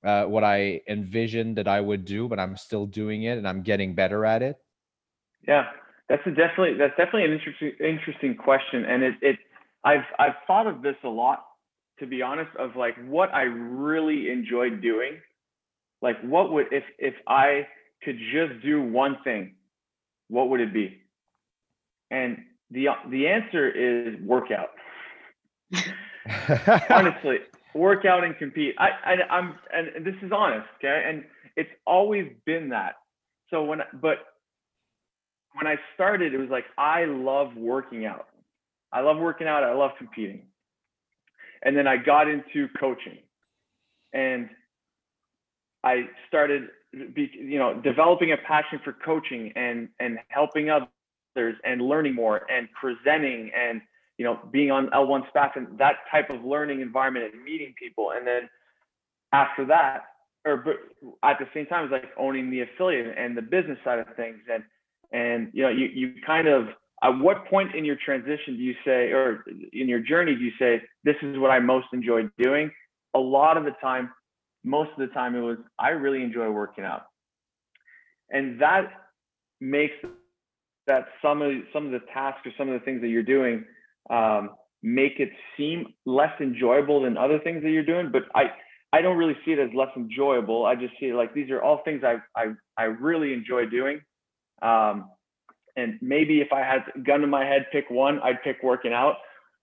uh, 0.05 0.25
what 0.25 0.43
I 0.43 0.81
envisioned 0.89 1.57
that 1.59 1.69
I 1.69 1.81
would 1.81 2.05
do, 2.05 2.29
but 2.29 2.41
I'm 2.41 2.57
still 2.57 2.87
doing 2.87 3.25
it 3.25 3.39
and 3.39 3.47
I'm 3.47 3.63
getting 3.63 3.95
better 3.95 4.25
at 4.25 4.43
it. 4.43 4.57
Yeah, 5.47 5.71
That's 6.09 6.23
a 6.27 6.31
definitely 6.31 6.75
that's 6.79 6.97
definitely 6.97 7.25
an 7.25 7.33
interesting 7.33 7.73
interesting 7.81 8.37
question, 8.37 8.85
and 8.85 9.03
it 9.03 9.15
it 9.23 9.37
I've 9.85 10.05
I've 10.19 10.35
thought 10.47 10.67
of 10.67 10.83
this 10.83 10.97
a 11.05 11.09
lot 11.09 11.45
to 11.99 12.07
be 12.07 12.23
honest 12.23 12.51
of 12.59 12.77
like 12.77 12.95
what 13.07 13.33
I 13.33 13.43
really 13.43 14.31
enjoyed 14.31 14.83
doing. 14.83 15.19
Like 16.01 16.21
what 16.23 16.53
would 16.53 16.67
if 16.73 16.85
if 16.99 17.15
I 17.27 17.67
could 18.03 18.19
just 18.33 18.63
do 18.63 18.83
one 18.83 19.19
thing, 19.25 19.55
what 20.29 20.49
would 20.51 20.61
it 20.61 20.73
be? 20.73 21.01
And 22.11 22.39
the 22.71 22.89
the 23.11 23.29
answer 23.29 23.71
is 23.71 24.21
workout. 24.21 24.71
Honestly, 26.91 27.39
workout 27.75 28.25
and 28.25 28.37
compete. 28.37 28.75
I, 28.79 28.89
I 29.05 29.15
I'm 29.31 29.55
and 29.73 30.05
this 30.05 30.15
is 30.23 30.33
honest, 30.33 30.67
okay? 30.79 31.05
And 31.07 31.25
it's 31.57 31.71
always 31.87 32.27
been 32.45 32.69
that. 32.71 32.97
So 33.51 33.63
when 33.65 33.81
but 34.01 34.19
when 35.55 35.67
I 35.67 35.77
started, 35.95 36.35
it 36.35 36.39
was 36.39 36.49
like 36.51 36.65
I 36.79 37.05
love 37.05 37.55
working 37.57 38.07
out. 38.07 38.29
I 38.93 39.01
love 39.01 39.19
working 39.19 39.47
out. 39.47 39.65
I 39.65 39.75
love 39.75 39.93
competing. 39.99 40.43
And 41.63 41.77
then 41.77 41.87
I 41.87 41.97
got 41.97 42.29
into 42.29 42.69
coaching, 42.79 43.19
and 44.13 44.49
I 45.85 46.09
started, 46.29 46.69
you 46.93 47.59
know, 47.59 47.81
developing 47.81 48.33
a 48.33 48.37
passion 48.37 48.81
for 48.83 48.93
coaching 48.93 49.53
and 49.55 49.89
and 50.01 50.19
helping 50.29 50.71
others 50.71 51.57
and 51.65 51.81
learning 51.81 52.15
more 52.15 52.43
and 52.51 52.69
presenting 52.73 53.51
and 53.57 53.81
you 54.19 54.25
know 54.25 54.41
being 54.51 54.71
on 54.71 54.89
L1 54.89 55.31
staff 55.31 55.53
and 55.55 55.79
that 55.79 55.97
type 56.11 56.31
of 56.31 56.45
learning 56.45 56.81
environment 56.81 57.33
and 57.33 57.45
meeting 57.45 57.75
people. 57.79 58.11
And 58.11 58.27
then 58.27 58.49
after 59.33 59.65
that, 59.67 60.03
or 60.45 60.65
at 61.23 61.39
the 61.39 61.47
same 61.55 61.67
time, 61.67 61.85
it's 61.85 61.93
like 61.93 62.11
owning 62.19 62.51
the 62.51 62.63
affiliate 62.63 63.17
and 63.17 63.37
the 63.37 63.43
business 63.43 63.79
side 63.85 64.01
of 64.01 64.07
things 64.17 64.41
and 64.53 64.65
and 65.13 65.51
you 65.53 65.63
know 65.63 65.69
you 65.69 65.87
you 65.87 66.15
kind 66.27 66.49
of 66.49 66.69
at 67.03 67.19
what 67.19 67.47
point 67.47 67.75
in 67.75 67.85
your 67.85 67.97
transition 68.05 68.57
do 68.57 68.63
you 68.63 68.75
say 68.85 69.11
or 69.11 69.45
in 69.73 69.89
your 69.89 70.01
journey 70.01 70.35
do 70.35 70.43
you 70.43 70.53
say 70.59 70.81
this 71.05 71.17
is 71.23 71.39
what 71.39 71.51
i 71.51 71.59
most 71.59 71.87
enjoy 71.93 72.23
doing 72.39 72.71
a 73.15 73.19
lot 73.19 73.57
of 73.57 73.65
the 73.65 73.73
time 73.81 74.11
most 74.65 74.91
of 74.93 74.99
the 74.99 75.13
time 75.15 75.35
it 75.35 75.41
was 75.41 75.59
i 75.79 75.89
really 75.89 76.23
enjoy 76.23 76.51
working 76.51 76.85
out. 76.85 77.03
And 78.31 78.61
that 78.61 78.91
makes 79.61 79.95
that 80.87 81.07
some 81.21 81.43
of 81.43 81.53
some 81.73 81.87
of 81.87 81.93
the 81.93 82.01
tasks 82.13 82.47
or 82.47 82.53
some 82.57 82.69
of 82.69 82.79
the 82.79 82.85
things 82.85 83.01
that 83.03 83.09
you're 83.09 83.23
doing 83.23 83.65
um, 84.11 84.51
make 84.83 85.21
it 85.21 85.31
seem 85.57 85.95
less 86.07 86.33
enjoyable 86.41 87.03
than 87.03 87.17
other 87.17 87.39
things 87.39 87.63
that 87.63 87.71
you're 87.71 87.85
doing 87.85 88.11
but 88.11 88.23
i 88.35 88.47
i 88.93 89.01
don't 89.01 89.17
really 89.17 89.37
see 89.45 89.53
it 89.53 89.61
as 89.61 89.71
less 89.75 89.91
enjoyable. 89.97 90.67
I 90.67 90.75
just 90.75 90.95
see 90.99 91.07
it 91.07 91.15
like 91.15 91.33
these 91.35 91.51
are 91.51 91.63
all 91.63 91.83
things 91.85 92.03
i 92.03 92.17
i, 92.37 92.47
I 92.77 92.85
really 92.85 93.33
enjoy 93.33 93.67
doing 93.67 94.01
um, 94.63 95.11
and 95.77 95.99
maybe 96.01 96.41
if 96.41 96.53
I 96.53 96.61
had 96.61 96.85
a 96.95 96.99
gun 96.99 97.21
to 97.21 97.27
my 97.27 97.45
head, 97.45 97.67
pick 97.73 97.91
one, 97.91 98.21
I'd 98.21 98.43
pick 98.43 98.63
working 98.63 98.93
out. 98.93 99.17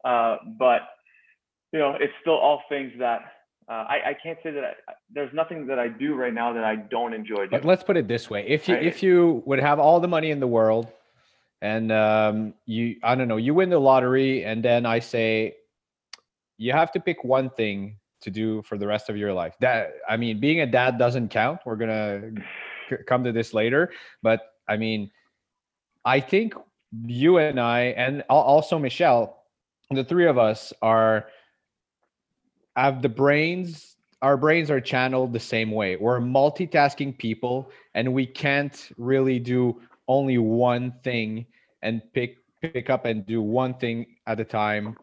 Uh, 0.04 0.38
but 0.58 0.82
you 1.72 1.80
know, 1.80 1.96
it's 2.00 2.14
still 2.22 2.34
all 2.34 2.64
things 2.70 2.92
that 3.00 3.22
uh, 3.70 3.86
I, 3.88 4.00
I, 4.08 4.18
can't 4.22 4.40
say 4.42 4.50
that 4.52 4.64
I, 4.64 4.94
there's 5.14 5.32
nothing 5.34 5.68
that 5.68 5.78
I 5.78 5.88
do 5.88 6.16
right 6.16 6.34
now 6.34 6.52
that 6.54 6.64
I 6.64 6.76
don't 6.76 7.14
enjoy 7.14 7.36
doing. 7.36 7.50
But 7.52 7.66
let's 7.66 7.84
put 7.84 7.98
it 7.98 8.08
this 8.08 8.30
way: 8.30 8.46
if 8.48 8.68
you 8.68 8.76
if 8.76 9.04
you 9.04 9.44
would 9.46 9.60
have 9.60 9.80
all 9.80 10.00
the 10.00 10.08
money 10.08 10.32
in 10.32 10.40
the 10.40 10.48
world, 10.48 10.88
and 11.62 11.92
um, 11.92 12.54
you 12.66 12.96
I 13.04 13.14
don't 13.14 13.28
know, 13.28 13.38
you 13.38 13.54
win 13.54 13.70
the 13.70 13.80
lottery, 13.80 14.44
and 14.44 14.66
then 14.66 14.88
I 14.88 15.00
say 15.00 15.56
you 16.58 16.72
have 16.72 16.92
to 16.94 17.00
pick 17.00 17.24
one 17.24 17.52
thing 17.52 17.98
to 18.22 18.32
do 18.32 18.64
for 18.64 18.78
the 18.78 18.88
rest 18.88 19.10
of 19.10 19.18
your 19.18 19.34
life. 19.34 19.56
That 19.60 19.94
I 20.10 20.18
mean, 20.18 20.40
being 20.40 20.62
a 20.62 20.66
dad 20.66 20.98
doesn't 20.98 21.30
count. 21.30 21.60
We're 21.66 21.76
gonna 21.76 22.32
come 23.08 23.24
to 23.24 23.32
this 23.32 23.54
later, 23.54 23.92
but 24.24 24.42
I 24.70 24.78
mean, 24.78 25.12
I 26.06 26.20
think 26.20 26.54
you 27.06 27.38
and 27.40 27.60
I, 27.60 27.94
and 27.98 28.24
also 28.30 28.80
Michelle, 28.80 29.44
the 29.92 30.04
three 30.04 30.28
of 30.28 30.38
us 30.38 30.72
are 30.82 31.26
have 32.76 33.02
the 33.02 33.10
brains. 33.10 33.98
Our 34.22 34.38
brains 34.38 34.70
are 34.70 34.80
channeled 34.80 35.34
the 35.34 35.40
same 35.40 35.72
way. 35.72 35.96
We're 35.96 36.20
multitasking 36.20 37.18
people, 37.18 37.72
and 37.96 38.14
we 38.14 38.26
can't 38.26 38.92
really 38.98 39.40
do 39.40 39.82
only 40.08 40.38
one 40.38 40.94
thing 41.04 41.46
and 41.82 42.02
pick 42.14 42.38
pick 42.62 42.90
up 42.90 43.06
and 43.06 43.26
do 43.26 43.42
one 43.42 43.74
thing 43.74 44.06
at 44.28 44.40
a 44.40 44.46
time. 44.46 44.98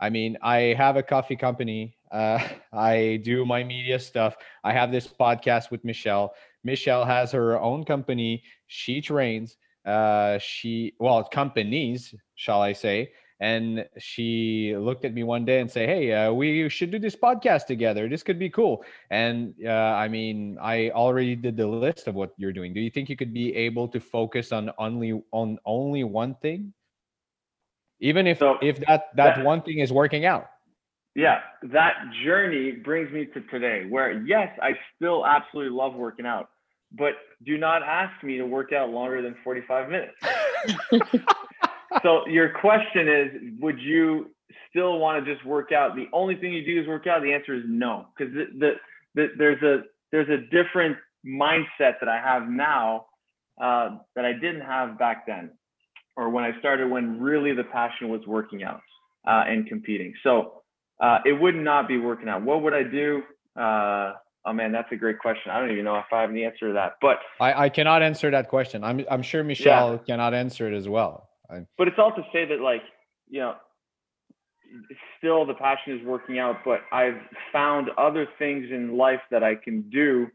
I 0.00 0.10
mean, 0.10 0.36
I 0.42 0.74
have 0.76 0.96
a 0.96 1.02
coffee 1.02 1.36
company. 1.36 1.96
Uh, 2.10 2.46
I 2.72 3.20
do 3.24 3.46
my 3.46 3.64
media 3.64 3.98
stuff. 3.98 4.36
I 4.64 4.72
have 4.72 4.92
this 4.92 5.06
podcast 5.06 5.70
with 5.70 5.84
Michelle. 5.84 6.34
Michelle 6.66 7.04
has 7.04 7.30
her 7.30 7.58
own 7.58 7.84
company. 7.84 8.42
She 8.66 9.00
trains. 9.00 9.56
Uh, 9.86 10.36
she 10.38 10.94
well 10.98 11.22
companies, 11.22 12.12
shall 12.34 12.60
I 12.60 12.72
say? 12.72 13.12
And 13.38 13.86
she 13.98 14.74
looked 14.76 15.04
at 15.04 15.14
me 15.14 15.22
one 15.22 15.44
day 15.44 15.60
and 15.60 15.70
say, 15.70 15.86
"Hey, 15.86 16.12
uh, 16.12 16.32
we 16.32 16.68
should 16.68 16.90
do 16.90 16.98
this 16.98 17.14
podcast 17.14 17.66
together. 17.66 18.08
This 18.08 18.24
could 18.24 18.38
be 18.38 18.50
cool." 18.50 18.82
And 19.10 19.54
uh, 19.64 19.94
I 19.94 20.08
mean, 20.08 20.58
I 20.60 20.90
already 20.90 21.36
did 21.36 21.56
the 21.56 21.68
list 21.68 22.08
of 22.08 22.14
what 22.16 22.32
you're 22.36 22.52
doing. 22.52 22.74
Do 22.74 22.80
you 22.80 22.90
think 22.90 23.08
you 23.08 23.16
could 23.16 23.32
be 23.32 23.54
able 23.54 23.86
to 23.88 24.00
focus 24.00 24.50
on 24.52 24.72
only 24.78 25.22
on 25.30 25.58
only 25.64 26.02
one 26.02 26.34
thing, 26.42 26.72
even 28.00 28.26
if 28.26 28.38
so 28.40 28.56
if 28.60 28.80
that 28.88 29.14
that, 29.14 29.36
that 29.36 29.44
one 29.44 29.62
thing 29.62 29.78
is 29.78 29.92
working 29.92 30.24
out? 30.24 30.48
yeah, 31.16 31.40
that 31.72 31.94
journey 32.22 32.72
brings 32.72 33.10
me 33.10 33.24
to 33.32 33.40
today 33.48 33.86
where, 33.88 34.22
yes, 34.26 34.50
I 34.60 34.72
still 34.94 35.24
absolutely 35.24 35.74
love 35.74 35.94
working 35.94 36.26
out, 36.26 36.50
but 36.92 37.12
do 37.44 37.58
not 37.58 37.82
ask 37.82 38.22
me 38.22 38.38
to 38.38 38.44
work 38.44 38.72
out 38.72 38.90
longer 38.90 39.22
than 39.22 39.34
45 39.44 39.88
minutes. 39.90 40.14
so, 42.02 42.26
your 42.26 42.50
question 42.60 43.08
is 43.08 43.30
Would 43.60 43.78
you 43.78 44.30
still 44.70 44.98
want 44.98 45.24
to 45.24 45.34
just 45.34 45.44
work 45.44 45.72
out? 45.72 45.96
The 45.96 46.06
only 46.12 46.36
thing 46.36 46.52
you 46.52 46.64
do 46.64 46.80
is 46.80 46.86
work 46.86 47.06
out? 47.06 47.22
The 47.22 47.32
answer 47.32 47.54
is 47.54 47.64
no, 47.66 48.06
because 48.16 48.32
the, 48.34 48.46
the, 48.58 48.72
the, 49.14 49.26
there's, 49.38 49.62
a, 49.62 49.82
there's 50.12 50.28
a 50.28 50.42
different 50.50 50.96
mindset 51.26 51.98
that 52.00 52.08
I 52.08 52.20
have 52.22 52.48
now 52.48 53.06
uh, 53.60 53.98
that 54.14 54.24
I 54.24 54.32
didn't 54.32 54.62
have 54.62 54.98
back 54.98 55.26
then, 55.26 55.50
or 56.16 56.30
when 56.30 56.44
I 56.44 56.58
started, 56.58 56.90
when 56.90 57.20
really 57.20 57.54
the 57.54 57.64
passion 57.64 58.08
was 58.08 58.20
working 58.26 58.62
out 58.62 58.80
uh, 59.26 59.44
and 59.46 59.66
competing. 59.66 60.14
So, 60.22 60.62
uh, 60.98 61.18
it 61.26 61.32
would 61.32 61.54
not 61.54 61.88
be 61.88 61.98
working 61.98 62.28
out. 62.28 62.42
What 62.42 62.62
would 62.62 62.72
I 62.72 62.82
do? 62.82 63.22
Oh 64.46 64.52
man, 64.52 64.70
that's 64.70 64.90
a 64.92 64.96
great 64.96 65.18
question. 65.18 65.50
I 65.50 65.58
don't 65.58 65.72
even 65.72 65.84
know 65.84 65.96
if 65.96 66.04
I 66.12 66.22
have 66.22 66.32
the 66.32 66.44
answer 66.44 66.68
to 66.68 66.72
that. 66.74 66.94
But 67.00 67.18
I, 67.40 67.64
I 67.64 67.68
cannot 67.68 68.02
answer 68.02 68.30
that 68.30 68.48
question. 68.48 68.84
I'm 68.84 69.04
I'm 69.10 69.22
sure 69.22 69.42
Michelle 69.42 69.92
yeah. 69.92 69.98
cannot 70.06 70.34
answer 70.34 70.72
it 70.72 70.76
as 70.76 70.88
well. 70.88 71.28
I, 71.50 71.66
but 71.76 71.88
it's 71.88 71.98
all 71.98 72.12
to 72.12 72.22
say 72.32 72.44
that 72.46 72.60
like 72.60 72.82
you 73.28 73.40
know, 73.40 73.54
still 75.18 75.44
the 75.46 75.54
passion 75.54 75.98
is 75.98 76.06
working 76.06 76.38
out. 76.38 76.58
But 76.64 76.82
I've 76.92 77.20
found 77.52 77.88
other 77.98 78.28
things 78.38 78.66
in 78.70 78.96
life 78.96 79.20
that 79.32 79.42
I 79.42 79.56
can 79.56 79.82
do 79.90 80.28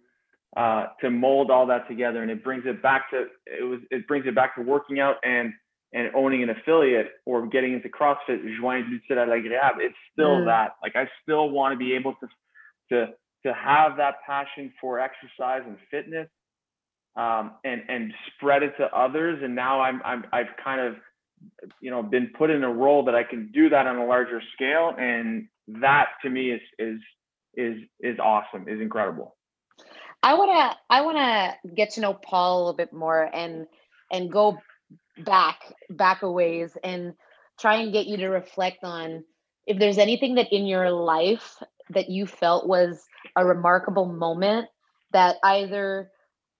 uh, 0.58 0.88
to 1.00 1.10
mold 1.10 1.50
all 1.50 1.66
that 1.68 1.88
together, 1.88 2.22
and 2.22 2.30
it 2.30 2.44
brings 2.44 2.64
it 2.66 2.84
back 2.84 3.10
to 3.12 3.28
it 3.46 3.64
was 3.64 3.80
it 3.92 4.10
brings 4.10 4.26
it 4.28 4.36
back 4.36 4.56
to 4.56 4.62
working 4.62 5.00
out 5.00 5.16
and 5.24 5.54
and 5.94 6.10
owning 6.16 6.44
an 6.44 6.50
affiliate 6.50 7.12
or 7.26 7.48
getting 7.48 7.74
into 7.74 7.90
CrossFit, 7.90 8.40
joindre 8.60 8.90
l'utile 8.90 9.18
à 9.18 9.28
l'agréable, 9.28 9.82
it's 9.82 9.96
still 10.14 10.38
mm. 10.38 10.46
that. 10.46 10.76
Like 10.82 10.96
I 10.96 11.10
still 11.22 11.50
want 11.50 11.74
to 11.74 11.78
be 11.78 11.94
able 11.94 12.16
to 12.16 12.28
to 12.90 13.14
to 13.46 13.54
have 13.54 13.98
that 13.98 14.16
passion 14.26 14.74
for 14.80 15.00
exercise 15.00 15.62
and 15.66 15.78
fitness, 15.90 16.28
um, 17.16 17.54
and 17.64 17.82
and 17.88 18.14
spread 18.36 18.64
it 18.64 18.74
to 18.78 18.86
others. 18.96 19.40
And 19.44 19.56
now 19.56 19.82
I'm 19.82 20.02
I'm 20.04 20.26
I've 20.32 20.56
kind 20.64 20.82
of 20.82 20.96
you 21.82 21.92
know 21.92 22.04
been 22.04 22.32
put 22.38 22.50
in 22.50 22.64
a 22.64 22.72
role 22.72 23.06
that 23.06 23.16
I 23.16 23.24
can 23.24 23.52
do 23.54 23.70
that 23.70 23.88
on 23.88 23.98
a 23.98 24.06
larger 24.06 24.42
scale, 24.56 24.94
and 24.98 25.48
that 25.68 26.08
to 26.24 26.30
me 26.30 26.52
is 26.52 26.62
is 26.80 27.00
is 27.56 27.78
is 28.00 28.20
awesome, 28.20 28.68
is 28.68 28.82
incredible. 28.82 29.36
I 30.24 30.36
wanna 30.36 30.76
I 30.90 31.02
wanna 31.02 31.56
get 31.76 31.92
to 31.92 32.02
know 32.02 32.14
Paul 32.14 32.58
a 32.58 32.60
little 32.60 32.78
bit 32.78 32.94
more 32.94 33.30
and 33.34 33.66
and 34.12 34.32
go 34.32 34.58
back 35.26 35.60
back 35.90 36.22
a 36.22 36.32
ways 36.32 36.78
and 36.84 37.14
try 37.60 37.76
and 37.76 37.94
get 37.94 38.08
you 38.08 38.18
to 38.18 38.28
reflect 38.28 38.84
on 38.84 39.24
if 39.66 39.80
there's 39.80 39.98
anything 39.98 40.36
that 40.36 40.52
in 40.52 40.66
your 40.66 40.92
life 40.92 41.62
that 41.94 42.10
you 42.10 42.26
felt 42.26 42.68
was 42.68 43.06
a 43.36 43.46
remarkable 43.46 44.06
moment 44.06 44.68
that 45.14 45.38
either 45.44 46.12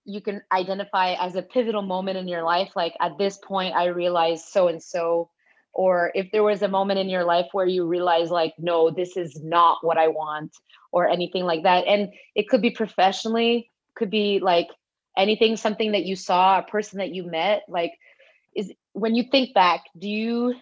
you 0.04 0.20
can 0.20 0.42
identify 0.50 1.14
as 1.14 1.36
a 1.36 1.42
pivotal 1.42 1.82
moment 1.82 2.18
in 2.18 2.26
your 2.26 2.42
life 2.42 2.70
like 2.74 2.94
at 3.00 3.16
this 3.18 3.38
point 3.38 3.74
i 3.74 3.86
realized 3.86 4.44
so 4.46 4.68
and 4.68 4.82
so 4.82 5.30
or 5.74 6.10
if 6.14 6.30
there 6.32 6.42
was 6.42 6.62
a 6.62 6.68
moment 6.68 6.98
in 6.98 7.08
your 7.08 7.24
life 7.24 7.46
where 7.52 7.66
you 7.66 7.86
realize 7.86 8.30
like 8.30 8.52
no 8.58 8.90
this 8.90 9.16
is 9.16 9.40
not 9.42 9.78
what 9.82 9.96
i 9.96 10.08
want 10.08 10.52
or 10.92 11.08
anything 11.08 11.44
like 11.44 11.64
that. 11.64 11.86
And 11.86 12.10
it 12.34 12.48
could 12.48 12.62
be 12.62 12.70
professionally 12.70 13.70
could 13.96 14.10
be 14.10 14.38
like 14.40 14.68
anything 15.18 15.56
something 15.56 15.92
that 15.92 16.04
you 16.04 16.16
saw 16.16 16.58
a 16.58 16.62
person 16.62 16.98
that 16.98 17.14
you 17.14 17.24
met 17.24 17.62
like 17.68 17.92
is 18.54 18.72
when 18.92 19.14
you 19.14 19.24
think 19.30 19.52
back 19.54 19.82
do 19.98 20.08
you 20.08 20.54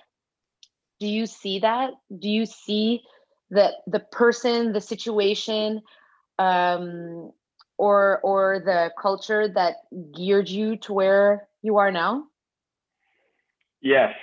do 0.99 1.07
you 1.07 1.27
see 1.27 1.61
that? 1.61 1.93
Do 2.17 2.29
you 2.29 2.45
see 2.45 3.01
that 3.51 3.75
the 3.87 4.01
person 4.01 4.73
the 4.73 4.81
situation 4.81 5.81
um 6.39 7.31
or 7.79 8.21
or 8.23 8.61
the 8.65 8.91
culture 9.01 9.49
that 9.49 9.77
geared 10.17 10.49
you 10.49 10.77
to 10.77 10.93
where 10.93 11.49
you 11.63 11.77
are 11.79 11.91
now 11.91 12.25
Yes. 13.83 14.15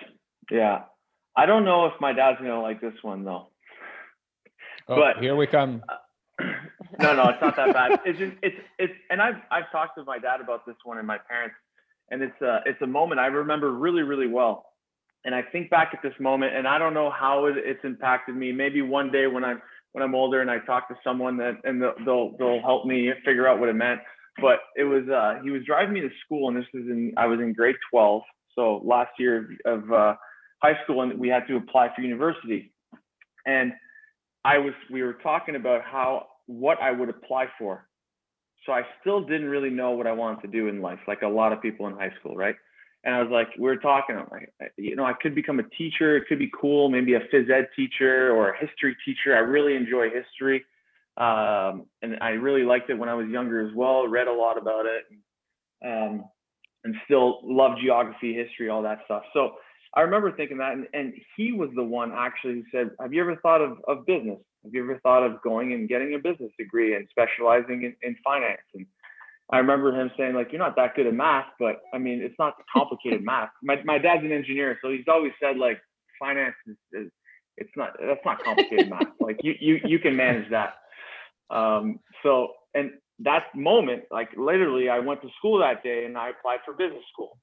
Yeah. 0.51 0.83
I 1.35 1.45
don't 1.45 1.65
know 1.65 1.85
if 1.87 1.93
my 1.99 2.13
dad's 2.13 2.37
gonna 2.39 2.61
like 2.61 2.81
this 2.81 2.93
one 3.01 3.23
though. 3.23 3.47
Oh, 4.87 4.95
But- 4.95 5.17
here 5.17 5.35
we 5.35 5.47
come. 5.47 5.83
no, 6.99 7.15
no, 7.15 7.29
it's 7.29 7.41
not 7.41 7.55
that 7.55 7.73
bad. 7.73 7.99
It's 8.05 8.19
just 8.19 8.33
it's 8.43 8.55
it's 8.77 8.93
and 9.09 9.21
I've 9.21 9.41
I've 9.51 9.71
talked 9.71 9.97
to 9.97 10.03
my 10.03 10.19
dad 10.19 10.39
about 10.39 10.65
this 10.67 10.75
one 10.83 10.99
and 10.99 11.07
my 11.07 11.17
parents, 11.17 11.55
and 12.11 12.21
it's 12.21 12.39
a 12.41 12.59
it's 12.65 12.81
a 12.83 12.87
moment 12.87 13.19
I 13.19 13.25
remember 13.27 13.71
really 13.73 14.03
really 14.03 14.27
well. 14.27 14.65
And 15.25 15.35
I 15.35 15.41
think 15.41 15.69
back 15.69 15.89
at 15.93 16.01
this 16.01 16.13
moment, 16.19 16.55
and 16.55 16.67
I 16.67 16.77
don't 16.77 16.93
know 16.93 17.09
how 17.11 17.47
it, 17.47 17.55
it's 17.57 17.83
impacted 17.83 18.35
me. 18.35 18.51
Maybe 18.51 18.81
one 18.81 19.11
day 19.11 19.27
when 19.27 19.43
I'm 19.43 19.61
when 19.91 20.03
I'm 20.03 20.15
older 20.15 20.41
and 20.41 20.51
I 20.51 20.59
talk 20.59 20.87
to 20.89 20.95
someone 21.03 21.37
that 21.37 21.55
and 21.63 21.81
they'll 21.81 21.95
they'll, 22.05 22.37
they'll 22.37 22.61
help 22.61 22.85
me 22.85 23.11
figure 23.25 23.47
out 23.47 23.59
what 23.59 23.69
it 23.69 23.73
meant. 23.73 23.99
But 24.39 24.59
it 24.75 24.83
was 24.83 25.03
uh, 25.09 25.41
he 25.43 25.49
was 25.49 25.63
driving 25.65 25.93
me 25.93 26.01
to 26.01 26.09
school, 26.23 26.47
and 26.47 26.57
this 26.57 26.65
was 26.73 26.83
in 26.83 27.13
I 27.17 27.25
was 27.25 27.39
in 27.39 27.53
grade 27.53 27.75
12, 27.91 28.21
so 28.55 28.81
last 28.85 29.11
year 29.17 29.49
of 29.65 29.91
uh, 29.91 30.15
high 30.61 30.77
school, 30.83 31.01
and 31.01 31.19
we 31.19 31.27
had 31.29 31.47
to 31.47 31.57
apply 31.57 31.89
for 31.95 32.01
university. 32.01 32.71
And 33.45 33.73
I 34.45 34.59
was 34.59 34.73
we 34.91 35.01
were 35.01 35.17
talking 35.23 35.55
about 35.55 35.81
how 35.83 36.27
what 36.45 36.79
I 36.81 36.91
would 36.91 37.09
apply 37.09 37.47
for. 37.57 37.87
So 38.65 38.73
I 38.73 38.81
still 39.01 39.21
didn't 39.21 39.47
really 39.47 39.69
know 39.69 39.91
what 39.91 40.07
I 40.07 40.11
wanted 40.11 40.41
to 40.41 40.47
do 40.47 40.67
in 40.67 40.81
life, 40.81 40.99
like 41.07 41.21
a 41.21 41.27
lot 41.27 41.53
of 41.53 41.61
people 41.61 41.87
in 41.87 41.93
high 41.93 42.11
school, 42.19 42.35
right? 42.35 42.55
And 43.07 43.15
I 43.15 43.21
was 43.23 43.31
like, 43.31 43.47
we 43.57 43.63
were 43.63 43.77
talking, 43.77 44.17
I'm 44.17 44.27
like, 44.29 44.51
you 44.75 44.97
know, 44.97 45.05
I 45.05 45.13
could 45.13 45.33
become 45.33 45.59
a 45.59 45.63
teacher. 45.77 46.17
It 46.17 46.25
could 46.27 46.39
be 46.39 46.51
cool, 46.53 46.89
maybe 46.89 47.13
a 47.13 47.21
phys 47.21 47.49
ed 47.49 47.69
teacher 47.73 48.35
or 48.35 48.49
a 48.49 48.57
history 48.59 48.97
teacher. 49.05 49.33
I 49.33 49.39
really 49.39 49.77
enjoy 49.77 50.09
history. 50.09 50.65
Um, 51.15 51.85
and 52.01 52.17
I 52.19 52.31
really 52.31 52.63
liked 52.63 52.89
it 52.89 52.95
when 52.95 53.07
I 53.07 53.13
was 53.13 53.29
younger 53.29 53.65
as 53.65 53.73
well, 53.73 54.05
read 54.09 54.27
a 54.27 54.33
lot 54.33 54.57
about 54.57 54.85
it. 54.85 55.05
Um, 55.85 56.25
and 56.83 56.95
still 57.05 57.39
love 57.43 57.77
geography, 57.81 58.33
history, 58.33 58.67
all 58.67 58.81
that 58.81 58.99
stuff. 59.05 59.23
So 59.31 59.53
I 59.93 60.01
remember 60.01 60.33
thinking 60.35 60.57
that, 60.57 60.73
and, 60.73 60.87
and 60.93 61.13
he 61.37 61.53
was 61.53 61.69
the 61.75 61.83
one 61.83 62.11
actually 62.11 62.55
who 62.55 62.63
said, 62.73 62.91
"Have 62.99 63.13
you 63.13 63.21
ever 63.21 63.37
thought 63.37 63.61
of, 63.61 63.77
of 63.87 64.05
business? 64.05 64.39
Have 64.65 64.73
you 64.73 64.83
ever 64.83 64.99
thought 64.99 65.23
of 65.23 65.41
going 65.41 65.71
and 65.71 65.87
getting 65.87 66.13
a 66.13 66.19
business 66.19 66.51
degree 66.59 66.95
and 66.95 67.07
specializing 67.09 67.83
in, 67.83 67.95
in 68.03 68.17
finance?" 68.21 68.61
And 68.73 68.85
I 69.49 69.59
remember 69.59 69.93
him 69.93 70.11
saying, 70.17 70.35
"Like 70.35 70.51
you're 70.51 70.59
not 70.59 70.75
that 70.75 70.95
good 70.95 71.07
at 71.07 71.13
math, 71.13 71.47
but 71.59 71.81
I 71.93 71.97
mean, 71.97 72.21
it's 72.21 72.35
not 72.37 72.55
complicated 72.71 73.23
math." 73.23 73.49
My 73.63 73.81
my 73.83 73.97
dad's 73.97 74.23
an 74.23 74.31
engineer, 74.31 74.77
so 74.81 74.91
he's 74.91 75.07
always 75.07 75.31
said 75.41 75.57
like 75.57 75.79
finance 76.19 76.55
is, 76.67 76.75
is 76.93 77.11
it's 77.57 77.71
not 77.75 77.95
that's 77.99 78.25
not 78.25 78.43
complicated 78.43 78.89
math. 78.89 79.07
Like 79.19 79.39
you 79.43 79.55
you 79.59 79.79
you 79.85 79.99
can 79.99 80.15
manage 80.15 80.49
that. 80.51 80.75
Um, 81.49 81.99
so 82.23 82.49
and 82.73 82.91
that 83.19 83.45
moment, 83.55 84.03
like 84.11 84.29
literally, 84.37 84.89
I 84.89 84.99
went 84.99 85.21
to 85.21 85.29
school 85.37 85.59
that 85.59 85.83
day 85.83 86.05
and 86.05 86.17
I 86.17 86.29
applied 86.29 86.59
for 86.65 86.73
business 86.73 87.03
school 87.11 87.37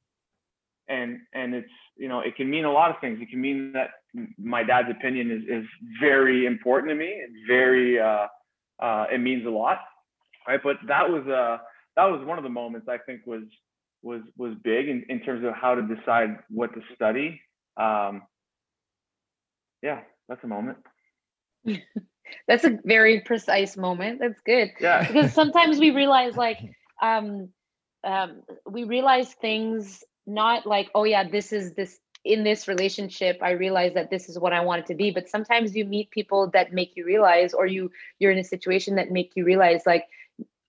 and 0.88 1.18
and 1.32 1.54
it's 1.54 1.70
you 1.96 2.08
know 2.08 2.20
it 2.20 2.36
can 2.36 2.48
mean 2.48 2.64
a 2.64 2.72
lot 2.72 2.90
of 2.90 2.96
things 3.00 3.18
it 3.20 3.30
can 3.30 3.40
mean 3.40 3.72
that 3.72 3.90
my 4.38 4.62
dad's 4.62 4.90
opinion 4.90 5.30
is, 5.30 5.62
is 5.62 5.68
very 6.00 6.46
important 6.46 6.90
to 6.90 6.94
me 6.94 7.06
it's 7.06 7.46
very 7.48 7.98
uh, 7.98 8.26
uh, 8.80 9.06
it 9.12 9.18
means 9.18 9.46
a 9.46 9.50
lot 9.50 9.78
right 10.46 10.60
but 10.62 10.76
that 10.86 11.08
was 11.08 11.26
uh 11.26 11.58
that 11.96 12.04
was 12.04 12.24
one 12.26 12.38
of 12.38 12.44
the 12.44 12.50
moments 12.50 12.88
i 12.88 12.98
think 12.98 13.20
was 13.26 13.42
was 14.02 14.20
was 14.36 14.54
big 14.62 14.88
in, 14.88 15.04
in 15.08 15.20
terms 15.20 15.44
of 15.44 15.52
how 15.54 15.74
to 15.74 15.82
decide 15.82 16.38
what 16.48 16.72
to 16.74 16.80
study 16.94 17.40
um 17.76 18.22
yeah 19.82 20.00
that's 20.28 20.42
a 20.44 20.46
moment 20.48 20.78
That's 22.48 22.64
a 22.64 22.78
very 22.84 23.20
precise 23.20 23.76
moment. 23.76 24.20
That's 24.20 24.40
good. 24.40 24.70
yeah 24.80 25.06
because 25.06 25.32
sometimes 25.32 25.78
we 25.78 25.90
realize 25.90 26.36
like 26.36 26.58
um 27.02 27.48
um 28.04 28.42
we 28.68 28.84
realize 28.84 29.32
things 29.34 30.04
not 30.26 30.66
like 30.66 30.90
oh 30.94 31.04
yeah 31.04 31.28
this 31.28 31.52
is 31.52 31.74
this 31.74 31.98
in 32.24 32.44
this 32.44 32.66
relationship 32.68 33.38
i 33.42 33.50
realize 33.50 33.92
that 33.94 34.08
this 34.10 34.28
is 34.30 34.38
what 34.38 34.52
i 34.52 34.60
want 34.60 34.80
it 34.80 34.86
to 34.86 34.94
be 34.94 35.10
but 35.10 35.28
sometimes 35.28 35.74
you 35.76 35.84
meet 35.84 36.10
people 36.10 36.48
that 36.50 36.72
make 36.72 36.92
you 36.96 37.04
realize 37.04 37.52
or 37.52 37.66
you 37.66 37.90
you're 38.18 38.30
in 38.30 38.38
a 38.38 38.44
situation 38.44 38.94
that 38.94 39.10
make 39.10 39.32
you 39.34 39.44
realize 39.44 39.82
like 39.84 40.04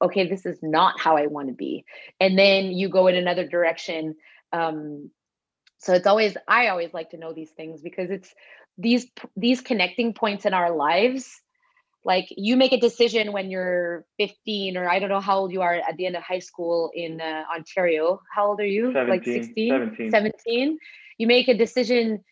okay 0.02 0.28
this 0.28 0.46
is 0.46 0.60
not 0.62 1.00
how 1.00 1.18
i 1.18 1.28
want 1.28 1.48
to 1.48 1.54
be. 1.54 1.86
And 2.20 2.38
then 2.38 2.66
you 2.72 2.90
go 2.90 3.08
in 3.08 3.16
another 3.16 3.48
direction 3.48 4.16
um 4.54 5.10
so 5.78 5.94
it's 5.94 6.08
always 6.08 6.38
i 6.48 6.68
always 6.68 6.94
like 6.94 7.12
to 7.12 7.18
know 7.18 7.34
these 7.34 7.52
things 7.52 7.82
because 7.82 8.10
it's 8.10 8.34
these 8.78 9.08
these 9.36 9.62
connecting 9.62 10.14
points 10.14 10.46
in 10.46 10.54
our 10.54 10.76
lives 10.76 11.30
like 12.04 12.28
you 12.30 12.56
make 12.56 12.72
a 12.72 12.80
decision 12.80 13.32
when 13.32 13.50
you're 13.50 14.06
15 14.18 14.78
or 14.78 14.90
i 14.90 15.00
don't 15.00 15.10
know 15.10 15.22
how 15.22 15.40
old 15.40 15.52
you 15.52 15.62
are 15.62 15.76
at 15.76 15.98
the 15.98 16.06
end 16.06 16.16
of 16.16 16.24
high 16.24 16.40
school 16.40 16.92
in 16.94 17.20
uh, 17.22 17.44
ontario. 17.54 18.22
How 18.34 18.48
old 18.48 18.60
are 18.60 18.66
you? 18.66 18.92
Like 18.92 19.24
16 19.24 19.70
17. 19.70 20.12
17 20.12 20.78
you 21.18 21.28
make 21.28 21.48
a 21.48 21.58
decision 21.58 22.24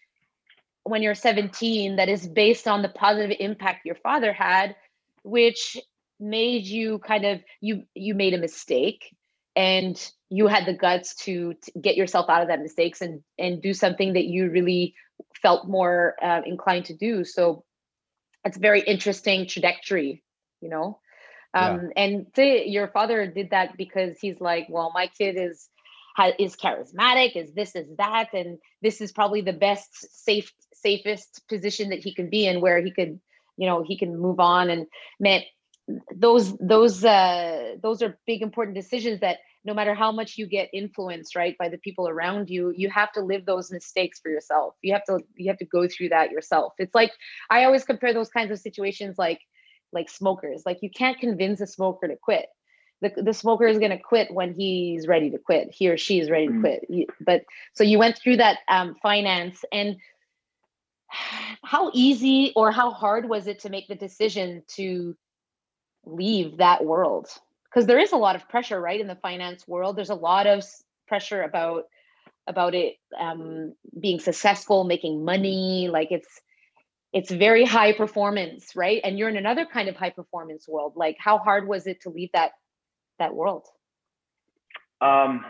when 0.83 1.01
you're 1.01 1.15
17 1.15 1.95
that 1.95 2.09
is 2.09 2.27
based 2.27 2.67
on 2.67 2.81
the 2.81 2.89
positive 2.89 3.35
impact 3.39 3.85
your 3.85 3.95
father 3.95 4.33
had 4.33 4.75
which 5.23 5.77
made 6.23 6.65
you 6.65 6.99
kind 6.99 7.25
of 7.25 7.41
you 7.61 7.83
you 7.93 8.15
made 8.15 8.33
a 8.33 8.37
mistake 8.37 9.15
and 9.55 10.11
you 10.29 10.47
had 10.47 10.65
the 10.65 10.73
guts 10.73 11.15
to, 11.15 11.53
to 11.53 11.71
get 11.79 11.95
yourself 11.95 12.27
out 12.29 12.41
of 12.41 12.47
that 12.47 12.61
mistakes 12.61 13.01
and 13.01 13.21
and 13.37 13.61
do 13.61 13.73
something 13.73 14.13
that 14.13 14.25
you 14.25 14.49
really 14.49 14.95
felt 15.41 15.67
more 15.67 16.15
uh, 16.23 16.41
inclined 16.45 16.85
to 16.85 16.95
do. 16.95 17.23
So 17.23 17.63
it's 18.45 18.57
a 18.57 18.61
very 18.61 18.81
interesting 18.81 19.47
trajectory 19.47 20.23
you 20.61 20.69
know? 20.69 20.99
Yeah. 21.59 21.77
um 21.77 21.91
and 21.95 22.27
say 22.35 22.65
your 22.65 22.87
father 22.87 23.27
did 23.27 23.51
that 23.51 23.77
because 23.77 24.17
he's 24.19 24.39
like 24.41 24.65
well 24.69 24.91
my 24.95 25.07
kid 25.07 25.35
is 25.37 25.69
ha- 26.15 26.31
is 26.39 26.55
charismatic 26.55 27.35
is 27.35 27.53
this 27.53 27.75
is 27.75 27.87
that 27.97 28.29
and 28.33 28.57
this 28.81 29.01
is 29.01 29.11
probably 29.11 29.41
the 29.41 29.53
best 29.53 29.91
safe 30.25 30.51
safest 30.73 31.41
position 31.47 31.89
that 31.89 31.99
he 31.99 32.13
can 32.13 32.29
be 32.29 32.47
in 32.47 32.61
where 32.61 32.81
he 32.81 32.91
could 32.91 33.19
you 33.57 33.67
know 33.67 33.83
he 33.83 33.97
can 33.97 34.19
move 34.19 34.39
on. 34.39 34.69
And 34.69 34.87
man 35.19 35.41
those 36.15 36.55
those 36.57 37.03
uh 37.03 37.75
those 37.81 38.01
are 38.01 38.17
big 38.25 38.41
important 38.41 38.75
decisions 38.75 39.19
that 39.19 39.39
no 39.65 39.73
matter 39.73 39.93
how 39.93 40.11
much 40.11 40.37
you 40.37 40.47
get 40.47 40.69
influenced 40.73 41.35
right 41.35 41.57
by 41.57 41.67
the 41.67 41.77
people 41.77 42.07
around 42.07 42.49
you 42.49 42.73
you 42.75 42.89
have 42.89 43.11
to 43.11 43.21
live 43.21 43.45
those 43.45 43.71
mistakes 43.71 44.19
for 44.19 44.29
yourself. 44.29 44.75
You 44.81 44.93
have 44.93 45.03
to 45.05 45.19
you 45.35 45.49
have 45.49 45.57
to 45.59 45.65
go 45.65 45.87
through 45.87 46.09
that 46.09 46.31
yourself. 46.31 46.73
It's 46.77 46.95
like 46.95 47.11
i 47.49 47.65
always 47.65 47.83
compare 47.83 48.13
those 48.13 48.29
kinds 48.29 48.51
of 48.51 48.59
situations 48.59 49.17
like 49.17 49.41
like 49.91 50.09
smokers. 50.09 50.63
Like 50.65 50.79
you 50.81 50.89
can't 50.89 51.19
convince 51.19 51.61
a 51.61 51.67
smoker 51.67 52.07
to 52.07 52.15
quit. 52.15 52.47
The, 53.01 53.21
the 53.21 53.33
smoker 53.33 53.67
is 53.67 53.79
going 53.79 53.91
to 53.91 53.99
quit 53.99 54.33
when 54.33 54.53
he's 54.53 55.07
ready 55.07 55.29
to 55.31 55.37
quit. 55.37 55.69
He 55.71 55.89
or 55.89 55.97
she 55.97 56.19
is 56.19 56.29
ready 56.29 56.47
to 56.47 56.53
Mm. 56.53 56.61
quit. 56.61 57.09
But 57.19 57.43
so 57.73 57.83
you 57.83 57.99
went 57.99 58.17
through 58.17 58.37
that 58.37 58.59
um, 58.69 58.95
finance 59.03 59.63
and 59.71 59.97
how 61.63 61.91
easy 61.93 62.53
or 62.55 62.71
how 62.71 62.91
hard 62.91 63.27
was 63.27 63.47
it 63.47 63.59
to 63.59 63.69
make 63.69 63.87
the 63.87 63.95
decision 63.95 64.63
to 64.75 65.15
leave 66.05 66.57
that 66.57 66.83
world. 66.83 67.27
Because 67.65 67.87
there 67.87 67.99
is 67.99 68.11
a 68.11 68.17
lot 68.17 68.35
of 68.35 68.47
pressure 68.49 68.79
right 68.79 68.99
in 68.99 69.07
the 69.07 69.15
finance 69.15 69.67
world. 69.67 69.95
There's 69.95 70.09
a 70.09 70.15
lot 70.15 70.47
of 70.47 70.63
pressure 71.07 71.41
about 71.41 71.85
about 72.45 72.75
it 72.75 72.95
um, 73.17 73.73
being 73.97 74.19
successful 74.19 74.83
making 74.83 75.23
money 75.23 75.87
like 75.89 76.09
it's 76.11 76.41
it's 77.13 77.31
very 77.31 77.63
high 77.63 77.93
performance 77.93 78.75
right? 78.75 78.99
And 79.03 79.17
you're 79.17 79.29
in 79.29 79.37
another 79.37 79.65
kind 79.65 79.87
of 79.87 79.95
high 79.95 80.09
performance 80.09 80.67
world. 80.67 80.93
Like 80.95 81.15
how 81.19 81.37
hard 81.37 81.67
was 81.67 81.87
it 81.87 82.01
to 82.01 82.09
leave 82.09 82.29
that 82.33 82.51
that 83.19 83.33
world? 83.33 83.65
Um, 85.01 85.45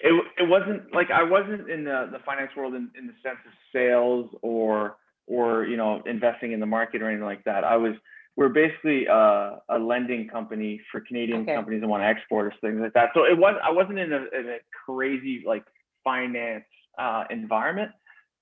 it 0.00 0.12
it 0.38 0.48
wasn't 0.48 0.94
like 0.94 1.10
I 1.10 1.22
wasn't 1.22 1.70
in 1.70 1.84
the, 1.84 2.08
the 2.12 2.18
finance 2.24 2.50
world 2.56 2.74
in, 2.74 2.90
in 2.96 3.06
the 3.06 3.14
sense 3.22 3.38
of 3.46 3.52
sales 3.72 4.30
or 4.42 4.96
or 5.26 5.64
you 5.64 5.76
know 5.76 6.02
investing 6.06 6.52
in 6.52 6.60
the 6.60 6.66
market 6.66 7.02
or 7.02 7.08
anything 7.08 7.24
like 7.24 7.44
that. 7.44 7.64
I 7.64 7.76
was 7.76 7.94
we're 8.36 8.48
basically 8.48 9.06
uh, 9.08 9.56
a 9.68 9.78
lending 9.78 10.28
company 10.28 10.80
for 10.90 11.00
Canadian 11.00 11.42
Okay. 11.42 11.54
companies 11.54 11.80
that 11.80 11.88
want 11.88 12.02
to 12.02 12.06
export 12.06 12.46
or 12.46 12.54
things 12.60 12.80
like 12.80 12.92
that. 12.94 13.10
So 13.14 13.24
it 13.24 13.38
was 13.38 13.54
I 13.62 13.70
wasn't 13.70 13.98
in 13.98 14.12
a, 14.12 14.16
in 14.38 14.48
a 14.48 14.58
crazy 14.86 15.44
like 15.46 15.64
finance 16.02 16.64
uh, 16.98 17.24
environment, 17.30 17.90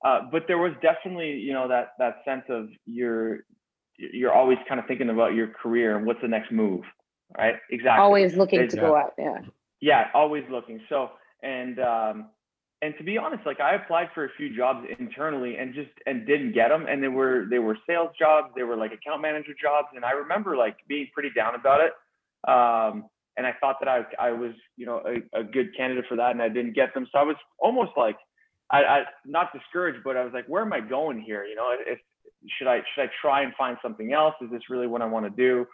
uh, 0.05 0.21
but 0.31 0.45
there 0.49 0.59
was 0.59 0.73
definitely 0.83 1.33
you 1.33 1.53
know 1.53 1.69
that 1.69 1.93
that 1.99 2.23
sense 2.25 2.45
of 2.49 2.69
you're 2.87 3.41
you're 3.99 4.33
always 4.33 4.59
kind 4.69 4.81
of 4.81 4.87
thinking 4.87 5.11
about 5.11 5.35
your 5.35 5.49
career 5.49 5.97
and 5.97 6.07
what's 6.07 6.21
the 6.23 6.29
next 6.29 6.51
move, 6.51 6.83
right? 7.37 7.57
Exactly 7.71 8.03
always 8.03 8.35
looking 8.37 8.61
It's- 8.61 8.75
to 8.75 8.81
go 8.81 8.97
out 8.97 9.13
yeah 9.19 9.39
yeah 9.81 10.09
always 10.15 10.45
looking 10.51 10.81
so 10.89 11.11
and 11.43 11.79
um 11.81 12.31
and 12.83 12.95
to 12.99 13.05
be 13.05 13.17
honest 13.17 13.47
like 13.47 13.61
i 13.61 13.75
applied 13.75 14.09
for 14.13 14.25
a 14.25 14.29
few 14.37 14.55
jobs 14.55 14.87
internally 14.99 15.57
and 15.57 15.73
just 15.75 15.91
and 16.07 16.27
didn't 16.27 16.53
get 16.53 16.69
them 16.69 16.87
and 16.89 17.03
they 17.03 17.09
were 17.09 17.47
they 17.49 17.59
were 17.59 17.79
sales 17.87 18.11
jobs 18.19 18.49
they 18.55 18.65
were 18.65 18.77
like 18.77 18.93
account 18.93 19.23
manager 19.23 19.53
jobs 19.61 19.89
and 19.95 20.05
i 20.05 20.11
remember 20.11 20.57
like 20.57 20.77
being 20.89 21.07
pretty 21.15 21.31
down 21.35 21.55
about 21.55 21.81
it 21.81 21.93
um 22.51 23.05
and 23.37 23.47
i 23.47 23.55
thought 23.61 23.77
that 23.81 23.89
i 23.89 24.05
i 24.19 24.31
was 24.31 24.53
you 24.77 24.85
know 24.85 25.03
a, 25.07 25.41
a 25.41 25.45
good 25.45 25.75
candidate 25.77 26.05
for 26.09 26.17
that 26.17 26.33
and 26.33 26.43
i 26.43 26.49
didn't 26.49 26.75
get 26.75 26.93
them. 26.93 27.07
So 27.13 27.19
i 27.19 27.23
was 27.23 27.37
almost 27.59 27.93
like 27.97 28.17
i 28.71 28.83
i 28.83 29.03
not 29.25 29.53
discouraged 29.53 30.01
but 30.05 30.17
i 30.17 30.25
was 30.25 30.33
like 30.35 30.47
where 30.47 30.63
am 30.63 30.73
i 30.73 30.81
going 30.81 31.21
here? 31.21 31.45
You 31.45 31.55
know 31.55 31.75
if 31.87 31.99
should 32.59 32.67
i 32.67 32.81
should 32.95 33.05
i 33.05 33.11
try 33.21 33.43
and 33.43 33.55
find 33.55 33.79
something 33.81 34.13
else? 34.13 34.35
Is 34.43 34.51
this 34.51 34.69
really 34.69 34.89
what 34.89 35.01
i 35.01 35.07
want 35.07 35.25
to 35.25 35.31
do? 35.31 35.67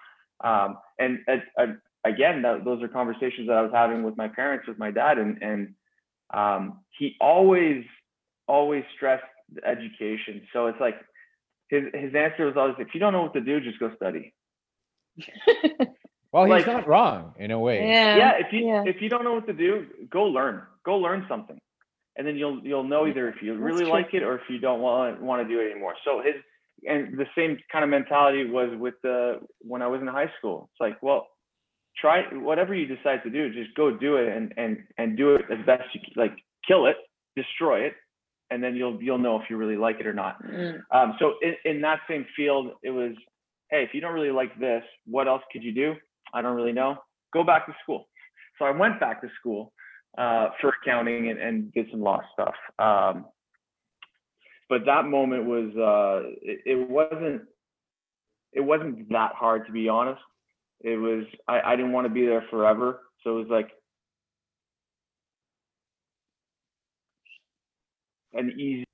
Um 0.46 0.76
and, 0.98 1.18
and 1.26 1.78
again, 2.04 2.42
those 2.42 2.82
are 2.82 2.88
conversations 2.88 3.48
that 3.48 3.56
I 3.56 3.62
was 3.62 3.72
having 3.72 4.02
with 4.02 4.16
my 4.16 4.28
parents, 4.28 4.66
with 4.68 4.78
my 4.78 4.90
dad, 4.90 5.18
and 5.18 5.42
and 5.42 5.74
um, 6.32 6.80
he 6.98 7.16
always 7.20 7.84
always 8.46 8.84
stressed 8.96 9.24
education. 9.64 10.42
So 10.52 10.66
it's 10.66 10.80
like 10.80 10.96
his 11.68 11.84
his 11.94 12.14
answer 12.14 12.46
was 12.46 12.56
always 12.56 12.76
if 12.78 12.88
you 12.94 13.00
don't 13.00 13.12
know 13.12 13.22
what 13.22 13.34
to 13.34 13.40
do, 13.40 13.60
just 13.60 13.78
go 13.78 13.94
study. 13.96 14.32
well, 16.32 16.44
he's 16.44 16.50
like- 16.50 16.66
not 16.66 16.86
wrong 16.86 17.34
in 17.38 17.50
a 17.50 17.58
way. 17.58 17.88
yeah. 17.88 18.16
yeah 18.16 18.32
if 18.38 18.52
you 18.52 18.66
yeah. 18.66 18.84
if 18.86 19.02
you 19.02 19.08
don't 19.08 19.24
know 19.24 19.34
what 19.34 19.46
to 19.46 19.52
do 19.52 19.86
go 20.10 20.24
learn 20.24 20.62
go 20.84 20.96
learn 20.96 21.26
something 21.28 21.58
and 22.18 22.26
then 22.26 22.36
you'll 22.36 22.60
you'll 22.64 22.84
know 22.84 23.06
either 23.06 23.28
if 23.28 23.40
you 23.40 23.54
really 23.54 23.84
true. 23.84 23.92
like 23.92 24.12
it 24.12 24.22
or 24.22 24.36
if 24.36 24.42
you 24.50 24.58
don't 24.58 24.80
want 24.80 25.22
want 25.22 25.42
to 25.42 25.48
do 25.48 25.60
it 25.60 25.70
anymore 25.70 25.94
so 26.04 26.20
his 26.22 26.34
and 26.86 27.18
the 27.18 27.26
same 27.36 27.58
kind 27.72 27.84
of 27.84 27.90
mentality 27.90 28.48
was 28.48 28.70
with 28.78 28.94
the 29.02 29.40
when 29.60 29.80
i 29.80 29.86
was 29.86 30.00
in 30.00 30.06
high 30.06 30.30
school 30.38 30.68
it's 30.72 30.80
like 30.80 31.00
well 31.02 31.28
try 32.00 32.22
whatever 32.32 32.74
you 32.74 32.86
decide 32.86 33.22
to 33.22 33.30
do 33.30 33.52
just 33.52 33.74
go 33.74 33.90
do 33.96 34.16
it 34.16 34.28
and 34.28 34.52
and 34.56 34.78
and 34.98 35.16
do 35.16 35.34
it 35.34 35.42
as 35.50 35.58
best 35.66 35.82
you 35.94 36.00
like 36.16 36.32
kill 36.66 36.86
it 36.86 36.96
destroy 37.36 37.80
it 37.80 37.94
and 38.50 38.62
then 38.62 38.74
you'll 38.76 39.02
you'll 39.02 39.18
know 39.18 39.36
if 39.36 39.50
you 39.50 39.56
really 39.56 39.76
like 39.76 40.00
it 40.00 40.06
or 40.06 40.12
not 40.14 40.42
Mm. 40.42 40.80
um, 40.92 41.14
so 41.18 41.34
in, 41.42 41.54
in 41.64 41.80
that 41.82 42.00
same 42.08 42.24
field, 42.36 42.72
it 42.82 42.90
was, 42.90 43.12
hey, 43.70 43.82
if 43.82 43.90
you 43.92 44.00
don't 44.00 44.14
really 44.14 44.30
like 44.30 44.58
this, 44.58 44.82
what 45.06 45.28
else 45.28 45.42
could 45.52 45.62
you 45.62 45.72
do? 45.72 45.94
I 46.32 46.42
don't 46.42 46.56
really 46.56 46.72
know. 46.72 46.96
Go 47.32 47.44
back 47.44 47.66
to 47.66 47.74
school. 47.82 48.08
So 48.58 48.64
I 48.64 48.70
went 48.70 48.98
back 49.00 49.20
to 49.20 49.28
school 49.38 49.72
uh, 50.16 50.48
for 50.60 50.72
accounting 50.82 51.30
and, 51.30 51.38
and 51.38 51.72
did 51.72 51.86
some 51.90 52.00
law 52.00 52.20
stuff. 52.32 52.54
Um, 52.78 53.26
but 54.68 54.84
that 54.86 55.04
moment 55.06 55.44
was, 55.44 55.70
uh, 55.76 56.28
it, 56.42 56.60
it 56.64 56.88
wasn't, 56.88 57.42
it 58.52 58.60
wasn't 58.60 59.08
that 59.10 59.32
hard 59.34 59.66
to 59.66 59.72
be 59.72 59.88
honest. 59.88 60.20
It 60.80 60.96
was, 60.96 61.24
I, 61.48 61.60
I 61.60 61.76
didn't 61.76 61.92
want 61.92 62.06
to 62.06 62.12
be 62.12 62.24
there 62.24 62.44
forever. 62.50 63.00
So 63.24 63.36
it 63.36 63.40
was 63.40 63.48
like 63.48 63.70
an 68.32 68.52
easy, 68.58 68.84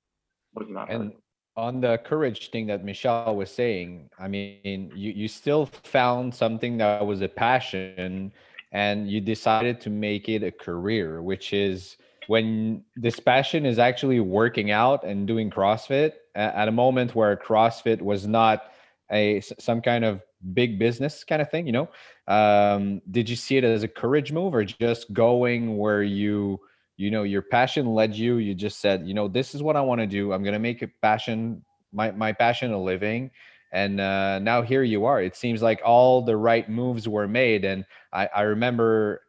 that 0.55 0.67
hard. 0.75 0.89
And 0.89 1.13
on 1.55 1.81
the 1.81 1.97
courage 1.99 2.49
thing 2.49 2.67
that 2.67 2.83
Michelle 2.83 3.35
was 3.35 3.51
saying, 3.51 4.09
I 4.19 4.27
mean, 4.27 4.91
you, 4.95 5.11
you 5.11 5.27
still 5.27 5.67
found 5.67 6.33
something 6.33 6.77
that 6.77 7.05
was 7.05 7.21
a 7.21 7.29
passion 7.29 8.31
and 8.71 9.09
you 9.09 9.21
decided 9.21 9.79
to 9.81 9.89
make 9.89 10.27
it 10.27 10.43
a 10.43 10.51
career, 10.51 11.21
which 11.21 11.53
is 11.53 11.97
when 12.27 12.83
this 12.95 13.19
passion 13.19 13.65
is 13.65 13.79
actually 13.79 14.19
working 14.19 14.71
out 14.71 15.03
and 15.03 15.27
doing 15.27 15.49
CrossFit 15.49 16.13
at 16.33 16.67
a 16.67 16.71
moment 16.71 17.15
where 17.15 17.37
CrossFit 17.37 18.01
was 18.01 18.27
not 18.27 18.71
a 19.11 19.41
some 19.41 19.81
kind 19.81 20.03
of 20.03 20.21
big 20.53 20.79
business 20.79 21.23
kind 21.23 21.41
of 21.41 21.49
thing, 21.49 21.65
you 21.67 21.73
know. 21.73 21.89
Um, 22.27 23.01
did 23.11 23.29
you 23.29 23.35
see 23.35 23.57
it 23.57 23.63
as 23.63 23.83
a 23.83 23.87
courage 23.87 24.31
move 24.31 24.53
or 24.55 24.63
just 24.63 25.13
going 25.13 25.77
where 25.77 26.03
you 26.03 26.59
you 26.97 27.11
know 27.11 27.23
your 27.23 27.41
passion 27.41 27.93
led 27.93 28.15
you? 28.15 28.37
You 28.37 28.53
just 28.53 28.79
said 28.79 29.07
you 29.07 29.13
know 29.13 29.27
this 29.27 29.55
is 29.55 29.63
what 29.63 29.75
i 29.75 29.81
want 29.81 30.01
to 30.01 30.07
do. 30.07 30.33
I'm 30.33 30.43
going 30.43 30.53
to 30.53 30.59
make 30.59 30.81
a 30.81 30.87
passion 31.01 31.63
my, 31.93 32.11
my 32.11 32.33
passion 32.33 32.71
a 32.71 32.81
living. 32.81 33.31
And 33.71 33.99
uh, 33.99 34.39
now 34.39 34.61
here 34.61 34.83
you 34.83 35.05
are. 35.05 35.21
It 35.21 35.35
seems 35.35 35.61
like 35.61 35.81
all 35.83 36.21
the 36.21 36.37
right 36.37 36.69
moves 36.69 37.07
were 37.07 37.27
made. 37.27 37.65
And 37.65 37.85
i, 38.13 38.27
I 38.27 38.41
remember 38.41 39.21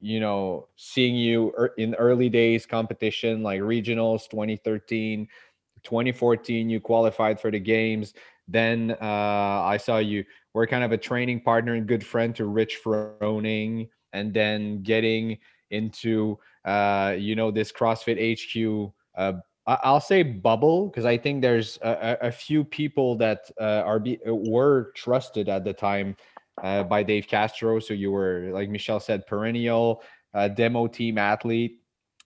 you 0.00 0.18
know 0.18 0.66
seeing 0.76 1.14
you 1.14 1.54
in 1.76 1.94
early 1.96 2.28
days 2.28 2.64
competition 2.66 3.42
like 3.42 3.60
regionals 3.60 4.28
2013 4.30 5.28
2014 5.82 6.70
you 6.70 6.80
qualified 6.80 7.38
for 7.40 7.50
the 7.50 7.58
games 7.58 8.14
then 8.52 8.96
uh, 9.00 9.62
i 9.64 9.76
saw 9.76 9.98
you 9.98 10.24
were 10.54 10.66
kind 10.66 10.84
of 10.84 10.92
a 10.92 10.98
training 10.98 11.40
partner 11.40 11.74
and 11.74 11.86
good 11.86 12.04
friend 12.04 12.34
to 12.34 12.46
rich 12.46 12.78
froning 12.82 13.88
and 14.12 14.34
then 14.34 14.82
getting 14.82 15.38
into 15.70 16.36
uh, 16.64 17.14
you 17.18 17.34
know, 17.34 17.50
this 17.50 17.72
CrossFit 17.72 18.36
HQ. 18.36 18.92
Uh, 19.16 19.32
I'll 19.66 20.00
say 20.00 20.22
bubble 20.22 20.88
because 20.88 21.04
I 21.04 21.16
think 21.16 21.42
there's 21.42 21.78
a, 21.82 22.18
a 22.22 22.28
a 22.28 22.32
few 22.32 22.64
people 22.64 23.16
that 23.16 23.50
uh, 23.60 23.82
are 23.84 24.00
be, 24.00 24.18
uh, 24.26 24.34
were 24.34 24.92
trusted 24.96 25.48
at 25.48 25.64
the 25.64 25.72
time 25.72 26.16
uh, 26.62 26.82
by 26.82 27.02
Dave 27.02 27.28
Castro. 27.28 27.78
So 27.78 27.94
you 27.94 28.10
were, 28.10 28.50
like 28.52 28.68
Michelle 28.68 29.00
said, 29.00 29.26
perennial 29.26 30.02
uh, 30.34 30.48
demo 30.48 30.86
team 30.86 31.18
athlete. 31.18 31.82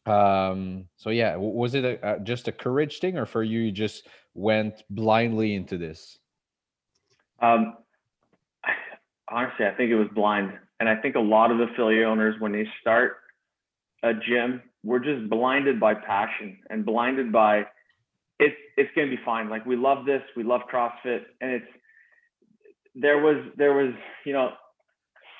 Um, 0.06 0.86
so 0.96 1.10
yeah, 1.10 1.36
was 1.36 1.74
it 1.74 1.84
a, 1.84 2.14
a, 2.14 2.20
just 2.20 2.48
a 2.48 2.52
courage 2.52 2.98
thing, 2.98 3.18
or 3.18 3.26
for 3.26 3.42
you, 3.42 3.60
you 3.60 3.72
just 3.72 4.08
went 4.34 4.82
blindly 4.90 5.54
into 5.54 5.78
this? 5.78 6.18
Um, 7.40 7.76
honestly, 9.28 9.66
I 9.66 9.74
think 9.74 9.90
it 9.90 9.96
was 9.96 10.08
blind, 10.14 10.52
and 10.80 10.88
I 10.88 10.96
think 10.96 11.14
a 11.16 11.20
lot 11.20 11.50
of 11.50 11.60
affiliate 11.60 12.06
owners, 12.06 12.36
when 12.40 12.52
they 12.52 12.66
start 12.80 13.16
a 14.02 14.12
gym, 14.12 14.62
we're 14.82 14.98
just 14.98 15.28
blinded 15.30 15.80
by 15.80 15.94
passion 15.94 16.58
and 16.68 16.84
blinded 16.84 17.32
by 17.32 17.66
it's 18.38 18.56
it's 18.76 18.90
gonna 18.94 19.08
be 19.08 19.18
fine. 19.24 19.48
Like 19.48 19.64
we 19.64 19.76
love 19.76 20.04
this, 20.04 20.22
we 20.36 20.42
love 20.42 20.62
CrossFit, 20.72 21.22
and 21.40 21.52
it's 21.52 21.66
there 22.94 23.18
was 23.18 23.36
there 23.56 23.72
was 23.72 23.94
you 24.24 24.32
know 24.32 24.50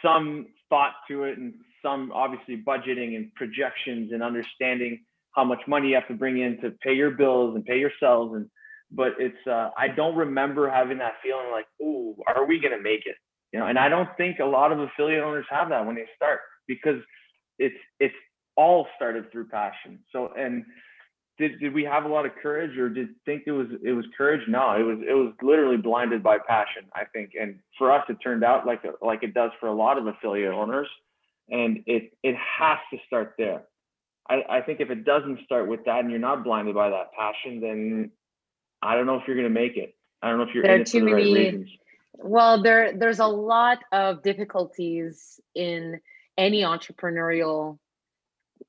some 0.03 0.47
thought 0.68 0.95
to 1.09 1.24
it 1.24 1.38
and 1.38 1.55
some 1.82 2.11
obviously 2.12 2.62
budgeting 2.66 3.16
and 3.16 3.34
projections 3.34 4.12
and 4.12 4.22
understanding 4.22 5.05
how 5.32 5.45
much 5.45 5.61
money 5.66 5.88
you 5.88 5.95
have 5.95 6.09
to 6.09 6.14
bring 6.14 6.40
in 6.40 6.61
to 6.61 6.70
pay 6.82 6.95
your 6.95 7.11
bills 7.11 7.55
and 7.55 7.64
pay 7.64 7.78
yourselves 7.78 8.34
and 8.34 8.49
but 8.95 9.12
it's 9.18 9.47
uh, 9.47 9.70
I 9.76 9.88
don't 9.88 10.16
remember 10.16 10.70
having 10.70 10.99
that 10.99 11.14
feeling 11.22 11.51
like, 11.51 11.66
oh, 11.82 12.16
are 12.26 12.47
we 12.47 12.61
gonna 12.61 12.80
make 12.80 13.07
it? 13.07 13.16
You 13.53 13.61
know, 13.61 13.66
and 13.66 13.78
I 13.78 13.88
don't 13.88 14.09
think 14.16 14.38
a 14.38 14.45
lot 14.45 14.72
of 14.72 14.80
affiliate 14.80 15.22
owners 15.22 15.47
have 15.51 15.68
that 15.68 15.86
when 15.86 15.97
they 15.97 16.07
start 16.16 16.40
because 16.66 17.01
it's 17.59 17.76
it's 18.01 18.14
all 18.57 18.86
started 18.97 19.30
through 19.32 19.49
passion. 19.49 19.99
So 20.12 20.32
and 20.36 20.64
did, 21.38 21.59
did 21.59 21.74
we 21.74 21.82
have 21.84 22.05
a 22.05 22.09
lot 22.09 22.26
of 22.26 22.32
courage 22.40 22.76
or 22.78 22.88
did 22.88 23.09
think 23.24 23.45
it 23.47 23.53
was 23.53 23.66
it 23.82 23.92
was 23.92 24.05
courage? 24.16 24.42
No, 24.49 24.72
it 24.72 24.82
was 24.82 24.99
it 25.07 25.14
was 25.14 25.32
literally 25.42 25.76
blinded 25.76 26.22
by 26.22 26.38
passion, 26.38 26.84
I 26.95 27.05
think. 27.12 27.32
And 27.40 27.59
for 27.76 27.90
us 27.90 28.05
it 28.09 28.16
turned 28.22 28.45
out 28.45 28.66
like 28.66 28.82
like 29.03 29.22
it 29.22 29.34
does 29.34 29.51
for 29.59 29.68
a 29.68 29.74
lot 29.74 29.99
of 29.99 30.07
affiliate 30.07 30.53
owners. 30.53 30.88
And 31.51 31.82
it 31.86 32.12
it 32.22 32.36
has 32.59 32.78
to 32.92 32.99
start 33.07 33.34
there. 33.36 33.64
I, 34.28 34.42
I 34.49 34.61
think 34.62 34.80
if 34.80 34.90
it 34.90 35.05
doesn't 35.05 35.40
start 35.45 35.68
with 35.68 35.84
that 35.84 36.01
and 36.01 36.11
you're 36.11 36.18
not 36.18 36.45
blinded 36.45 36.74
by 36.74 36.88
that 36.90 37.12
passion, 37.12 37.61
then 37.61 38.11
I 38.85 38.95
don't 38.95 39.07
know 39.07 39.16
if 39.16 39.26
you're 39.26 39.37
gonna 39.37 39.49
make 39.49 39.76
it. 39.76 39.95
I 40.22 40.28
don't 40.28 40.39
know 40.39 40.45
if 40.45 40.55
you're 40.55 40.62
There 40.62 40.76
in 40.76 40.82
it 40.82 40.89
for 40.89 41.01
the 41.01 41.05
right 41.07 41.24
many- 41.24 41.35
reasons. 41.35 41.70
Well, 42.16 42.62
there 42.62 42.93
there's 42.93 43.18
a 43.18 43.26
lot 43.26 43.78
of 43.91 44.22
difficulties 44.22 45.41
in 45.55 46.01
any 46.39 46.62
entrepreneurial 46.62 47.78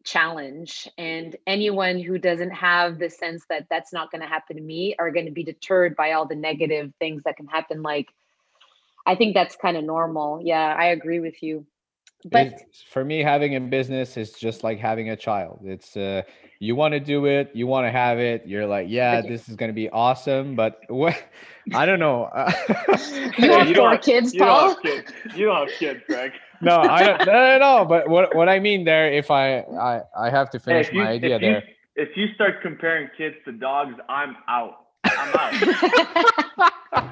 challenge 0.04 0.88
and 0.98 1.36
anyone 1.48 2.00
who 2.00 2.18
doesn't 2.18 2.52
have 2.52 3.00
the 3.00 3.10
sense 3.10 3.44
that 3.50 3.68
that's 3.70 3.92
not 3.94 4.12
going 4.12 4.22
to 4.22 4.28
happen 4.28 4.56
to 4.56 4.62
me 4.62 4.96
are 5.00 5.10
going 5.12 5.26
to 5.26 5.32
be 5.32 5.44
deterred 5.44 5.96
by 5.96 6.12
all 6.12 6.26
the 6.28 6.36
negative 6.36 6.94
things 7.00 7.24
that 7.24 7.38
can 7.38 7.48
happen 7.48 7.82
like 7.82 8.08
I 9.08 9.16
think 9.16 9.36
that's 9.36 9.56
kind 9.56 9.78
of 9.78 9.84
normal. 9.84 10.42
Yeah, 10.44 10.76
I 10.76 10.86
agree 10.88 11.20
with 11.20 11.44
you. 11.44 11.68
But 12.28 12.48
It's- 12.48 12.84
for 12.90 13.06
me 13.06 13.22
having 13.22 13.56
a 13.56 13.60
business 13.62 14.18
is 14.18 14.32
just 14.34 14.64
like 14.64 14.80
having 14.80 15.10
a 15.12 15.16
child 15.16 15.60
it's 15.64 15.96
uh 15.96 16.24
you 16.60 16.76
want 16.76 16.94
to 16.94 17.00
do 17.00 17.26
it 17.26 17.52
you 17.54 17.68
want 17.68 17.86
to 17.86 17.92
have 17.92 18.18
it 18.20 18.42
you're 18.48 18.66
like 18.66 18.88
yeah 18.90 19.18
Okay. 19.20 19.30
this 19.30 19.48
is 19.50 19.56
going 19.56 19.70
to 19.70 19.74
be 19.76 19.90
awesome 19.90 20.56
but 20.56 20.80
what 20.90 21.16
i 21.74 21.86
don't 21.86 22.00
know 22.00 22.30
you 23.38 23.52
have 23.52 23.68
you 23.70 23.76
four 23.76 23.98
kids, 23.98 24.34
You 24.34 24.40
don't 24.40 24.50
Paul. 24.50 24.70
have 24.70 24.82
kids. 24.82 25.12
You 25.36 25.46
don't 25.46 25.70
have 25.70 25.78
kids, 25.78 26.00
Greg. 26.08 26.32
no 26.62 26.80
i 26.80 27.04
don't 27.04 27.20
no, 27.28 27.34
no 27.34 27.58
no 27.60 27.86
but 27.86 28.10
what 28.14 28.34
what 28.36 28.50
i 28.50 28.60
mean 28.60 28.86
there 28.86 29.12
if 29.14 29.30
i 29.30 29.60
i 29.92 30.02
i 30.18 30.30
have 30.30 30.50
to 30.52 30.60
finish 30.60 30.88
if 30.88 30.94
you, 30.94 31.02
my 31.02 31.10
idea 31.10 31.36
if 31.36 31.42
you, 31.42 31.48
there 31.48 31.64
if 31.96 32.10
you 32.18 32.26
start 32.34 32.62
comparing 32.62 33.08
kids 33.18 33.36
to 33.46 33.52
dogs, 33.54 33.94
I'm 34.10 34.36
out. 34.50 34.76
I'm 35.06 35.32
out. 35.40 37.12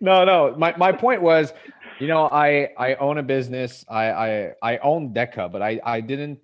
no 0.00 0.24
no 0.24 0.54
my, 0.58 0.74
my 0.76 0.92
point 0.92 1.22
was 1.22 1.52
you 2.00 2.06
know 2.06 2.28
i 2.30 2.68
i 2.78 2.94
own 2.94 3.18
a 3.18 3.22
business. 3.22 3.84
I 3.88 4.10
i 4.10 4.52
i 4.62 4.78
own 4.78 5.12
deca 5.12 5.50
but 5.50 5.62
i 5.62 5.80
i 5.84 6.00
didn't 6.00 6.38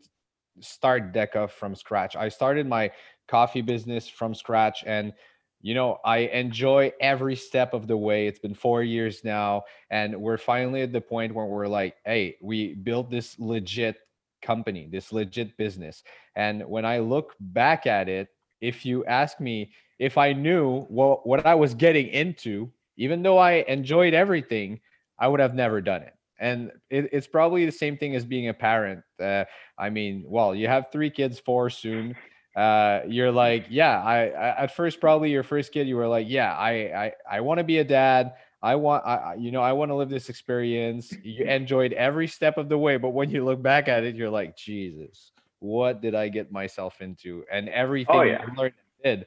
start 0.60 1.12
deca 1.12 1.50
from 1.50 1.74
scratch. 1.74 2.16
I 2.16 2.28
started 2.28 2.66
my 2.66 2.90
coffee 3.28 3.62
business 3.62 4.08
from 4.08 4.34
scratch 4.34 4.84
and 4.86 5.12
you 5.60 5.74
know 5.74 5.98
i 6.04 6.18
enjoy 6.18 6.92
every 7.00 7.36
step 7.36 7.72
of 7.74 7.86
the 7.86 7.96
way. 7.96 8.26
It's 8.26 8.38
been 8.38 8.54
four 8.54 8.82
years 8.82 9.24
now 9.24 9.64
and 9.90 10.14
we're 10.16 10.38
finally 10.38 10.82
at 10.82 10.92
the 10.92 11.00
point 11.00 11.34
where 11.34 11.46
we're 11.46 11.68
like 11.68 11.96
hey 12.04 12.36
we 12.42 12.74
built 12.74 13.10
this 13.10 13.38
legit 13.38 13.96
company 14.42 14.88
this 14.90 15.12
legit 15.12 15.56
business. 15.56 16.02
And 16.36 16.64
when 16.66 16.84
i 16.84 16.98
look 16.98 17.34
back 17.40 17.86
at 17.86 18.08
it 18.08 18.28
if 18.60 18.84
you 18.84 19.04
ask 19.04 19.40
me 19.40 19.72
if 19.98 20.18
i 20.18 20.32
knew 20.32 20.80
what 20.88 21.26
what 21.26 21.46
i 21.46 21.54
was 21.54 21.74
getting 21.74 22.08
into 22.08 22.70
even 22.96 23.22
though 23.22 23.38
I 23.38 23.64
enjoyed 23.68 24.14
everything, 24.14 24.80
I 25.18 25.28
would 25.28 25.40
have 25.40 25.54
never 25.54 25.80
done 25.80 26.02
it. 26.02 26.14
And 26.38 26.72
it, 26.90 27.10
it's 27.12 27.26
probably 27.26 27.64
the 27.64 27.72
same 27.72 27.96
thing 27.96 28.14
as 28.16 28.24
being 28.24 28.48
a 28.48 28.54
parent. 28.54 29.02
Uh, 29.20 29.44
I 29.78 29.90
mean, 29.90 30.24
well, 30.26 30.54
you 30.54 30.66
have 30.68 30.86
three 30.92 31.10
kids, 31.10 31.38
four 31.38 31.70
soon. 31.70 32.16
Uh, 32.56 33.00
you're 33.08 33.32
like, 33.32 33.66
yeah. 33.68 34.00
I, 34.02 34.26
I 34.28 34.62
at 34.64 34.74
first 34.74 35.00
probably 35.00 35.30
your 35.30 35.42
first 35.42 35.72
kid, 35.72 35.86
you 35.88 35.96
were 35.96 36.08
like, 36.08 36.26
yeah, 36.28 36.54
I 36.54 37.04
I, 37.06 37.12
I 37.30 37.40
want 37.40 37.58
to 37.58 37.64
be 37.64 37.78
a 37.78 37.84
dad. 37.84 38.34
I 38.62 38.76
want, 38.76 39.04
I, 39.06 39.16
I- 39.16 39.34
you 39.34 39.50
know, 39.50 39.62
I 39.62 39.72
want 39.72 39.90
to 39.90 39.94
live 39.94 40.08
this 40.10 40.28
experience. 40.28 41.16
You 41.22 41.44
enjoyed 41.48 41.92
every 41.92 42.26
step 42.28 42.58
of 42.58 42.68
the 42.68 42.78
way, 42.78 42.96
but 42.96 43.10
when 43.10 43.30
you 43.30 43.44
look 43.44 43.62
back 43.62 43.88
at 43.88 44.04
it, 44.04 44.14
you're 44.16 44.30
like, 44.30 44.56
Jesus, 44.56 45.32
what 45.60 46.00
did 46.00 46.14
I 46.14 46.28
get 46.28 46.50
myself 46.52 47.00
into? 47.00 47.44
And 47.50 47.68
everything 47.68 48.20
Oh, 48.20 48.22
you 48.24 48.36
yeah. 48.36 48.44
learned 48.56 48.74
and 49.04 49.20
did 49.20 49.26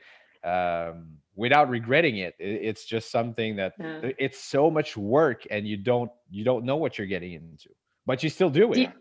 um, 0.49 1.17
without 1.37 1.69
regretting 1.69 2.17
it. 2.17 2.35
it. 2.39 2.65
It's 2.69 2.83
just 2.83 3.09
something 3.11 3.55
that 3.55 3.73
Yeah. 3.79 4.11
it's 4.17 4.39
so 4.39 4.69
much 4.69 4.97
work 4.97 5.43
and 5.49 5.65
you 5.65 5.77
don't 5.77 6.11
you 6.29 6.43
don't 6.43 6.65
know 6.65 6.75
what 6.75 6.97
you're 6.97 7.07
getting 7.07 7.31
into, 7.31 7.69
but 8.05 8.23
you 8.23 8.29
still 8.29 8.49
do 8.49 8.71
it. 8.71 8.75
Do 8.75 8.81
you- 8.81 8.91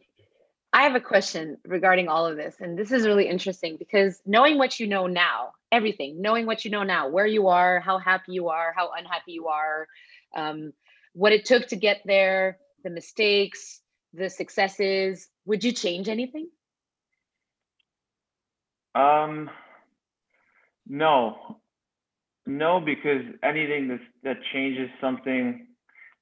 I 0.72 0.82
have 0.82 0.95
a 0.95 1.01
question 1.01 1.57
regarding 1.64 2.09
all 2.09 2.26
of 2.26 2.37
this, 2.37 2.61
and 2.61 2.78
this 2.78 2.93
is 2.93 3.07
really 3.07 3.26
interesting 3.26 3.78
because 3.78 4.20
knowing 4.26 4.59
what 4.59 4.78
you 4.78 4.87
know 4.87 5.07
now, 5.07 5.55
everything, 5.72 6.20
knowing 6.20 6.45
what 6.45 6.64
you 6.66 6.70
know 6.70 6.82
now, 6.82 7.09
where 7.09 7.26
you 7.26 7.49
are, 7.49 7.80
how 7.80 7.99
happy 7.99 8.32
you 8.32 8.49
are, 8.51 8.74
how 8.76 8.91
unhappy 8.93 9.32
you 9.32 9.49
are, 9.49 9.89
um, 10.34 10.72
what 11.14 11.32
it 11.32 11.47
took 11.47 11.66
to 11.68 11.76
get 11.76 12.03
there, 12.05 12.59
the 12.84 12.91
mistakes, 12.91 13.80
the 14.12 14.28
successes, 14.28 15.30
would 15.47 15.64
you 15.64 15.72
change 15.72 16.09
anything? 16.11 16.51
Um, 18.95 19.51
no, 20.87 21.61
no, 22.47 22.80
because 22.80 23.22
anything 23.42 23.88
that 23.88 24.01
that 24.24 24.36
changes 24.53 24.88
something. 25.01 25.66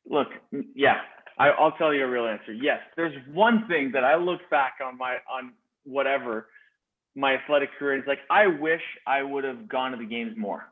Look, 0.09 0.29
yeah, 0.75 0.99
I, 1.39 1.49
I'll 1.49 1.72
tell 1.72 1.95
you 1.95 2.05
a 2.05 2.09
real 2.09 2.27
answer. 2.27 2.53
Yes, 2.53 2.81
there's 2.97 3.14
one 3.33 3.66
thing 3.68 3.91
that 3.95 4.05
I 4.05 4.16
look 4.16 4.41
back 4.51 4.75
on 4.85 4.99
my 4.99 5.16
on 5.33 5.53
whatever 5.85 6.49
my 7.14 7.35
athletic 7.35 7.70
career 7.79 7.99
is 7.99 8.05
like. 8.07 8.20
I 8.31 8.47
wish 8.47 8.83
I 9.07 9.22
would 9.22 9.45
have 9.45 9.68
gone 9.68 9.93
to 9.93 9.97
the 9.97 10.07
games 10.07 10.35
more. 10.37 10.64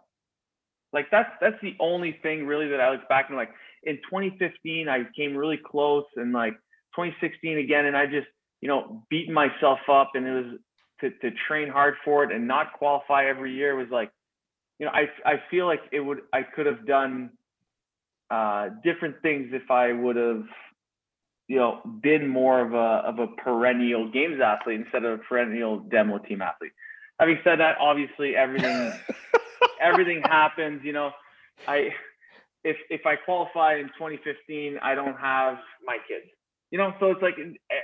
Like 0.93 1.07
that's 1.11 1.31
that's 1.41 1.57
the 1.63 1.75
only 1.81 2.19
thing 2.23 2.47
really 2.47 2.69
that 2.69 2.81
I 2.81 2.93
look 2.93 3.09
back 3.09 3.27
and 3.29 3.37
like 3.37 3.51
in 3.85 3.97
2015 4.11 4.89
I 4.89 5.05
came 5.17 5.37
really 5.37 5.59
close 5.65 6.05
and 6.17 6.33
like 6.33 6.53
2016 6.95 7.59
again 7.59 7.87
and 7.87 7.97
I 7.97 8.05
just 8.05 8.27
you 8.61 8.69
know 8.69 9.03
beating 9.09 9.33
myself 9.33 9.79
up 9.91 10.11
and 10.15 10.27
it 10.27 10.33
was 10.33 10.59
to, 11.03 11.11
to 11.11 11.37
train 11.47 11.69
hard 11.69 11.95
for 12.05 12.25
it 12.25 12.33
and 12.33 12.49
not 12.49 12.73
qualify 12.73 13.27
every 13.27 13.55
year 13.55 13.77
was 13.77 13.89
like, 13.91 14.11
you 14.79 14.87
know, 14.87 14.93
I, 14.93 15.07
I 15.29 15.43
feel 15.51 15.67
like 15.67 15.81
it 15.93 16.01
would, 16.01 16.19
I 16.33 16.43
could 16.43 16.67
have 16.67 16.87
done 16.87 17.31
uh, 18.31 18.71
different 18.83 19.17
things 19.23 19.51
if 19.53 19.71
I 19.71 19.93
would 19.93 20.17
have, 20.17 20.45
you 21.49 21.57
know, 21.57 21.81
been 22.03 22.29
more 22.29 22.61
of 22.61 22.73
a, 22.73 23.09
of 23.09 23.19
a 23.19 23.27
perennial 23.43 24.11
games 24.11 24.41
athlete 24.41 24.81
instead 24.81 25.05
of 25.05 25.21
a 25.21 25.23
perennial 25.23 25.81
demo 25.81 26.19
team 26.19 26.43
athlete. 26.43 26.73
Having 27.21 27.39
said 27.45 27.61
that, 27.61 27.77
obviously 27.79 28.35
everything, 28.35 28.93
everything 29.81 30.23
happens, 30.25 30.81
you 30.85 30.93
know, 30.93 31.11
I, 31.69 31.91
if, 32.65 32.77
if 32.91 33.07
I 33.07 33.17
qualify 33.17 33.77
in 33.77 33.87
2015, 33.89 34.79
I 34.83 34.95
don't 34.95 35.19
have 35.19 35.59
my 35.85 35.99
kids 36.09 36.27
you 36.73 36.79
know 36.79 36.93
so 36.99 37.11
it's 37.11 37.23
like 37.23 37.37